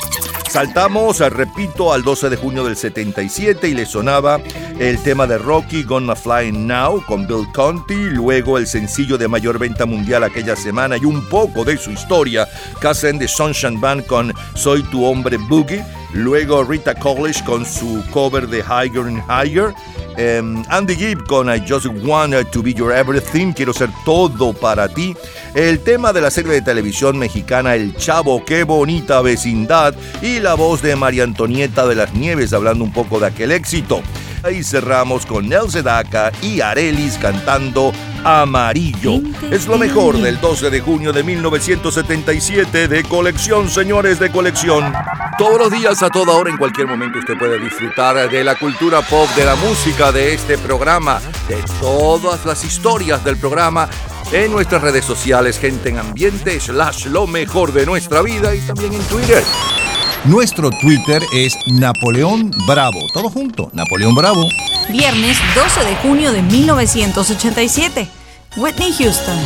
Saltamos, 0.49 1.19
eh, 1.19 1.29
repito, 1.29 1.91
al 1.91 2.03
12 2.03 2.29
de 2.29 2.37
junio 2.37 2.63
del 2.63 2.77
77 2.77 3.67
y 3.67 3.73
le 3.73 3.85
sonaba 3.85 4.39
el 4.79 4.97
tema 5.03 5.27
de 5.27 5.37
Rocky 5.37 5.83
Gonna 5.83 6.15
Fly 6.15 6.53
Now 6.53 7.03
con 7.05 7.27
Bill 7.27 7.45
Conti, 7.53 7.95
luego 7.95 8.57
el 8.57 8.65
sencillo 8.65 9.17
de 9.17 9.27
mayor 9.27 9.59
venta 9.59 9.85
mundial 9.85 10.23
aquella 10.23 10.55
semana 10.55 10.95
y 10.95 11.03
un 11.03 11.21
poco 11.25 11.65
de 11.65 11.77
su 11.77 11.91
historia, 11.91 12.47
Cousin 12.81 13.19
de 13.19 13.27
Sunshine 13.27 13.81
Band 13.81 14.05
con 14.05 14.33
Soy 14.53 14.83
tu 14.83 15.03
hombre 15.03 15.35
boogie, 15.35 15.83
luego 16.13 16.63
Rita 16.63 16.95
College 16.95 17.43
con 17.45 17.65
su 17.65 18.03
cover 18.11 18.47
de 18.47 18.59
Higher 18.59 19.05
and 19.07 19.23
Higher, 19.29 19.73
em, 20.17 20.63
Andy 20.69 20.95
Gibb 20.95 21.25
con 21.27 21.49
I 21.49 21.63
Just 21.67 21.87
Want 22.03 22.33
to 22.51 22.61
Be 22.61 22.73
Your 22.73 22.91
Everything, 22.91 23.53
quiero 23.53 23.73
ser 23.73 23.89
todo 24.05 24.53
para 24.53 24.87
ti, 24.87 25.15
el 25.55 25.79
tema 25.79 26.11
de 26.11 26.21
la 26.21 26.31
serie 26.31 26.51
de 26.51 26.61
televisión 26.61 27.17
mexicana 27.17 27.75
El 27.75 27.95
Chavo, 27.95 28.43
qué 28.43 28.63
bonita 28.63 29.21
vecindad. 29.21 29.95
Y 30.21 30.39
la 30.39 30.53
voz 30.53 30.81
de 30.81 30.95
María 30.95 31.23
Antonieta 31.23 31.87
de 31.87 31.95
las 31.95 32.13
Nieves 32.13 32.51
hablando 32.53 32.83
un 32.83 32.91
poco 32.91 33.19
de 33.19 33.27
aquel 33.27 33.51
éxito. 33.51 34.01
Ahí 34.43 34.63
cerramos 34.63 35.25
con 35.25 35.47
Nel 35.49 35.69
Sedaka 35.69 36.31
y 36.41 36.61
Arelis 36.61 37.17
cantando 37.17 37.91
Amarillo. 38.23 39.21
Es 39.51 39.67
lo 39.67 39.77
mejor 39.77 40.17
del 40.17 40.39
12 40.39 40.69
de 40.69 40.81
junio 40.81 41.13
de 41.13 41.23
1977 41.23 42.87
de 42.87 43.03
colección, 43.03 43.69
señores 43.69 44.19
de 44.19 44.31
colección. 44.31 44.93
Todos 45.37 45.59
los 45.59 45.71
días, 45.71 46.01
a 46.01 46.09
toda 46.09 46.33
hora, 46.33 46.49
en 46.49 46.57
cualquier 46.57 46.87
momento, 46.87 47.19
usted 47.19 47.37
puede 47.37 47.59
disfrutar 47.59 48.29
de 48.29 48.43
la 48.43 48.55
cultura 48.55 49.01
pop, 49.01 49.29
de 49.35 49.45
la 49.45 49.55
música, 49.55 50.11
de 50.11 50.33
este 50.33 50.57
programa, 50.57 51.19
de 51.47 51.61
todas 51.81 52.45
las 52.45 52.63
historias 52.63 53.23
del 53.23 53.37
programa 53.37 53.89
en 54.31 54.51
nuestras 54.51 54.81
redes 54.81 55.05
sociales, 55.05 55.59
gente 55.59 55.89
en 55.89 55.97
ambiente, 55.97 56.59
slash 56.59 57.07
lo 57.07 57.27
mejor 57.27 57.73
de 57.73 57.85
nuestra 57.85 58.21
vida 58.21 58.55
y 58.55 58.59
también 58.61 58.93
en 58.93 59.03
Twitter. 59.03 59.43
Nuestro 60.27 60.71
Twitter 60.71 61.21
es 61.33 61.55
Napoleón 61.67 62.49
Bravo. 62.67 62.99
Todo 63.13 63.29
junto, 63.29 63.69
Napoleón 63.73 64.15
Bravo. 64.15 64.47
Viernes 64.89 65.37
12 65.53 65.85
de 65.85 65.95
junio 65.97 66.31
de 66.31 66.41
1987. 66.41 68.07
Whitney 68.57 68.91
Houston. 68.91 69.37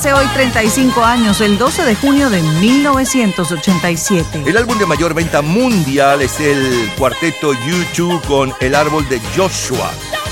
Hace 0.00 0.14
hoy 0.14 0.26
35 0.28 1.04
años, 1.04 1.42
el 1.42 1.58
12 1.58 1.84
de 1.84 1.94
junio 1.94 2.30
de 2.30 2.40
1987. 2.40 4.44
El 4.46 4.56
álbum 4.56 4.78
de 4.78 4.86
mayor 4.86 5.12
venta 5.12 5.42
mundial 5.42 6.22
es 6.22 6.40
el 6.40 6.90
cuarteto 6.96 7.52
U2 7.52 8.22
con 8.22 8.54
El 8.60 8.76
árbol 8.76 9.06
de 9.10 9.20
Joshua. 9.36 9.90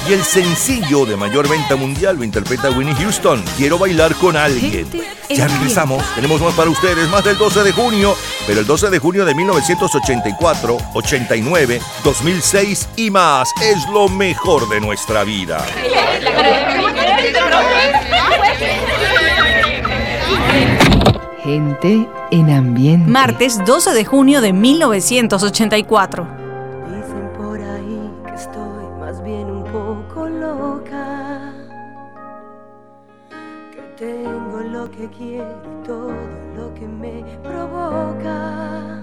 Y 0.09 0.15
el 0.15 0.25
sencillo 0.25 1.05
de 1.05 1.19
mayor 1.19 1.51
venta 1.51 1.77
mundial 1.77 2.17
lo 2.17 2.25
interpreta 2.25 2.71
Winnie 2.71 2.95
Houston, 2.95 3.45
Quiero 3.59 3.79
bailar 3.79 4.15
con 4.15 4.39
alguien. 4.39 4.89
Ya 5.29 5.47
regresamos, 5.47 6.03
tenemos 6.15 6.41
más 6.41 6.55
para 6.55 6.71
ustedes, 6.71 7.07
más 7.11 7.23
del 7.23 7.37
12 7.37 7.63
de 7.63 7.73
junio, 7.73 8.17
pero 8.47 8.61
el 8.61 8.67
12 8.67 8.89
de 8.89 8.99
junio 8.99 9.27
de 9.27 9.35
1984, 9.35 10.79
89, 10.95 11.83
2006 12.05 12.89
y 12.97 13.11
más 13.11 13.51
es 13.61 13.87
lo 13.93 14.09
mejor 14.09 14.67
de 14.71 14.81
nuestra 14.81 15.25
vida. 15.25 15.63
Gente 21.43 22.09
en 22.31 22.51
ambiente. 22.51 23.11
Martes 23.11 23.65
12 23.65 23.95
de 23.95 24.05
junio 24.05 24.41
de 24.41 24.53
1984. 24.53 26.27
Dicen 26.89 27.31
por 27.37 27.59
ahí 27.59 28.11
que 28.27 28.35
estoy 28.35 28.85
más 29.01 29.23
bien 29.23 29.51
un 29.51 29.65
poco 29.65 30.29
loca. 30.29 31.53
Que 33.71 33.81
tengo 33.97 34.61
lo 34.61 34.91
que 34.91 35.09
quiero 35.09 35.63
y 35.65 35.87
todo 35.87 36.13
lo 36.57 36.75
que 36.75 36.87
me 36.87 37.25
provoca. 37.43 39.01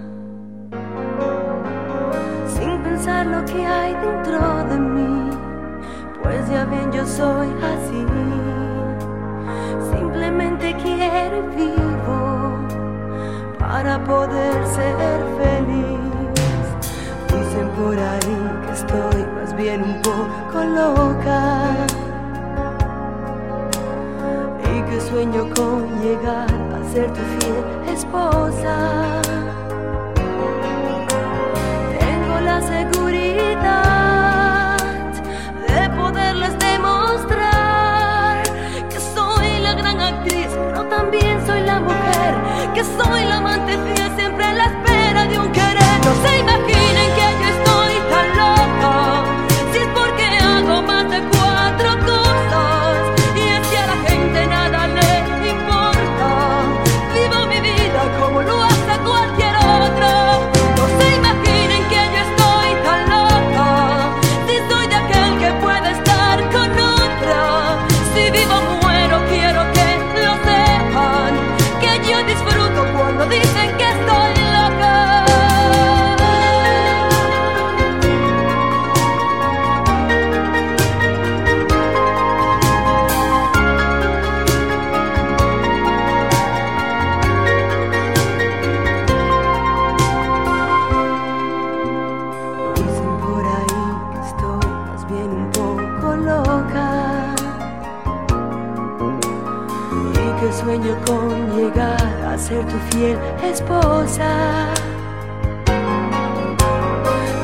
Sin 2.47 2.77
pensar 2.83 3.25
lo 3.25 3.43
que 3.45 3.65
hay 3.65 3.93
dentro 3.93 4.39
de 4.69 4.79
mí. 4.79 5.29
Pues 6.21 6.49
ya 6.49 6.65
bien 6.65 6.91
yo 6.91 7.05
soy 7.07 7.47
así. 7.47 8.24
Simplemente 10.15 10.73
quiero 10.81 11.39
y 11.39 11.57
vivo 11.57 12.19
para 13.59 14.01
poder 14.01 14.65
ser 14.65 15.19
feliz. 15.37 15.99
Dicen 17.27 17.67
por 17.75 17.99
ahí 17.99 18.37
que 18.65 18.71
estoy 18.71 19.25
más 19.35 19.53
bien 19.57 19.83
un 19.83 20.01
poco 20.01 20.63
loca 20.63 21.41
y 24.63 24.81
que 24.89 25.01
sueño 25.01 25.49
con 25.53 26.01
llegar 26.01 26.47
a 26.47 26.93
ser 26.93 27.11
tu 27.11 27.21
fiel 27.35 27.65
esposa. 27.93 29.21
Tengo 31.99 32.39
la 32.39 32.61
seguridad 32.61 33.34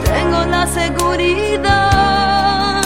Tengo 0.04 0.46
la 0.46 0.68
seguridad 0.68 2.82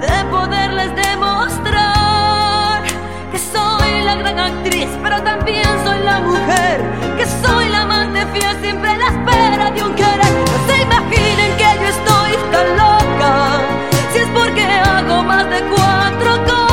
de 0.00 0.24
poderles 0.30 0.94
demostrar 0.96 2.82
que 3.30 3.38
soy 3.38 4.00
la 4.04 4.14
gran 4.16 4.38
actriz, 4.38 4.88
pero 5.02 5.22
también 5.22 5.66
soy 5.84 5.98
la 6.00 6.20
mujer, 6.20 6.80
que 7.18 7.26
soy 7.46 7.68
la 7.68 7.82
amante 7.82 8.24
fiel 8.32 8.56
siempre 8.62 8.90
a 8.90 8.96
la 8.96 9.06
espera 9.06 9.70
de 9.70 9.82
un 9.82 9.94
querer. 9.94 10.32
No 10.52 10.58
se 10.66 10.82
imaginen 10.82 11.56
que 11.58 11.68
yo 11.82 11.88
estoy 11.96 12.32
tan 12.50 12.76
loca, 12.76 13.60
si 14.12 14.18
es 14.18 14.28
porque 14.28 14.64
hago 14.64 15.22
más 15.22 15.48
de 15.50 15.60
cuatro 15.74 16.44
cosas, 16.44 16.65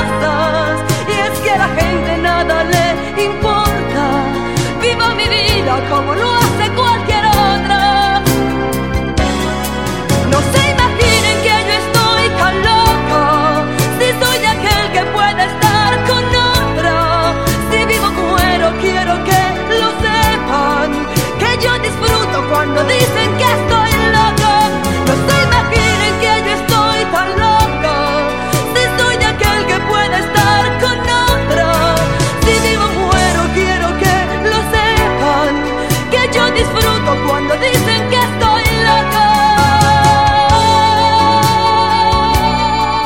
these 22.87 23.22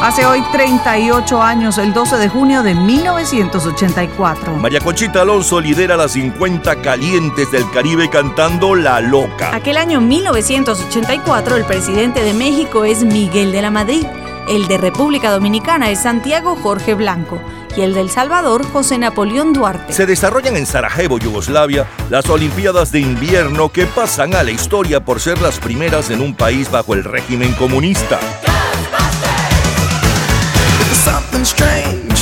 Hace 0.07 0.25
hoy 0.25 0.41
38 0.53 1.41
años, 1.41 1.77
el 1.77 1.91
12 1.91 2.15
de 2.15 2.29
junio 2.29 2.63
de 2.63 2.73
1984. 2.73 4.55
María 4.55 4.79
Conchita 4.79 5.23
Alonso 5.23 5.59
lidera 5.59 5.97
las 5.97 6.13
50 6.13 6.81
calientes 6.81 7.51
del 7.51 7.69
Caribe 7.71 8.09
cantando 8.09 8.73
La 8.73 9.01
Loca. 9.01 9.53
Aquel 9.53 9.75
año 9.75 9.99
1984 9.99 11.57
el 11.57 11.65
presidente 11.65 12.23
de 12.23 12.33
México 12.33 12.85
es 12.85 13.03
Miguel 13.03 13.51
de 13.51 13.61
la 13.61 13.69
Madrid, 13.69 14.05
el 14.47 14.69
de 14.69 14.77
República 14.77 15.29
Dominicana 15.29 15.89
es 15.89 15.99
Santiago 15.99 16.55
Jorge 16.55 16.93
Blanco 16.93 17.41
y 17.75 17.81
el 17.81 17.93
de 17.93 17.99
El 17.99 18.09
Salvador 18.09 18.65
José 18.65 18.97
Napoleón 18.97 19.51
Duarte. 19.51 19.91
Se 19.91 20.05
desarrollan 20.05 20.55
en 20.55 20.65
Sarajevo, 20.65 21.19
Yugoslavia, 21.19 21.85
las 22.09 22.29
Olimpiadas 22.29 22.93
de 22.93 23.01
Invierno 23.01 23.73
que 23.73 23.85
pasan 23.85 24.35
a 24.35 24.43
la 24.43 24.51
historia 24.51 25.03
por 25.03 25.19
ser 25.19 25.41
las 25.41 25.59
primeras 25.59 26.09
en 26.11 26.21
un 26.21 26.33
país 26.33 26.71
bajo 26.71 26.93
el 26.93 27.03
régimen 27.03 27.51
comunista. 27.55 28.17
Something 31.37 31.45
strange 31.45 32.16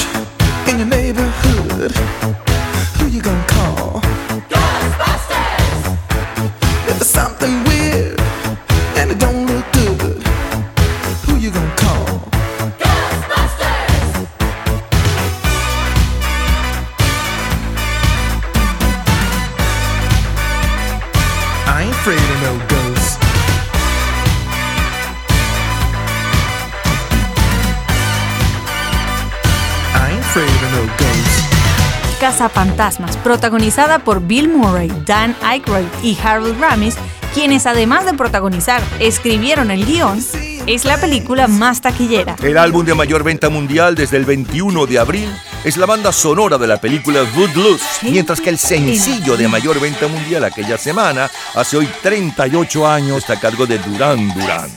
Cazafantasmas, 32.46 33.18
protagonizada 33.18 33.98
por 33.98 34.22
Bill 34.22 34.50
Murray, 34.50 34.92
Dan 35.04 35.36
Aykroyd 35.42 35.88
y 36.04 36.16
Harold 36.24 36.60
Ramis, 36.60 36.96
quienes 37.34 37.66
además 37.66 38.06
de 38.06 38.14
protagonizar, 38.14 38.84
escribieron 39.00 39.72
el 39.72 39.84
guion, 39.84 40.24
es 40.68 40.86
la 40.86 40.98
película 41.02 41.48
más 41.48 41.82
taquillera. 41.82 42.36
El 42.44 42.60
álbum 42.60 42.86
de 42.86 42.94
mayor 42.94 43.24
venta 43.24 43.50
mundial 43.50 43.96
desde 43.96 44.18
el 44.18 44.26
21 44.26 44.86
de 44.86 45.00
abril 45.00 45.36
es 45.64 45.78
la 45.78 45.88
banda 45.88 46.12
sonora 46.12 46.60
de 46.60 46.68
la 46.68 46.80
película 46.80 47.22
Good 47.36 47.54
Blues, 47.54 47.82
mientras 48.04 48.40
que 48.40 48.52
el 48.52 48.60
sencillo 48.60 49.38
de 49.38 49.48
mayor 49.48 49.80
venta 49.80 50.08
mundial 50.08 50.44
aquella 50.44 50.78
semana, 50.78 51.28
hace 51.56 51.78
hoy 51.78 51.90
38 52.04 52.88
años, 52.88 53.18
está 53.18 53.34
a 53.34 53.40
cargo 53.40 53.66
de 53.66 53.80
Duran 53.80 54.32
Duran. 54.36 54.70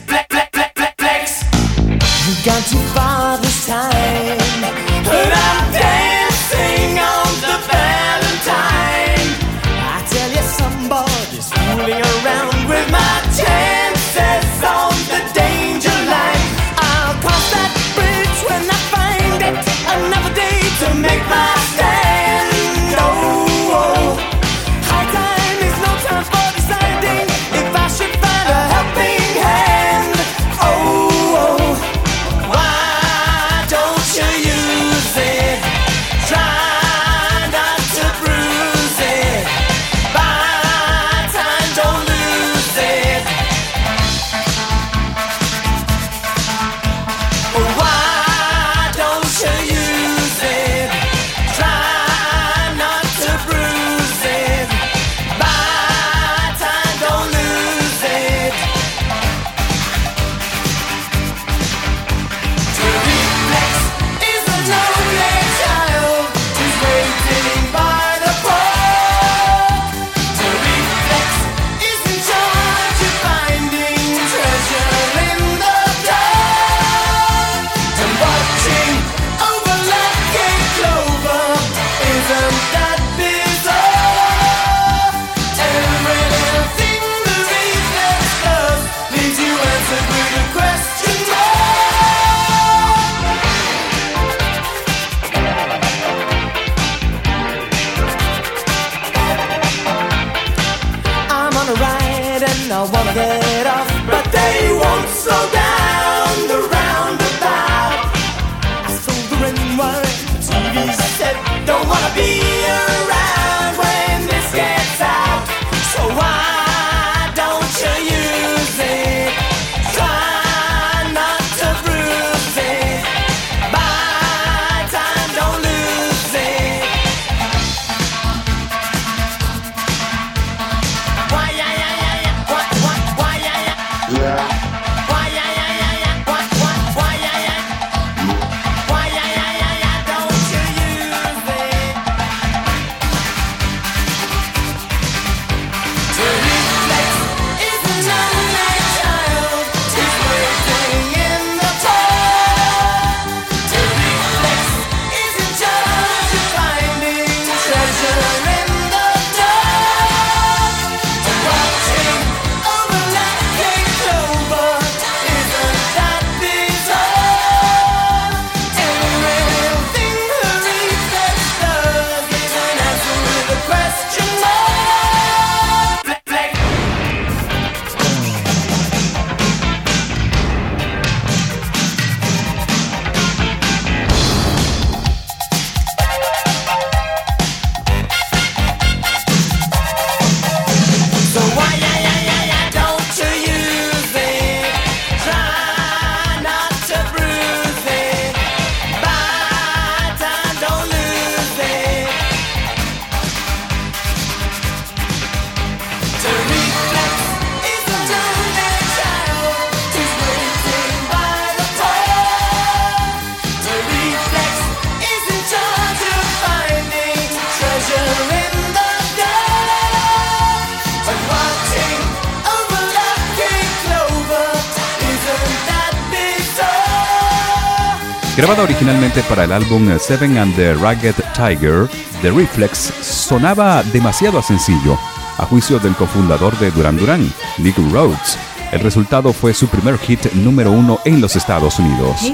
para 229.27 229.45
el 229.45 229.51
álbum 229.51 229.89
Seven 229.97 230.37
and 230.37 230.55
the 230.55 230.75
Ragged 230.75 231.15
Tiger, 231.33 231.89
The 232.21 232.31
Reflex 232.31 232.77
sonaba 233.01 233.81
demasiado 233.91 234.41
sencillo, 234.41 234.97
a 235.37 235.45
juicio 235.45 235.79
del 235.79 235.95
cofundador 235.95 236.57
de 236.59 236.69
Duran 236.69 236.97
Duran, 236.97 237.31
Nick 237.57 237.77
Rhodes. 237.91 238.37
El 238.71 238.81
resultado 238.81 239.33
fue 239.33 239.53
su 239.53 239.67
primer 239.67 239.97
hit 239.97 240.31
número 240.33 240.71
uno 240.71 240.99
en 241.05 241.21
los 241.21 241.35
Estados 241.35 241.79
Unidos. 241.79 242.31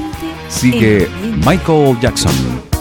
Sigue 0.49 1.09
Michael 1.45 1.97
Jackson. 2.01 2.74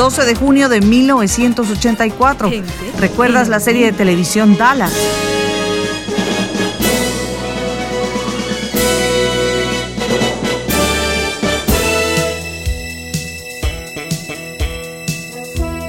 12 0.00 0.24
de 0.24 0.34
junio 0.34 0.70
de 0.70 0.80
1984. 0.80 2.50
¿Recuerdas 2.98 3.50
la 3.50 3.60
serie 3.60 3.84
de 3.84 3.92
televisión 3.92 4.56
Dallas? 4.56 4.94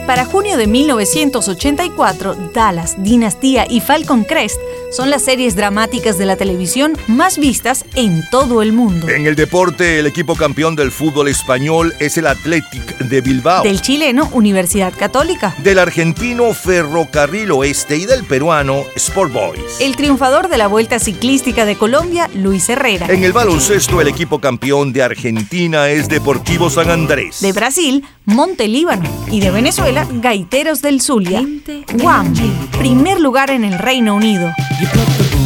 Para 0.06 0.26
junio 0.26 0.58
de 0.58 0.68
1984, 0.68 2.36
Dallas, 2.54 3.02
Dinastía 3.02 3.66
y 3.70 3.80
Falcon 3.80 4.26
Crest 4.26 4.60
son 4.92 5.10
las 5.10 5.24
series 5.24 5.56
dramáticas 5.56 6.18
de 6.18 6.26
la 6.26 6.36
televisión 6.36 6.98
más 7.08 7.38
vistas 7.38 7.86
en 7.96 8.24
todo 8.30 8.62
el 8.62 8.74
mundo. 8.74 9.10
En 9.10 9.26
el 9.26 9.36
deporte, 9.36 10.00
el 10.00 10.06
equipo 10.06 10.36
campeón 10.36 10.76
del 10.76 10.92
fútbol 10.92 11.28
español 11.30 11.94
es 12.00 12.18
el 12.18 12.28
Athletic 12.28 12.98
de 13.00 13.22
Bilbao. 13.22 13.64
Del 13.64 13.82
chileno, 13.82 14.30
Universidad 14.34 14.94
Católica. 14.98 15.56
Del 15.64 15.80
argentino, 15.80 16.54
Ferrocarril 16.54 17.52
Oeste. 17.52 17.98
Y 17.98 18.06
del 18.06 18.24
peruano, 18.26 18.84
Sport 18.96 19.32
Boys. 19.32 19.80
El 19.80 19.96
triunfador 19.96 20.50
de 20.50 20.58
la 20.58 20.68
Vuelta 20.68 21.00
Ciclística 21.00 21.66
de 21.66 21.76
Colombia, 21.78 22.30
Luis 22.36 22.68
Herrera. 22.70 23.08
En 23.08 23.24
el 23.24 23.34
baloncesto, 23.34 24.02
el 24.02 24.08
equipo 24.08 24.40
campeón 24.40 24.92
de 24.94 25.04
Argentina 25.04 25.90
es 25.90 26.10
Deportivo 26.10 26.70
San 26.70 26.90
Andrés. 26.90 27.42
De 27.42 27.54
Brasil, 27.54 28.06
Montelíbano. 28.26 29.10
Y 29.32 29.40
de 29.40 29.52
Venezuela, 29.52 30.08
Gaiteros 30.12 30.82
del 30.82 31.02
Zulia. 31.02 31.46
Guam, 31.94 32.34
primer 32.78 33.20
lugar 33.20 33.50
en 33.52 33.64
el 33.64 33.80
Reino 33.80 34.16
Unido. 34.16 34.52
You 34.82 34.88
put 34.88 35.08
the 35.20 35.41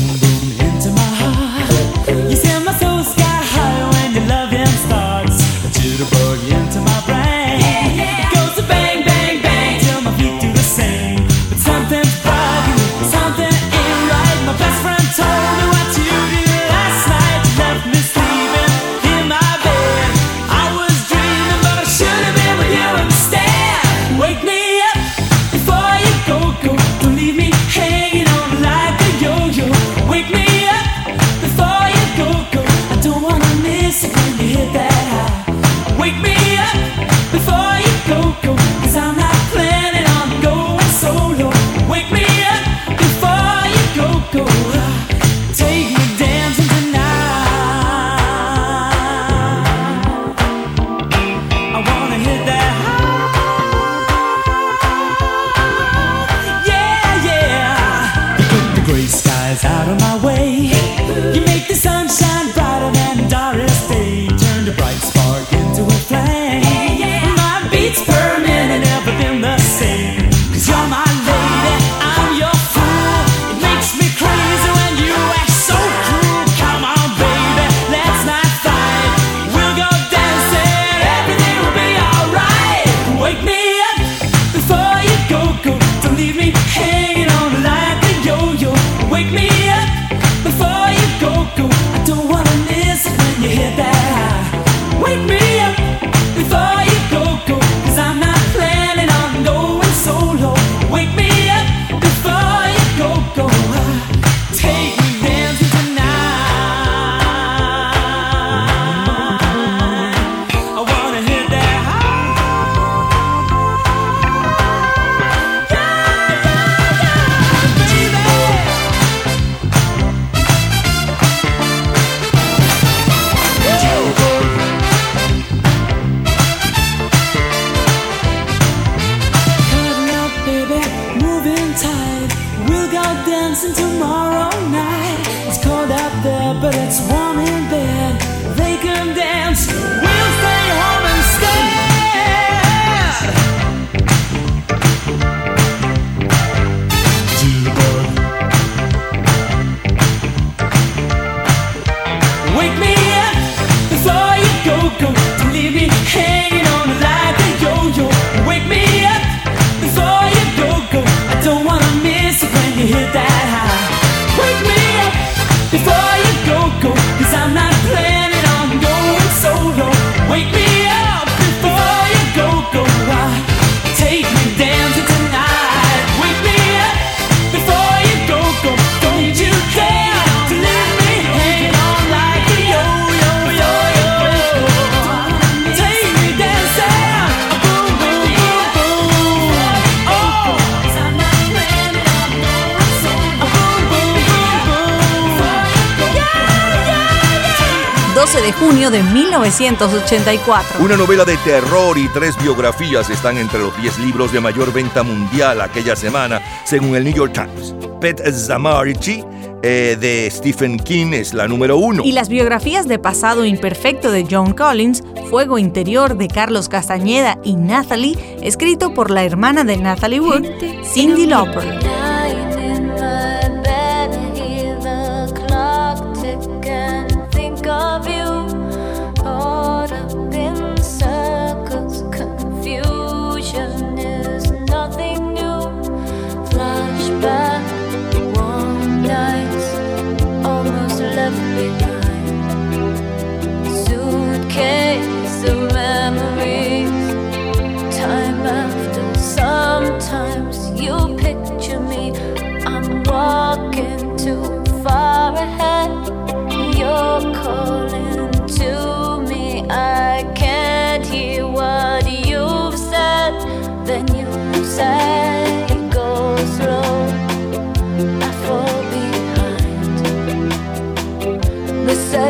1984. 199.76 200.84
Una 200.84 200.96
novela 200.96 201.26
de 201.26 201.36
terror 201.38 201.98
y 201.98 202.08
tres 202.10 202.36
biografías 202.42 203.10
están 203.10 203.38
entre 203.38 203.60
los 203.60 203.76
10 203.82 204.00
libros 204.00 204.32
de 204.32 204.40
mayor 204.40 204.72
venta 204.72 205.04
mundial 205.04 205.60
aquella 205.60 205.96
semana, 205.96 206.42
según 206.64 206.96
el 206.96 207.04
New 207.04 207.14
York 207.14 207.34
Times. 207.34 207.76
Pet 208.00 208.22
Zamarichi 208.32 209.24
eh, 209.64 209.98
de 210.00 210.30
Stephen 210.32 210.80
King 210.80 211.12
es 211.12 211.34
la 211.34 211.48
número 211.48 211.78
uno. 211.78 212.04
Y 212.06 212.14
las 212.14 212.30
biografías 212.30 212.88
de 212.88 213.00
Pasado 213.00 213.46
Imperfecto 213.46 214.12
de 214.12 214.26
John 214.30 214.54
Collins, 214.54 215.04
Fuego 215.30 215.58
Interior 215.58 216.16
de 216.18 216.30
Carlos 216.30 216.70
Castañeda 216.70 217.38
y 217.44 217.56
Nathalie, 217.56 218.18
escrito 218.42 218.94
por 218.94 219.12
la 219.12 219.26
hermana 219.26 219.66
de 219.66 219.76
Nathalie 219.76 220.22
Wood, 220.22 220.46
Cindy 220.86 221.26
Lauper. 221.26 222.05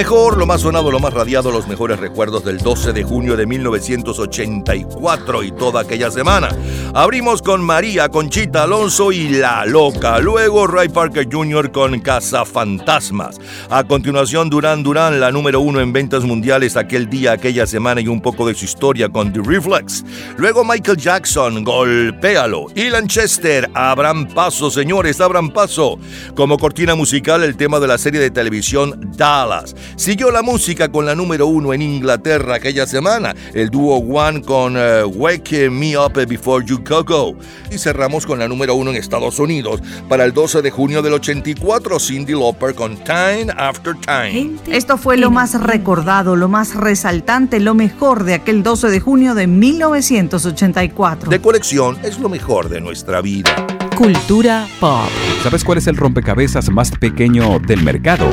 Mejor, 0.00 0.38
lo 0.38 0.46
más 0.46 0.62
sonado, 0.62 0.90
lo 0.90 0.98
más 0.98 1.12
radiado, 1.12 1.50
los 1.50 1.68
mejores 1.68 2.00
recuerdos 2.00 2.42
del 2.42 2.56
12 2.56 2.94
de 2.94 3.02
junio 3.02 3.36
de 3.36 3.44
1984 3.44 5.42
y 5.42 5.52
toda 5.52 5.82
aquella 5.82 6.10
semana. 6.10 6.48
Abrimos 6.92 7.40
con 7.40 7.62
María 7.62 8.08
Conchita 8.08 8.64
Alonso 8.64 9.12
y 9.12 9.28
La 9.28 9.64
Loca. 9.64 10.18
Luego 10.18 10.66
Ray 10.66 10.88
Parker 10.88 11.28
Jr. 11.30 11.70
con 11.70 12.00
Casa 12.00 12.44
Fantasmas. 12.44 13.38
A 13.68 13.84
continuación 13.84 14.50
Durán 14.50 14.82
Durán, 14.82 15.20
la 15.20 15.30
número 15.30 15.60
uno 15.60 15.80
en 15.80 15.92
ventas 15.92 16.24
mundiales 16.24 16.76
aquel 16.76 17.08
día, 17.08 17.30
aquella 17.30 17.64
semana 17.64 18.00
y 18.00 18.08
un 18.08 18.20
poco 18.20 18.44
de 18.44 18.54
su 18.54 18.64
historia 18.64 19.08
con 19.08 19.32
The 19.32 19.40
Reflex. 19.40 20.04
Luego 20.36 20.64
Michael 20.64 20.96
Jackson, 20.96 21.62
Golpéalo. 21.62 22.66
Y 22.74 22.90
Lanchester, 22.90 23.70
Abran 23.72 24.26
Paso, 24.26 24.68
señores, 24.68 25.20
abran 25.20 25.50
paso. 25.50 25.96
Como 26.34 26.58
cortina 26.58 26.96
musical 26.96 27.44
el 27.44 27.56
tema 27.56 27.78
de 27.78 27.86
la 27.86 27.98
serie 27.98 28.20
de 28.20 28.32
televisión 28.32 29.12
Dallas. 29.16 29.76
Siguió 29.94 30.32
la 30.32 30.42
música 30.42 30.90
con 30.90 31.06
la 31.06 31.14
número 31.14 31.46
uno 31.46 31.72
en 31.72 31.82
Inglaterra 31.82 32.56
aquella 32.56 32.84
semana, 32.84 33.32
el 33.54 33.70
dúo 33.70 33.98
One 33.98 34.42
con 34.42 34.74
eh, 34.76 35.04
Wake 35.04 35.70
Me 35.70 35.96
Up 35.96 36.14
Before 36.26 36.64
You 36.66 36.79
Go 36.86 37.04
Go. 37.04 37.36
Y 37.70 37.78
cerramos 37.78 38.26
con 38.26 38.38
la 38.38 38.48
número 38.48 38.74
uno 38.74 38.90
en 38.90 38.96
Estados 38.96 39.38
Unidos 39.38 39.80
para 40.08 40.24
el 40.24 40.32
12 40.32 40.62
de 40.62 40.70
junio 40.70 41.02
del 41.02 41.14
84, 41.14 41.98
Cindy 41.98 42.32
Lauper 42.32 42.74
con 42.74 42.96
Time 42.96 43.46
After 43.56 43.94
Time. 43.94 44.56
Esto 44.66 44.96
fue 44.98 45.16
lo 45.16 45.30
más 45.30 45.60
recordado, 45.60 46.36
lo 46.36 46.48
más 46.48 46.74
resaltante, 46.74 47.60
lo 47.60 47.74
mejor 47.74 48.24
de 48.24 48.34
aquel 48.34 48.62
12 48.62 48.88
de 48.88 49.00
junio 49.00 49.34
de 49.34 49.46
1984. 49.46 51.30
De 51.30 51.40
colección 51.40 51.98
es 52.02 52.18
lo 52.18 52.28
mejor 52.28 52.68
de 52.68 52.80
nuestra 52.80 53.20
vida. 53.20 53.54
Cultura 53.96 54.66
pop. 54.80 55.08
¿Sabes 55.42 55.64
cuál 55.64 55.78
es 55.78 55.86
el 55.86 55.96
rompecabezas 55.96 56.70
más 56.70 56.90
pequeño 56.90 57.58
del 57.58 57.82
mercado? 57.82 58.28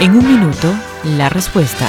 En 0.00 0.16
un 0.16 0.26
minuto, 0.26 0.74
la 1.16 1.28
respuesta. 1.28 1.88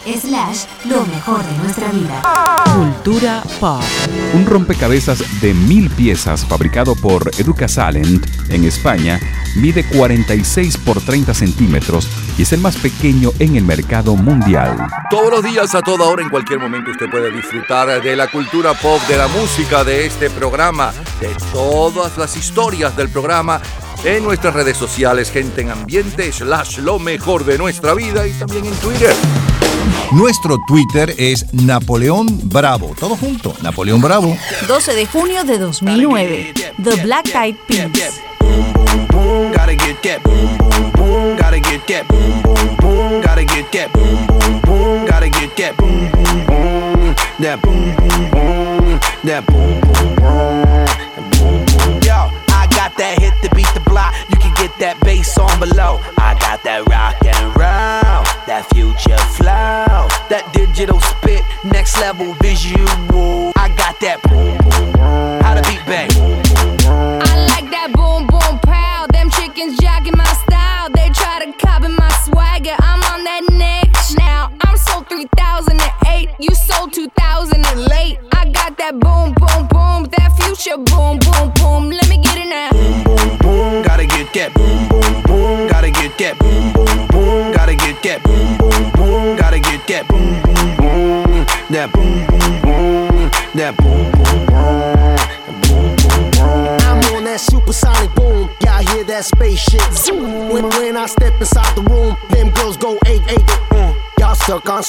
Slash, 0.03 0.65
lo 0.85 1.05
mejor 1.05 1.43
de 1.45 1.57
nuestra 1.59 1.91
vida. 1.91 2.21
Cultura 2.75 3.43
pop. 3.59 3.83
Un 4.33 4.47
rompecabezas 4.47 5.41
de 5.41 5.53
mil 5.53 5.91
piezas 5.91 6.43
fabricado 6.43 6.95
por 6.95 7.29
Educasalent 7.37 8.25
en 8.49 8.63
España 8.63 9.19
mide 9.55 9.83
46 9.83 10.77
por 10.77 10.99
30 11.01 11.35
centímetros 11.35 12.09
y 12.35 12.41
es 12.41 12.51
el 12.51 12.61
más 12.61 12.77
pequeño 12.77 13.31
en 13.37 13.55
el 13.55 13.63
mercado 13.63 14.15
mundial. 14.15 14.75
Todos 15.11 15.29
los 15.29 15.43
días, 15.43 15.75
a 15.75 15.83
toda 15.83 16.05
hora, 16.05 16.23
en 16.23 16.29
cualquier 16.29 16.59
momento, 16.59 16.89
usted 16.89 17.09
puede 17.09 17.31
disfrutar 17.31 18.01
de 18.01 18.15
la 18.15 18.27
cultura 18.27 18.73
pop, 18.73 18.99
de 19.07 19.17
la 19.17 19.27
música, 19.27 19.83
de 19.83 20.07
este 20.07 20.31
programa, 20.31 20.93
de 21.19 21.29
todas 21.53 22.17
las 22.17 22.35
historias 22.35 22.97
del 22.97 23.09
programa 23.09 23.61
en 24.03 24.23
nuestras 24.23 24.55
redes 24.55 24.77
sociales, 24.77 25.29
gente 25.29 25.61
en 25.61 25.69
ambiente, 25.69 26.31
slash 26.31 26.79
lo 26.79 26.97
mejor 26.97 27.45
de 27.45 27.59
nuestra 27.59 27.93
vida 27.93 28.25
y 28.27 28.31
también 28.31 28.65
en 28.65 28.73
Twitter. 28.75 29.15
Nuestro 30.11 30.57
Twitter 30.67 31.13
es 31.17 31.53
Napoleón 31.53 32.27
Bravo. 32.43 32.93
Todo 32.99 33.15
junto, 33.15 33.55
Napoleón 33.61 34.01
Bravo. 34.01 34.37
12 34.67 34.93
de 34.93 35.05
junio 35.05 35.43
de 35.43 35.57
2009. 35.57 36.53
The 36.83 36.95
Black 37.03 37.33
Eyed 37.35 37.55
Peas. 37.67 38.21
boom, 39.09 39.51
gotta 39.51 39.75
get 39.75 40.01
that 40.01 40.23
boom, 40.23 40.57
boom, 40.57 40.91
boom, 40.97 41.37
gotta 41.37 41.59
get 41.59 41.87
that 41.87 42.07
boom, 42.07 42.51
boom, 42.51 42.91
boom, 42.91 43.21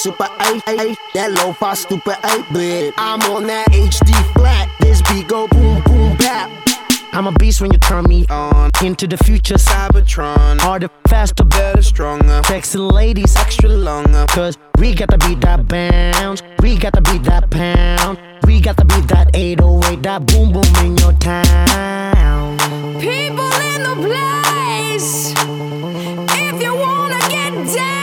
super 0.03 0.29
eight 0.51 0.62
eight. 0.66 0.99
That 1.15 1.31
lo-fi 1.31 1.74
stupid 1.74 2.16
eight 2.24 2.45
bit. 2.53 2.93
I'm 2.99 3.20
on 3.31 3.47
that 3.47 3.69
HD 3.69 4.11
flat. 4.35 4.69
This 4.81 5.01
beat 5.03 5.29
go 5.29 5.47
boom 5.47 5.81
boom 5.85 6.16
bap. 6.16 6.51
I'm 7.12 7.29
a 7.29 7.33
beast 7.33 7.61
when 7.61 7.73
you 7.73 7.79
turn 7.79 8.05
me 8.05 8.27
on. 8.29 8.73
Into 8.83 9.07
the 9.07 9.16
future, 9.19 9.55
Cybertron. 9.55 10.61
Harder, 10.61 10.89
faster, 11.07 11.45
better, 11.45 11.83
stronger. 11.83 12.43
Sexy 12.47 12.79
ladies, 12.79 13.37
extra 13.37 13.69
longer. 13.69 14.27
Cause 14.29 14.59
we 14.79 14.93
got 14.93 15.11
to 15.11 15.19
beat 15.19 15.41
that 15.43 15.69
bounce. 15.69 16.43
We 16.61 16.77
got 16.77 16.95
to 16.95 17.03
beat 17.03 17.23
that 17.24 17.49
pound. 17.51 18.19
We 18.45 18.61
got 18.61 18.79
to 18.79 18.85
beat 18.85 19.07
that 19.09 19.31
808, 19.35 20.03
that 20.03 20.27
boom 20.27 20.53
boom 20.53 20.74
in 20.85 20.97
your 20.97 21.12
town. 21.20 22.59
People 22.99 23.53
in 23.70 23.83
the 23.89 23.97
place. 24.03 25.33
If 26.35 26.61
you 26.61 26.74
wanna 26.74 27.20
get 27.29 27.77
down, 27.77 28.02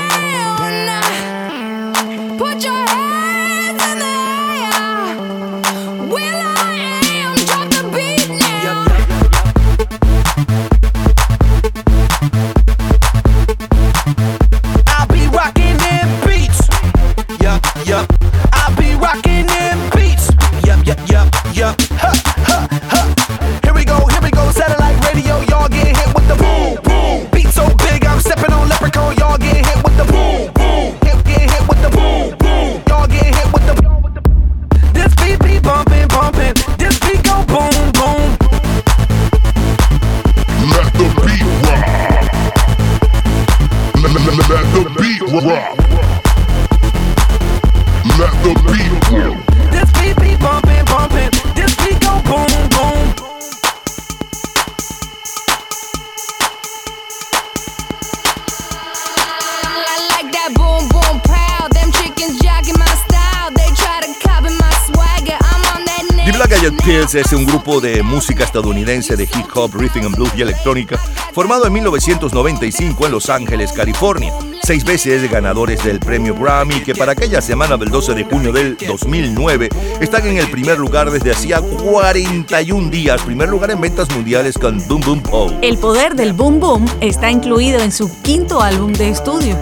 Es 66.89 67.33
un 67.33 67.45
grupo 67.45 67.79
de 67.79 68.01
música 68.01 68.43
estadounidense 68.43 69.15
de 69.15 69.25
hip 69.25 69.45
hop, 69.53 69.75
rhythm 69.75 70.07
and 70.07 70.15
blues 70.15 70.31
y 70.35 70.41
electrónica, 70.41 70.97
formado 71.35 71.67
en 71.67 71.73
1995 71.73 73.05
en 73.05 73.11
Los 73.11 73.29
Ángeles, 73.29 73.71
California. 73.71 74.33
Seis 74.63 74.83
veces 74.83 75.29
ganadores 75.29 75.83
del 75.83 75.99
premio 75.99 76.33
Grammy, 76.33 76.81
que 76.81 76.95
para 76.95 77.11
aquella 77.11 77.43
semana 77.43 77.77
del 77.77 77.89
12 77.89 78.15
de 78.15 78.23
junio 78.23 78.51
del 78.51 78.75
2009 78.75 79.69
están 80.01 80.25
en 80.25 80.37
el 80.37 80.49
primer 80.49 80.79
lugar 80.79 81.11
desde 81.11 81.29
hacía 81.29 81.61
41 81.61 82.89
días, 82.89 83.21
primer 83.21 83.49
lugar 83.49 83.69
en 83.69 83.81
ventas 83.81 84.09
mundiales 84.09 84.57
con 84.57 84.79
Boom 84.87 85.01
Boom 85.01 85.21
Pow. 85.21 85.59
El 85.61 85.77
poder 85.77 86.15
del 86.15 86.33
boom 86.33 86.59
boom 86.59 86.85
está 87.01 87.29
incluido 87.29 87.81
en 87.81 87.91
su 87.91 88.11
quinto 88.23 88.61
álbum 88.61 88.93
de 88.93 89.09
estudio, 89.09 89.55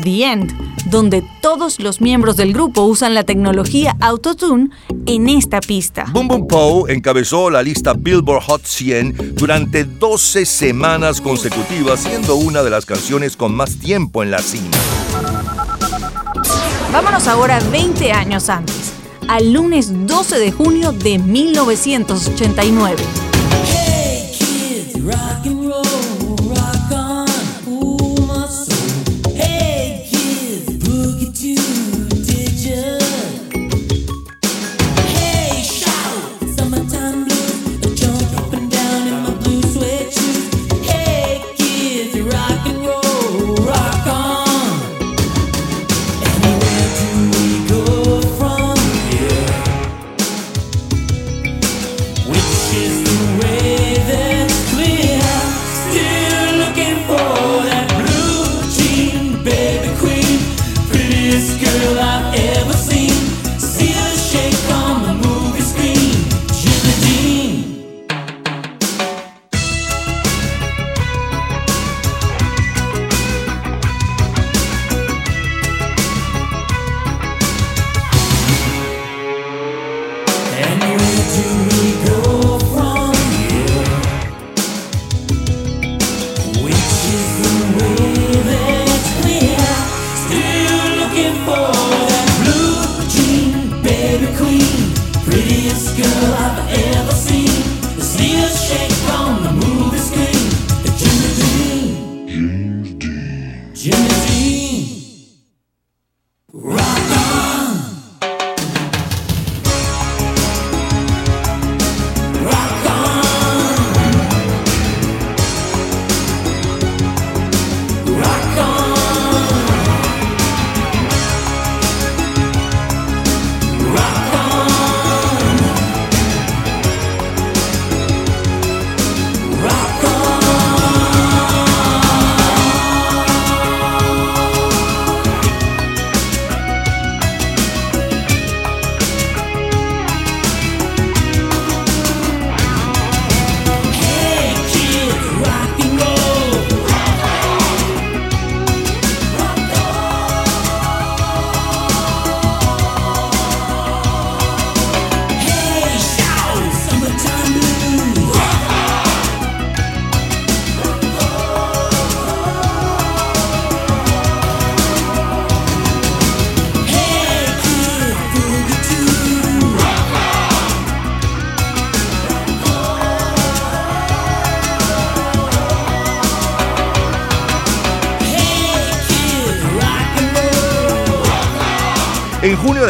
The 0.00 0.24
End, 0.24 0.52
donde 0.86 1.22
todos 1.40 1.78
los 1.80 2.00
miembros 2.00 2.36
del 2.36 2.52
grupo 2.52 2.82
usan 2.82 3.14
la 3.14 3.24
tecnología 3.24 3.96
Autotune 4.00 4.70
en 5.06 5.28
esta 5.28 5.60
pista. 5.60 6.06
Boom 6.12 6.28
Boom 6.28 6.46
Pow 6.46 6.86
encabezó 6.88 7.50
la 7.50 7.62
lista 7.62 7.92
Billboard 7.94 8.42
Hot 8.44 8.64
100 8.64 9.34
durante 9.34 9.84
12 9.84 10.46
semanas 10.46 11.20
consecutivas, 11.20 12.00
siendo 12.00 12.36
una 12.36 12.62
de 12.62 12.70
las 12.70 12.86
canciones 12.86 13.36
con 13.36 13.54
más 13.54 13.78
tiempo 13.78 14.22
en 14.22 14.30
la 14.30 14.38
cima. 14.38 14.70
Vámonos 16.92 17.26
ahora 17.26 17.58
20 17.70 18.12
años 18.12 18.48
antes, 18.48 18.92
al 19.28 19.52
lunes 19.52 20.06
12 20.06 20.38
de 20.38 20.52
junio 20.52 20.92
de 20.92 21.18
1989. 21.18 23.02
Hey 23.64 24.30
kids, 24.38 25.02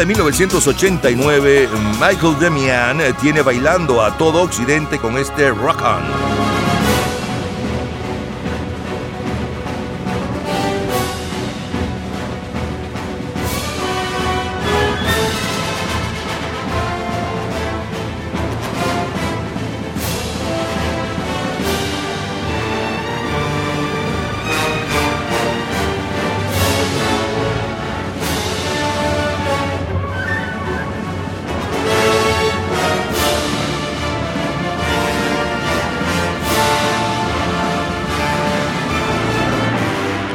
de 0.03 0.07
1989, 0.07 1.69
Michael 1.93 2.37
Demian 2.37 2.99
eh, 2.99 3.13
tiene 3.21 3.41
bailando 3.41 4.03
a 4.03 4.17
todo 4.17 4.41
Occidente 4.41 4.99
con 4.99 5.17
este 5.17 5.49
Rock 5.51 5.81
On. 5.81 6.42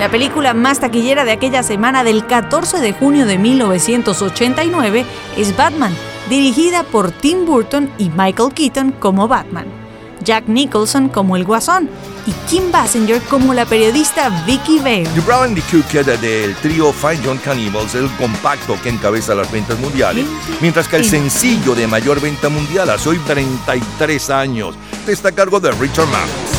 La 0.09 0.12
película 0.12 0.55
más 0.55 0.81
taquillera 0.81 1.27
de 1.27 1.33
aquella 1.33 1.62
semana 1.62 2.03
del 2.03 2.27
14 2.27 2.78
de 2.81 2.95
junio 2.95 3.27
de 3.27 3.37
1989 3.37 5.05
es 5.37 5.55
Batman, 5.55 5.95
dirigida 6.31 6.83
por 6.83 7.12
Tim 7.12 7.45
Burton 7.45 7.91
y 7.99 8.09
Michael 8.09 8.55
Keaton 8.55 8.93
como 8.93 9.28
Batman, 9.28 9.67
Jack 10.25 10.49
Nicholson 10.49 11.11
como 11.11 11.37
el 11.37 11.45
Guasón 11.45 11.91
y 12.27 12.33
Kim 12.49 12.73
Basinger 12.73 13.20
como 13.25 13.53
la 13.53 13.67
periodista 13.67 14.31
Vicky 14.47 14.78
Vale. 14.78 15.11
The 15.15 15.20
Brown 15.20 15.55
the 15.55 15.61
Cook 15.70 16.03
del 16.03 16.57
trío 16.57 16.91
Fine 16.91 17.20
John 17.23 17.39
Cannibals 17.45 17.95
el 17.95 18.09
compacto 18.12 18.78
que 18.83 18.89
encabeza 18.89 19.35
las 19.35 19.53
ventas 19.53 19.78
mundiales, 19.78 20.25
mientras 20.62 20.89
que 20.89 20.97
el 20.97 21.05
sencillo 21.05 21.75
de 21.75 21.87
mayor 21.87 22.19
venta 22.19 22.49
mundial 22.49 22.89
hace 22.89 23.11
hoy 23.11 23.19
33 23.27 24.31
años 24.31 24.75
está 25.07 25.28
a 25.28 25.33
cargo 25.33 25.61
de 25.61 25.70
Richard 25.73 26.07
Marx. 26.07 26.58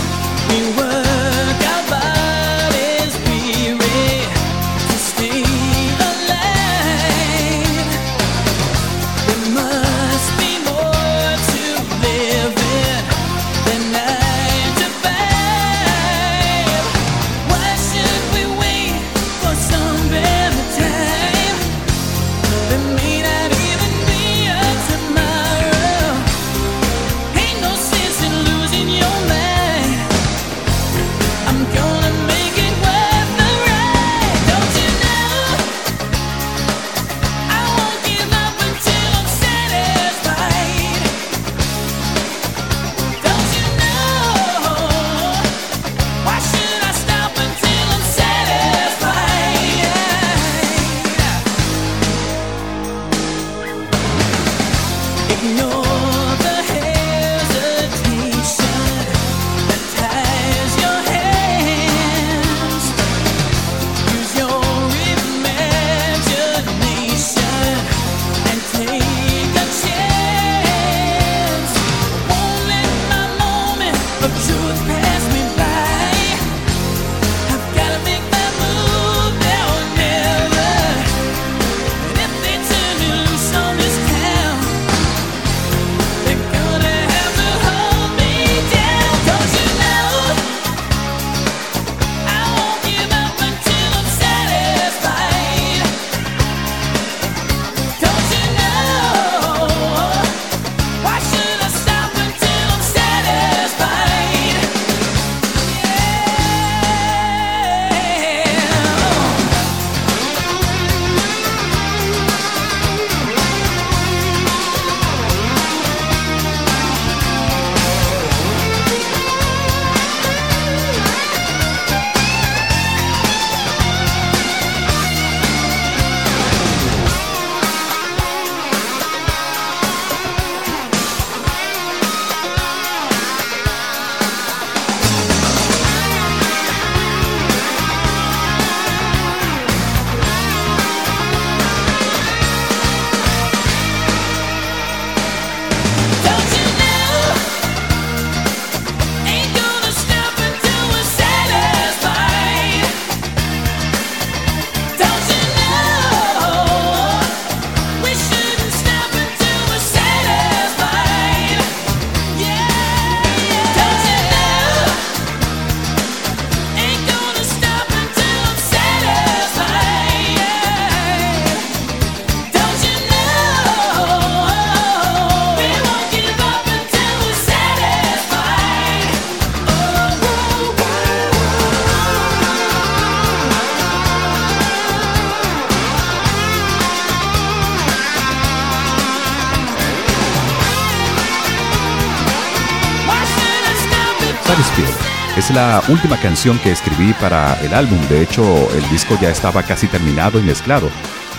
La 195.59 195.83
última 195.89 196.17
canción 196.17 196.57
que 196.59 196.71
escribí 196.71 197.11
para 197.19 197.59
el 197.61 197.73
álbum. 197.73 197.99
De 198.07 198.21
hecho, 198.21 198.69
el 198.73 198.89
disco 198.89 199.17
ya 199.21 199.29
estaba 199.29 199.61
casi 199.61 199.87
terminado 199.87 200.39
y 200.39 200.43
mezclado. 200.43 200.89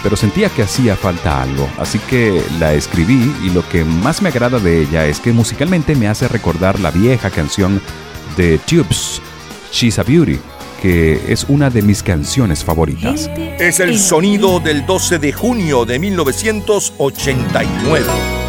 Pero 0.02 0.14
sentía 0.14 0.50
que 0.50 0.62
hacía 0.62 0.94
falta 0.94 1.42
algo, 1.42 1.66
así 1.78 1.98
que 2.00 2.42
la 2.58 2.74
escribí 2.74 3.34
y 3.42 3.48
lo 3.48 3.66
que 3.66 3.82
más 3.82 4.20
me 4.20 4.28
agrada 4.28 4.58
de 4.58 4.82
ella 4.82 5.06
es 5.06 5.20
que 5.20 5.32
musicalmente 5.32 5.94
me 5.94 6.06
hace 6.06 6.28
recordar 6.28 6.78
la 6.80 6.90
vieja 6.90 7.30
canción 7.30 7.80
de 8.36 8.58
Tubes, 8.58 9.22
She's 9.72 9.98
a 9.98 10.02
Beauty, 10.02 10.38
que 10.82 11.32
es 11.32 11.46
una 11.48 11.70
de 11.70 11.80
mis 11.80 12.02
canciones 12.02 12.62
favoritas. 12.62 13.30
Es 13.58 13.80
el 13.80 13.98
sonido 13.98 14.60
del 14.60 14.84
12 14.84 15.18
de 15.18 15.32
junio 15.32 15.86
de 15.86 15.98
1989. 15.98 18.39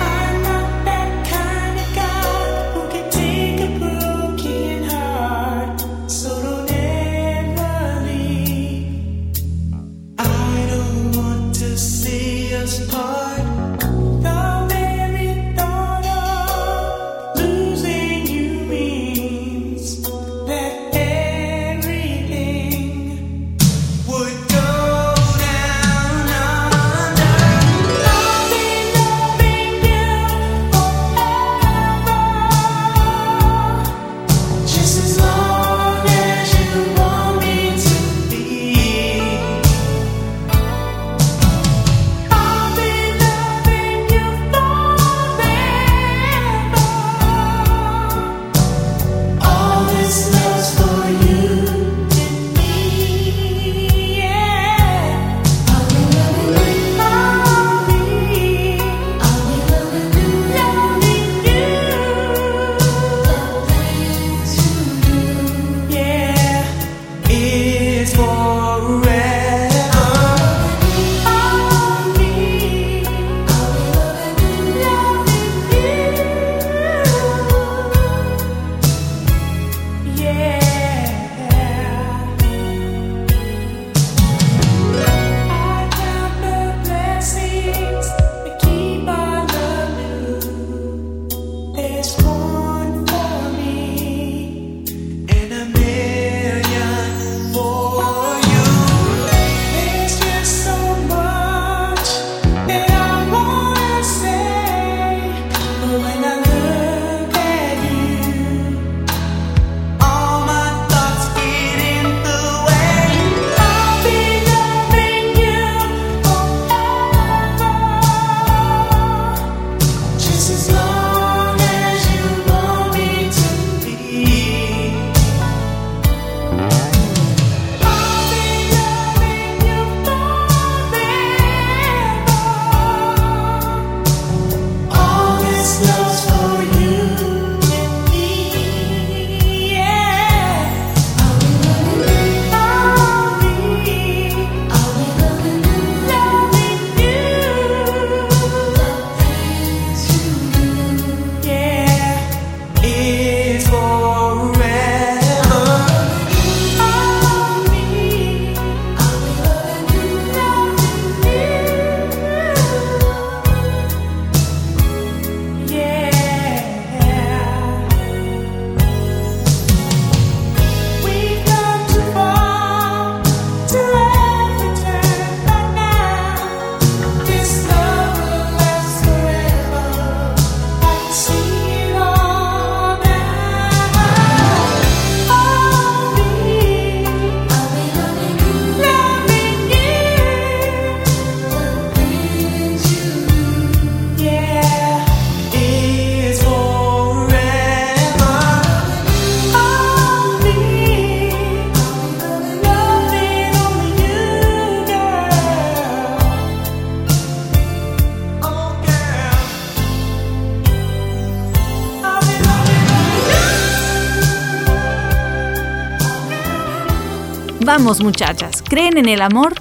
Vamos 217.83 218.03
muchachas, 218.03 218.61
¿creen 218.61 218.99
en 218.99 219.09
el 219.09 219.23
amor? 219.23 219.55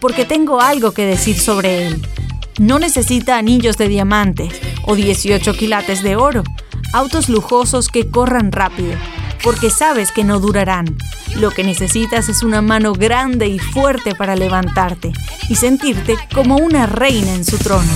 Porque 0.00 0.24
tengo 0.24 0.62
algo 0.62 0.92
que 0.92 1.04
decir 1.04 1.38
sobre 1.38 1.86
él. 1.86 2.02
No 2.58 2.78
necesita 2.78 3.36
anillos 3.36 3.76
de 3.76 3.88
diamante 3.88 4.48
o 4.86 4.94
18 4.94 5.52
quilates 5.52 6.02
de 6.02 6.16
oro, 6.16 6.44
autos 6.94 7.28
lujosos 7.28 7.88
que 7.88 8.08
corran 8.08 8.52
rápido, 8.52 8.94
porque 9.42 9.68
sabes 9.68 10.12
que 10.12 10.24
no 10.24 10.40
durarán. 10.40 10.96
Lo 11.36 11.50
que 11.50 11.62
necesitas 11.62 12.30
es 12.30 12.42
una 12.42 12.62
mano 12.62 12.94
grande 12.94 13.48
y 13.48 13.58
fuerte 13.58 14.14
para 14.14 14.34
levantarte 14.34 15.12
y 15.50 15.56
sentirte 15.56 16.16
como 16.34 16.56
una 16.56 16.86
reina 16.86 17.34
en 17.34 17.44
su 17.44 17.58
trono. 17.58 17.92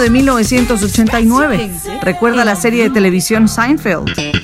De 0.00 0.08
junio 0.08 0.10
de 0.10 0.10
1989. 0.10 1.70
Recuerda 2.02 2.44
la 2.44 2.56
serie 2.56 2.84
de 2.84 2.90
televisión 2.90 3.48
Seinfeld. 3.48 4.39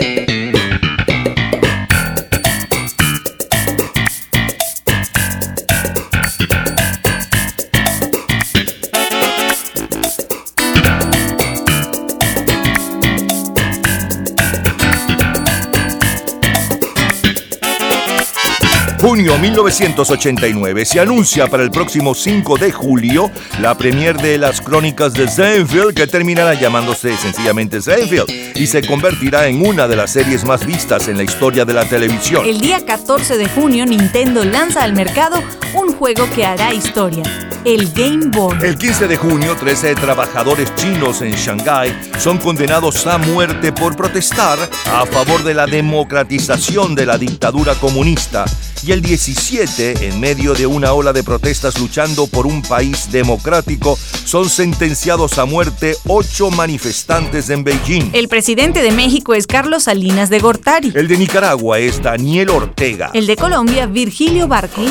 Junio 19.27 19.41
1989 19.41 20.85
se 20.85 21.01
anuncia 21.01 21.49
para 21.49 21.65
el 21.65 21.73
próximo 21.73 22.15
5 22.15 22.59
de 22.59 22.71
julio 22.71 23.29
la 23.61 23.77
premier 23.77 24.17
de 24.17 24.39
las 24.39 24.61
crónicas 24.61 25.15
de 25.15 25.27
Seinfeld 25.27 25.95
que 25.95 26.07
terminará 26.07 26.55
llamándose 26.55 27.17
sencillamente 27.17 27.83
Seinfeld 27.83 28.31
y 28.55 28.69
se 28.69 28.87
convertirá 28.87 29.49
en 29.49 29.67
una 29.67 29.89
de 29.89 29.97
las 29.97 30.13
series 30.13 30.45
más 30.45 30.65
vistas 30.65 31.09
en 31.09 31.17
la 31.17 31.25
historia 31.25 31.65
de 31.65 31.75
la 31.75 31.85
televisión. 31.85 32.47
El 32.47 32.61
día 32.61 32.87
14 32.87 33.37
de 33.37 33.49
junio 33.49 33.85
Nintendo 33.85 34.45
lanza 34.45 34.85
al 34.85 34.93
mercado 34.93 35.43
un 35.75 35.93
juego 35.95 36.31
que 36.33 36.45
hará 36.45 36.73
historia, 36.73 37.25
el 37.65 37.91
Game 37.93 38.27
Boy. 38.27 38.57
El 38.63 38.79
15 38.79 39.09
de 39.09 39.17
junio, 39.17 39.57
13 39.59 39.97
trabajadores 39.97 40.73
chinos 40.77 41.21
en 41.23 41.33
Shanghái 41.33 41.93
son 42.21 42.39
condenados 42.39 43.05
a 43.09 43.19
muerte 43.19 43.73
por 43.73 43.97
protestar 43.97 44.57
a 44.93 45.05
favor 45.05 45.43
de 45.43 45.55
la 45.55 45.67
democratización 45.67 46.95
de 46.95 47.07
la 47.07 47.19
dictadura 47.19 47.75
comunista. 47.75 48.45
Y 48.87 48.93
el 48.93 49.03
17, 49.03 50.07
en 50.07 50.21
medio 50.21 50.55
de 50.55 50.65
una 50.65 50.93
ola 50.93 51.13
de 51.13 51.25
protestas 51.25 51.77
luchando 51.81 52.29
por 52.29 52.47
un 52.47 52.63
país 52.63 53.11
democrático, 53.11 53.99
son 54.25 54.49
sentenciados 54.49 55.39
a 55.39 55.45
muerte 55.45 55.97
ocho 56.07 56.53
manifestantes 56.53 57.51
en 57.51 57.65
Beijing. 57.65 58.11
El 58.13 58.29
presidente 58.29 58.83
de 58.83 58.93
México 58.93 59.35
es 59.35 59.49
Carlos 59.49 59.85
Salinas 59.85 60.31
de 60.31 60.39
Gortari. 60.39 60.93
El 60.95 61.09
de 61.09 61.17
Nicaragua 61.17 61.81
es 61.81 62.01
Daniel 62.01 62.51
Ortega. 62.51 63.11
El 63.13 63.27
de 63.27 63.35
Colombia, 63.35 63.87
Virgilio 63.87 64.47
Barco. 64.47 64.83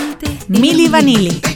Mili 0.49 0.89
Vanilli. 0.89 1.54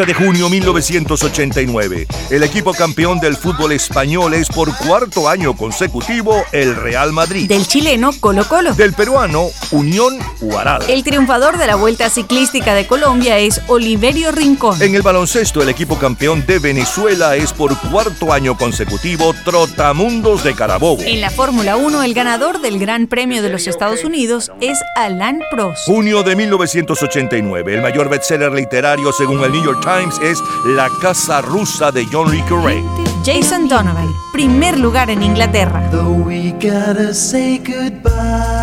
12 0.00 0.06
de 0.06 0.14
junio 0.14 0.48
1989. 0.48 2.06
El 2.30 2.42
equipo 2.42 2.72
campeón 2.72 3.20
del 3.20 3.36
fútbol 3.36 3.72
español 3.72 4.32
es 4.32 4.48
por 4.48 4.74
cuarto 4.76 5.28
año 5.28 5.54
consecutivo 5.54 6.42
el 6.52 6.74
Real 6.74 7.12
Madrid. 7.12 7.46
Del 7.48 7.66
chileno 7.66 8.10
Colo 8.18 8.46
Colo. 8.48 8.74
Del 8.74 8.94
peruano 8.94 9.50
Unión 9.70 10.18
Huaral. 10.40 10.82
El 10.88 11.04
triunfador 11.04 11.58
de 11.58 11.66
la 11.66 11.76
Vuelta 11.76 12.10
Ciclística 12.10 12.74
de 12.74 12.86
Colombia 12.86 13.38
es 13.38 13.60
Oliverio 13.68 14.32
Rincón. 14.32 14.80
En 14.82 14.94
el 14.94 15.02
baloncesto, 15.02 15.62
el 15.62 15.68
equipo 15.68 15.98
campeón 15.98 16.44
de 16.46 16.58
Venezuela 16.58 17.36
es 17.36 17.52
por 17.52 17.76
cuarto 17.78 18.32
año 18.32 18.56
consecutivo 18.56 19.34
Trotamundos 19.44 20.42
de 20.44 20.54
Carabobo. 20.54 21.02
En 21.02 21.20
la 21.20 21.30
Fórmula 21.30 21.76
1, 21.76 22.02
el 22.02 22.14
ganador 22.14 22.60
del 22.60 22.78
Gran 22.78 23.06
Premio 23.06 23.42
de 23.42 23.50
los 23.50 23.66
Estados 23.66 24.04
Unidos 24.04 24.50
es 24.60 24.78
Alain 24.96 25.40
Prost. 25.50 25.86
Junio 25.86 26.22
de 26.22 26.36
1989, 26.36 27.74
el 27.74 27.82
mayor 27.82 28.08
bestseller 28.08 28.52
literario 28.52 29.12
según 29.12 29.44
el 29.44 29.52
New 29.52 29.64
York 29.64 29.80
Times 29.82 30.18
es 30.22 30.38
La 30.66 30.88
Casa 31.00 31.40
Rusa 31.40 31.92
de 31.92 32.06
John 32.10 32.30
Le 32.30 32.44
Carré. 32.44 32.82
Jason 33.24 33.68
Donovan, 33.68 34.08
primer 34.32 34.78
lugar 34.78 35.10
en 35.10 35.22
Inglaterra. 35.22 35.88
We 36.30 36.52
gotta 36.52 37.12
say 37.12 37.58
goodbye 37.58 38.59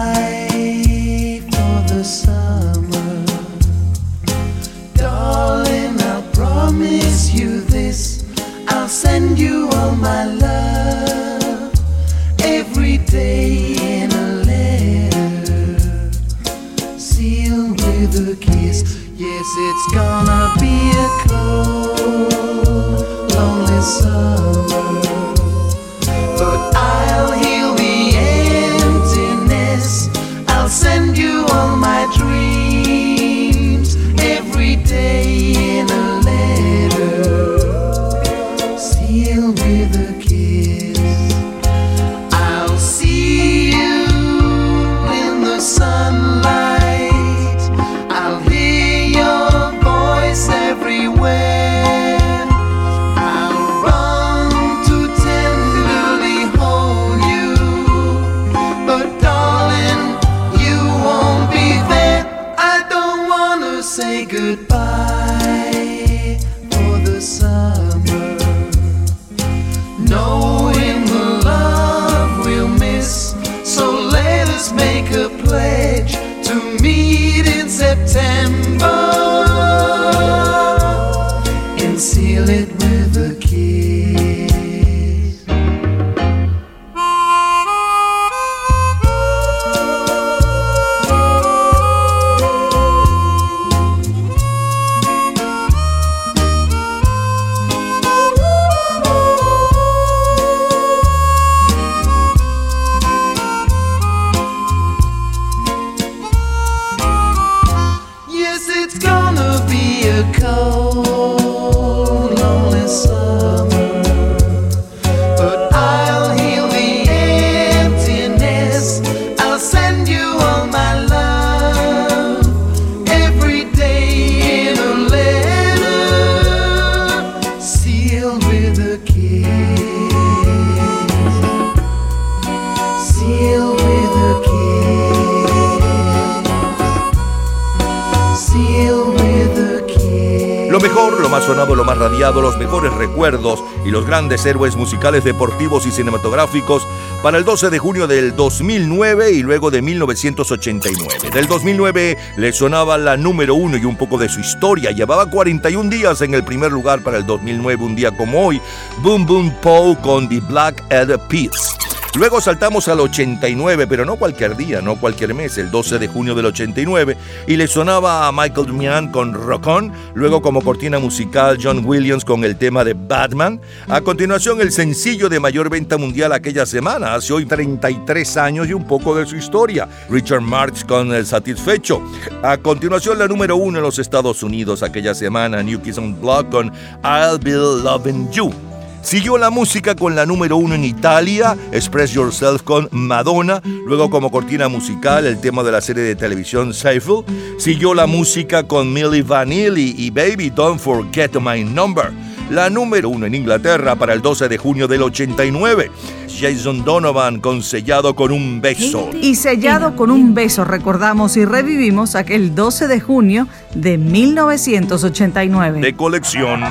grandes 144.28 144.46
héroes 144.46 144.76
musicales, 144.76 145.24
deportivos 145.24 145.86
y 145.86 145.92
cinematográficos 145.92 146.86
para 147.24 147.38
el 147.38 147.46
12 147.46 147.70
de 147.70 147.80
junio 147.80 148.08
del 148.08 148.36
2009 148.36 149.32
y 149.32 149.42
luego 149.42 149.72
de 149.72 149.82
1989. 149.82 151.32
Del 151.34 151.48
2009 151.48 152.18
le 152.36 152.52
sonaba 152.52 152.98
la 152.98 153.16
número 153.16 153.56
uno 153.56 153.78
y 153.78 153.86
un 153.86 153.96
poco 153.96 154.18
de 154.18 154.28
su 154.28 154.42
historia. 154.42 154.92
Llevaba 154.92 155.28
41 155.28 155.90
días 155.90 156.22
en 156.22 156.34
el 156.34 156.44
primer 156.44 156.74
lugar 156.74 157.04
para 157.04 157.20
el 157.20 157.26
2009, 157.26 157.82
un 157.82 157.96
día 157.96 158.12
como 158.12 158.48
hoy. 158.48 158.62
Boom 159.02 159.26
Boom 159.26 159.50
Pow 159.62 159.96
con 160.02 160.28
The 160.28 160.42
Black 160.42 160.84
Eyed 160.90 161.18
Peas. 161.30 161.78
Luego 162.18 162.42
saltamos 162.42 162.88
al 162.88 163.00
89, 163.00 163.86
pero 163.88 164.04
no 164.04 164.16
cualquier 164.16 164.58
día, 164.58 164.82
no 164.82 164.96
cualquier 164.96 165.36
mes, 165.36 165.56
el 165.60 165.70
12 165.70 166.00
de 166.00 166.08
junio 166.08 166.34
del 166.34 166.48
89, 166.48 167.16
y 167.46 167.58
le 167.58 167.68
sonaba 167.68 168.28
a 168.28 168.32
Michael 168.32 168.66
Damian 168.66 169.12
con 169.12 169.36
Rock 169.36 169.68
On, 169.68 169.94
luego 170.16 170.42
como 170.42 170.64
cortina 170.64 170.98
musical 170.98 171.60
John 171.62 171.86
Williams 171.86 172.26
con 172.26 172.44
el 172.44 172.58
tema 172.58 172.84
de 172.84 172.96
Batman, 172.96 173.62
a 173.88 174.02
continuación 174.02 174.60
el 174.62 174.72
sencillo 174.72 175.30
de 175.30 175.40
mayor 175.40 175.70
venta 175.70 176.00
mundial 176.00 176.34
aquella 176.34 176.66
semana, 176.66 177.14
hace 177.14 177.34
hoy 177.34 177.46
33 177.46 178.38
años 178.38 178.68
y 178.68 178.74
un 178.74 178.88
poco 178.88 179.16
de 179.16 179.28
su 179.28 179.36
historia, 179.36 179.88
Richard 180.10 180.42
Marx 180.42 180.84
con 180.84 181.14
El 181.14 181.24
Satisfecho, 181.24 182.02
a 182.42 182.58
continuación 182.58 183.20
la 183.20 183.28
número 183.28 183.58
uno 183.58 183.78
en 183.78 183.84
los 183.84 184.00
Estados 184.00 184.42
Unidos 184.42 184.82
aquella 184.82 185.14
semana, 185.14 185.62
New 185.62 185.80
Kids 185.84 186.00
on 186.00 186.20
Block 186.20 186.50
con 186.50 186.74
I'll 187.04 187.38
Be 187.40 187.52
Loving 187.54 188.32
You. 188.32 188.67
Siguió 189.08 189.38
la 189.38 189.50
música 189.50 189.96
con 189.96 190.18
la 190.18 190.26
número 190.26 190.58
uno 190.58 190.76
en 190.76 190.84
Italia, 190.84 191.56
Express 191.72 192.12
Yourself 192.12 192.64
con 192.64 192.90
Madonna, 192.92 193.62
luego 193.64 194.10
como 194.10 194.30
cortina 194.30 194.68
musical 194.68 195.26
el 195.26 195.40
tema 195.40 195.64
de 195.64 195.72
la 195.72 195.80
serie 195.80 196.04
de 196.04 196.18
televisión 196.18 196.74
Seinfeld. 196.74 197.24
Siguió 197.58 197.94
la 197.94 198.06
música 198.06 198.68
con 198.68 198.92
Milli 198.92 199.22
Vanilli 199.22 199.96
y 199.98 200.10
Baby 200.10 200.50
Don't 200.50 200.82
Forget 200.82 201.40
My 201.40 201.64
Number. 201.64 202.12
La 202.50 202.70
número 202.70 203.10
uno 203.10 203.26
en 203.26 203.36
Inglaterra 203.36 203.96
para 203.96 204.14
el 204.14 204.22
12 204.22 204.48
de 204.48 204.58
junio 204.58 204.88
del 204.88 205.02
89. 205.02 205.92
Jason 206.40 206.86
Donovan 206.86 207.42
con 207.42 207.62
Sellado 207.62 208.16
con 208.16 208.32
un 208.32 208.62
beso. 208.62 209.10
Y 209.22 209.36
sellado 209.36 209.96
con 209.96 210.12
un 210.12 210.34
beso, 210.34 210.64
recordamos 210.64 211.36
y 211.36 211.44
revivimos 211.44 212.16
aquel 212.16 212.56
12 212.56 212.88
de 212.88 213.02
junio 213.02 213.48
de 213.74 213.98
1989. 213.98 215.82
de 215.82 215.96
colección. 215.96 216.64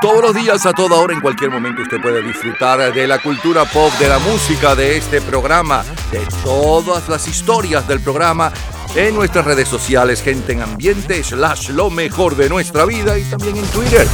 Todos 0.00 0.22
los 0.22 0.34
días, 0.34 0.66
a 0.66 0.72
toda 0.72 0.96
hora, 0.96 1.14
en 1.14 1.20
cualquier 1.20 1.50
momento, 1.50 1.82
usted 1.82 2.00
puede 2.00 2.22
disfrutar 2.22 2.92
de 2.92 3.06
la 3.06 3.18
cultura 3.18 3.64
pop, 3.66 3.92
de 4.00 4.08
la 4.08 4.18
música, 4.18 4.74
de 4.74 4.96
este 4.96 5.20
programa, 5.20 5.84
de 6.10 6.20
todas 6.42 7.08
las 7.08 7.28
historias 7.28 7.86
del 7.86 8.00
programa 8.00 8.50
en 8.96 9.14
nuestras 9.14 9.44
redes 9.44 9.68
sociales, 9.68 10.22
gente 10.22 10.52
en 10.54 10.62
ambiente, 10.62 11.22
slash 11.22 11.70
lo 11.70 11.90
mejor 11.90 12.34
de 12.34 12.48
nuestra 12.48 12.84
vida 12.84 13.18
y 13.18 13.22
también 13.24 13.56
en 13.58 13.66
Twitter. 13.66 14.06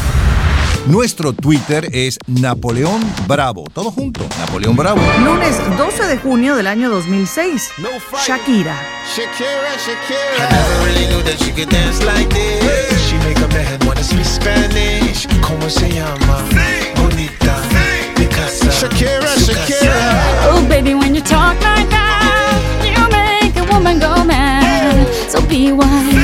Nuestro 0.87 1.33
Twitter 1.33 1.89
es 1.93 2.17
Napoleón 2.29 3.03
Bravo. 3.27 3.65
Todo 3.73 3.91
junto, 3.91 4.25
Napoleón 4.39 4.77
Bravo. 4.77 5.01
Lunes 5.25 5.57
12 5.77 6.07
de 6.07 6.17
junio 6.17 6.55
del 6.55 6.69
año 6.69 6.89
2006. 6.91 7.73
Shakira. 8.25 8.77
Shakira, 9.15 9.73
Shakira. 9.85 10.37
I 10.39 10.53
never 10.53 10.85
really 10.85 11.07
knew 11.09 11.23
that 11.25 11.39
she 11.43 11.51
could 11.51 11.69
dance 11.71 12.05
like 12.05 12.29
this. 12.29 13.01
She 13.09 13.17
make 13.27 13.39
a 13.39 13.49
man 13.49 13.81
wanna 13.85 14.05
speak 14.05 14.25
Spanish. 14.25 15.27
Como 15.41 15.69
se 15.69 15.91
llama? 15.91 16.45
Bonita. 16.95 17.57
Picasa. 18.15 18.71
Shakira, 18.71 19.35
Shakira. 19.39 20.53
Oh, 20.53 20.65
baby, 20.69 20.95
when 20.95 21.17
you 21.17 21.21
talk 21.21 21.61
like 21.63 21.91
that, 21.91 22.63
you 22.85 23.03
make 23.11 23.57
a 23.57 23.65
woman 23.73 23.99
go 23.99 24.25
mad. 24.25 25.09
So 25.29 25.41
be 25.49 25.73
wise 25.73 26.16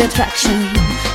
attraction, 0.00 0.56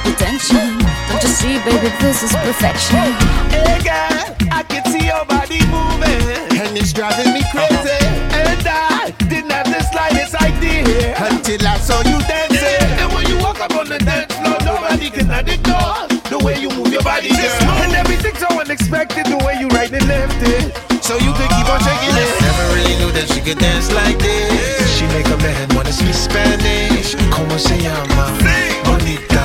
attention. 0.05 0.77
Don't 1.09 1.23
you 1.23 1.29
see, 1.29 1.57
baby, 1.65 1.89
this 1.99 2.23
is 2.23 2.33
perfection. 2.33 3.07
Hey 3.49 3.79
girl, 3.81 4.35
I 4.51 4.63
can 4.67 4.83
see 4.91 5.05
your 5.07 5.25
body 5.25 5.59
moving, 5.67 6.59
and 6.59 6.77
it's 6.77 6.93
driving 6.93 7.33
me 7.33 7.41
crazy. 7.51 7.73
Uh-huh. 7.73 8.35
And 8.35 8.67
I 8.67 9.11
didn't 9.29 9.51
have 9.51 9.65
the 9.65 9.81
slightest 9.91 10.35
idea 10.35 11.15
until 11.17 11.67
I 11.67 11.77
saw 11.77 11.99
you 12.01 12.19
dancing. 12.27 12.89
And 13.01 13.13
when 13.13 13.27
you 13.27 13.37
walk 13.39 13.59
up 13.59 13.75
on 13.75 13.89
the 13.89 13.97
dance 13.99 14.34
floor, 14.97 15.09
nobody 15.09 15.09
can 15.09 15.29
ignore 15.49 16.07
the 16.29 16.39
way 16.43 16.59
you 16.59 16.69
move 16.69 16.91
your 16.91 17.03
body, 17.03 17.29
girl. 17.29 17.71
And 17.83 17.93
everything's 17.93 18.39
so 18.39 18.47
unexpected, 18.59 19.25
the 19.25 19.37
way 19.45 19.57
you 19.59 19.67
right 19.69 19.91
and 19.91 20.07
left 20.07 20.41
it. 20.41 20.73
So 21.03 21.15
you 21.17 21.31
could 21.33 21.49
keep 21.49 21.67
on 21.69 21.79
shaking 21.79 22.15
it. 22.15 22.29
Never 22.41 22.65
really 22.75 22.95
knew 22.97 23.11
that 23.11 23.27
she 23.29 23.41
could 23.41 23.59
dance 23.59 23.91
like 23.91 24.17
this. 24.19 24.97
She 24.97 25.05
make 25.07 25.27
a 25.27 25.37
man 25.37 25.69
wanna 25.75 25.91
speak 25.91 26.13
Spanish. 26.13 27.15
Como 27.29 27.57
se 27.57 27.77
llama? 27.77 28.31
Bonita. 28.83 29.43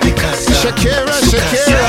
Picasa. 0.00 0.52
Shakira, 0.62 1.16
Shakira. 1.30 1.80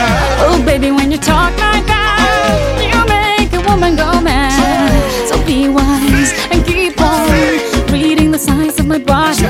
Oh, 0.45 0.61
baby, 0.65 0.91
when 0.91 1.11
you 1.11 1.17
talk 1.17 1.53
like 1.59 1.85
that, 1.85 2.79
you 2.81 2.99
make 3.05 3.53
a 3.53 3.61
woman 3.69 3.95
go 3.95 4.21
mad. 4.21 4.91
So 5.29 5.37
be 5.45 5.69
wise 5.69 6.33
and 6.51 6.65
keep 6.65 6.99
on 6.99 7.29
reading 7.91 8.31
the 8.31 8.39
signs 8.39 8.79
of 8.79 8.87
my 8.87 8.97
body. 8.97 9.42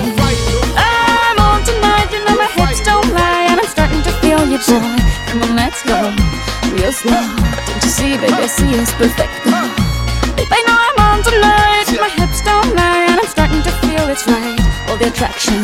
Boy. 4.68 4.98
Come 5.28 5.44
on, 5.44 5.56
let's 5.56 5.84
go, 5.84 5.98
real 6.76 6.92
slow. 6.92 7.24
Don't 7.68 7.84
you 7.84 7.90
see, 7.90 8.18
baby, 8.18 8.34
I 8.34 8.48
see 8.48 8.72
it's 8.76 8.94
perfect. 8.94 9.32
Babe, 10.36 10.50
I 10.50 10.62
know 10.68 10.78
I'm 10.88 11.00
on 11.08 11.20
tonight, 11.24 11.88
my 12.00 12.10
hips 12.10 12.42
don't 12.42 12.76
lie, 12.76 13.06
and 13.10 13.20
I'm 13.20 13.28
starting 13.28 13.62
to 13.62 13.72
feel 13.82 14.10
it's 14.10 14.26
right. 14.28 14.60
All 14.90 14.98
the 14.98 15.08
attraction, 15.08 15.62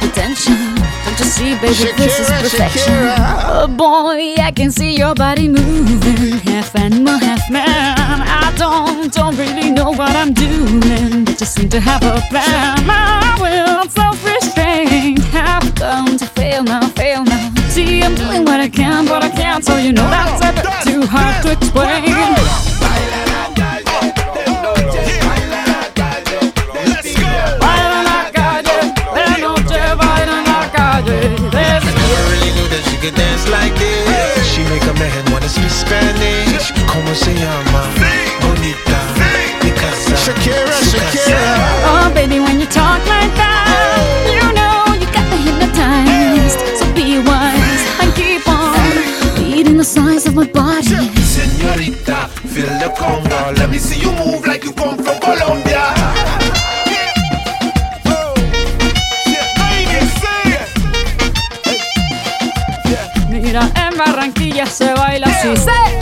the 0.00 0.10
tension. 0.14 0.56
Don't 1.04 1.18
you 1.18 1.26
see, 1.26 1.54
baby, 1.56 1.92
this 1.96 2.20
is 2.20 2.28
perfection. 2.28 2.92
Shakira. 2.92 3.16
Oh 3.48 3.68
boy, 3.68 4.34
I 4.42 4.52
can 4.54 4.70
see 4.70 4.96
your 4.96 5.14
body 5.14 5.48
moving, 5.48 6.38
half 6.40 6.74
animal, 6.76 7.18
half 7.18 7.50
man. 7.50 7.96
I 7.98 8.52
don't, 8.56 9.12
don't 9.12 9.36
really 9.36 9.70
know 9.70 9.90
what 9.90 10.14
I'm 10.16 10.32
doing, 10.32 11.24
but 11.24 11.38
just 11.38 11.54
seem 11.54 11.68
to 11.70 11.80
have 11.80 12.02
a 12.02 12.20
plan. 12.30 12.86
My 12.86 13.36
will, 13.40 13.88
self-restraint, 13.90 15.18
have 15.32 15.74
come 15.74 16.16
to 16.16 16.26
I'm 18.02 18.14
doing 18.14 18.44
what 18.44 18.60
I 18.60 18.68
can, 18.68 19.06
but 19.06 19.22
I 19.22 19.30
can't, 19.30 19.64
so 19.64 19.76
you 19.76 19.92
know 19.92 20.08
that's 20.10 20.42
a 20.42 20.52
bit 20.52 20.92
too 20.92 21.06
hard 21.06 21.42
to 21.44 21.52
explain. 21.52 22.02
Dance 33.16 33.48
like 33.50 33.74
this. 33.74 34.46
She 34.46 34.62
make 34.62 34.84
a 34.84 34.94
man 34.94 35.32
wanna 35.32 35.48
speak 35.48 35.68
Spanish. 35.68 36.72
Como 36.86 37.12
se 37.14 37.34
llama? 37.34 38.11
Size 50.04 50.26
of 50.26 50.34
my 50.34 50.46
body. 50.46 51.10
Señorita, 51.36 52.28
feel 52.52 52.72
the 52.78 52.90
conga. 52.98 53.52
Let 53.58 53.68
me 53.70 53.78
see 53.78 54.00
you 54.00 54.12
move 54.12 54.46
like 54.46 54.64
you 54.64 54.72
come 54.72 54.96
from 54.96 55.18
Colombia. 55.20 55.82
Mira, 63.28 63.70
en 63.74 63.98
Barranquilla 63.98 64.66
se 64.66 64.92
baila 64.94 65.26
así. 65.26 65.48
¡Sí! 65.56 66.01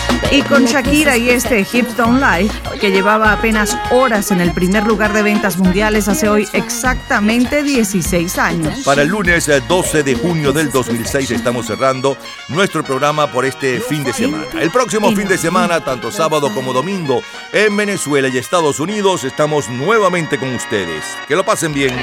Y 0.29 0.41
con 0.43 0.65
Shakira 0.65 1.17
y 1.17 1.29
este 1.29 1.61
Hips 1.61 1.97
Don't 1.97 2.21
Lie, 2.21 2.49
que 2.79 2.91
llevaba 2.91 3.33
apenas 3.33 3.77
horas 3.89 4.31
en 4.31 4.39
el 4.39 4.53
primer 4.53 4.85
lugar 4.85 5.11
de 5.13 5.23
ventas 5.23 5.57
mundiales 5.57 6.07
hace 6.07 6.29
hoy 6.29 6.47
exactamente 6.53 7.63
16 7.63 8.37
años. 8.37 8.79
Para 8.85 9.01
el 9.01 9.09
lunes 9.09 9.47
eh, 9.49 9.61
12 9.67 10.03
de 10.03 10.15
junio 10.15 10.53
del 10.53 10.71
2006 10.71 11.31
estamos 11.31 11.65
cerrando 11.67 12.17
nuestro 12.47 12.83
programa 12.83 13.31
por 13.31 13.45
este 13.45 13.79
fin 13.79 14.03
de 14.03 14.13
semana. 14.13 14.45
El 14.59 14.71
próximo 14.71 15.11
fin 15.13 15.27
de 15.27 15.37
semana, 15.37 15.83
tanto 15.83 16.11
sábado 16.11 16.53
como 16.53 16.71
domingo, 16.71 17.21
en 17.51 17.75
Venezuela 17.75 18.29
y 18.29 18.37
Estados 18.37 18.79
Unidos, 18.79 19.23
estamos 19.23 19.67
nuevamente 19.69 20.37
con 20.37 20.53
ustedes. 20.53 21.03
Que 21.27 21.35
lo 21.35 21.43
pasen 21.43 21.73
bien. 21.73 21.93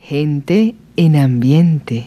Gente 0.00 0.74
en 0.96 1.16
ambiente. 1.16 2.04